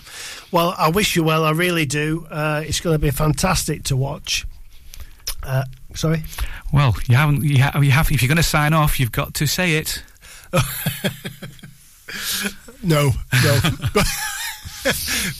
Well, 0.51 0.74
I 0.78 0.89
wish 0.89 1.18
you 1.18 1.24
well. 1.24 1.43
I 1.43 1.51
really 1.51 1.86
do. 1.86 2.26
Uh, 2.32 2.64
it's 2.66 2.80
going 2.80 2.93
to 2.95 2.99
be 2.99 3.12
fantastic 3.12 3.84
to 3.84 3.97
watch. 3.97 4.45
Uh, 5.43 5.64
sorry. 5.97 6.23
Well, 6.71 6.95
you 7.07 7.15
haven't. 7.15 7.43
You, 7.43 7.63
ha- 7.63 7.79
you 7.79 7.91
have. 7.91 8.11
If 8.11 8.21
you're 8.21 8.27
going 8.27 8.37
to 8.37 8.43
sign 8.43 8.73
off, 8.73 8.99
you've 8.99 9.11
got 9.11 9.33
to 9.35 9.47
say 9.47 9.77
it. 9.77 10.03
No, 12.83 13.11
no. 13.43 13.59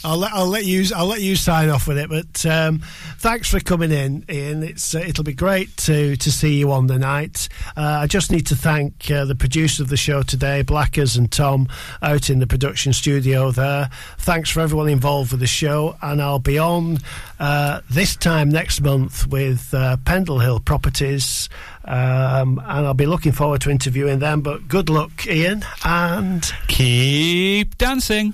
I'll 0.04 0.18
let 0.18 0.34
I'll 0.34 0.48
let 0.48 0.66
you 0.66 0.86
I'll 0.96 1.06
let 1.06 1.22
you 1.22 1.36
sign 1.36 1.70
off 1.70 1.88
with 1.88 1.98
it. 1.98 2.10
But 2.10 2.46
um, 2.46 2.80
thanks 3.18 3.50
for 3.50 3.60
coming 3.60 3.92
in, 3.92 4.26
Ian. 4.30 4.64
It's 4.64 4.96
uh, 4.96 5.00
it'll 5.00 5.24
be 5.24 5.34
great 5.34 5.76
to 5.78 6.16
to 6.16 6.32
see 6.32 6.56
you 6.60 6.72
on 6.72 6.88
the 6.88 7.00
night. 7.00 7.50
Uh, 7.76 8.00
I 8.02 8.08
just 8.08 8.32
need 8.32 8.48
to 8.48 8.56
thank 8.56 9.10
uh, 9.12 9.26
the 9.26 9.36
producer 9.36 9.84
of 9.84 9.90
the 9.90 9.98
show 9.98 10.24
today, 10.24 10.62
Blackers 10.62 11.18
and 11.18 11.32
Tom, 11.32 11.68
out 12.02 12.30
in 12.30 12.40
the 12.40 12.48
production 12.48 12.94
studio 12.94 13.52
there. 13.52 13.90
Thanks 14.20 14.50
for 14.50 14.62
everyone 14.62 14.90
involved 14.90 15.32
with 15.32 15.40
the 15.40 15.48
show, 15.48 15.98
and 16.02 16.22
I'll 16.22 16.40
be 16.40 16.60
on 16.60 16.98
uh, 17.40 17.82
this 17.90 18.16
time 18.16 18.50
next 18.50 18.82
month 18.82 19.28
with 19.28 19.74
uh, 19.74 19.98
Pendle 20.06 20.40
Hill 20.40 20.60
Properties. 20.60 21.50
Um, 21.86 22.60
and 22.66 22.86
I'll 22.86 22.94
be 22.94 23.06
looking 23.06 23.32
forward 23.32 23.62
to 23.62 23.70
interviewing 23.70 24.20
them. 24.20 24.42
But 24.42 24.68
good 24.68 24.90
luck, 24.90 25.26
Ian, 25.26 25.64
and 25.86 26.44
keep 26.68 27.78
dancing. 27.78 28.34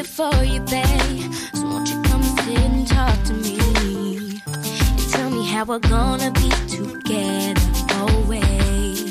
here 0.00 0.30
for 0.30 0.44
you, 0.44 0.60
babe. 0.60 1.32
So 1.54 1.64
won't 1.64 1.88
you 1.90 2.00
come 2.02 2.22
sit 2.22 2.58
and 2.58 2.86
talk 2.86 3.22
to 3.24 3.34
me? 3.34 3.58
And 4.46 5.10
tell 5.12 5.30
me 5.30 5.44
how 5.46 5.64
we're 5.64 5.78
gonna 5.78 6.30
be 6.32 6.50
together 6.76 7.60
always. 8.00 9.10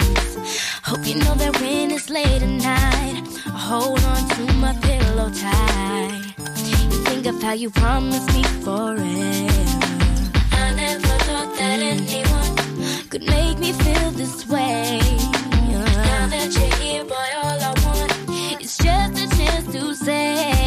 Hope 0.84 1.06
you 1.06 1.16
know 1.24 1.36
that 1.36 1.60
when 1.62 1.92
it's 1.92 2.10
late 2.10 2.42
at 2.42 2.56
night, 2.74 3.24
I 3.46 3.60
hold 3.70 4.04
on 4.04 4.22
to 4.36 4.54
my 4.66 4.74
pillow 4.88 5.30
tight. 5.30 6.34
And 6.92 7.00
think 7.08 7.26
of 7.28 7.42
how 7.42 7.54
you 7.54 7.70
promised 7.70 8.30
me 8.36 8.44
forever. 8.66 9.70
I 10.64 10.74
never 10.76 11.16
thought 11.28 11.52
that 11.60 11.80
anyone 11.94 12.54
could 13.10 13.24
make 13.24 13.60
me 13.60 13.74
feel 13.74 14.12
this 14.12 14.48
way. 14.48 15.00
Now 16.10 16.28
that 16.34 16.50
you're 16.56 16.76
here, 16.82 17.04
boy, 17.04 17.30
all 17.44 17.60
I 17.70 17.74
want 17.86 18.62
is 18.62 18.78
just 18.78 19.14
a 19.24 19.38
chance 19.38 19.68
to 19.74 19.94
say. 19.94 20.59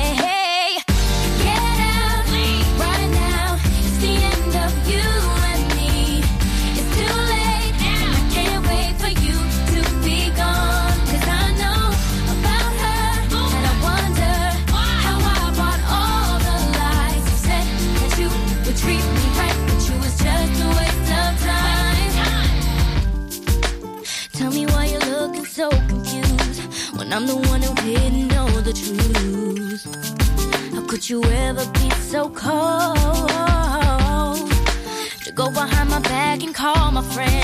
I'm 27.13 27.27
the 27.27 27.37
one 27.37 27.61
who 27.61 27.75
didn't 27.75 28.29
know 28.29 28.49
the 28.63 28.73
truth. 28.73 29.85
How 30.73 30.81
could 30.87 31.07
you 31.11 31.23
ever 31.23 31.67
be 31.73 31.91
so 31.91 32.31
cold 32.31 33.29
to 35.25 35.33
go 35.33 35.51
behind 35.51 35.91
my 35.91 36.01
back 36.01 36.43
and 36.43 36.55
call 36.55 36.91
my 36.91 37.03
friend? 37.03 37.43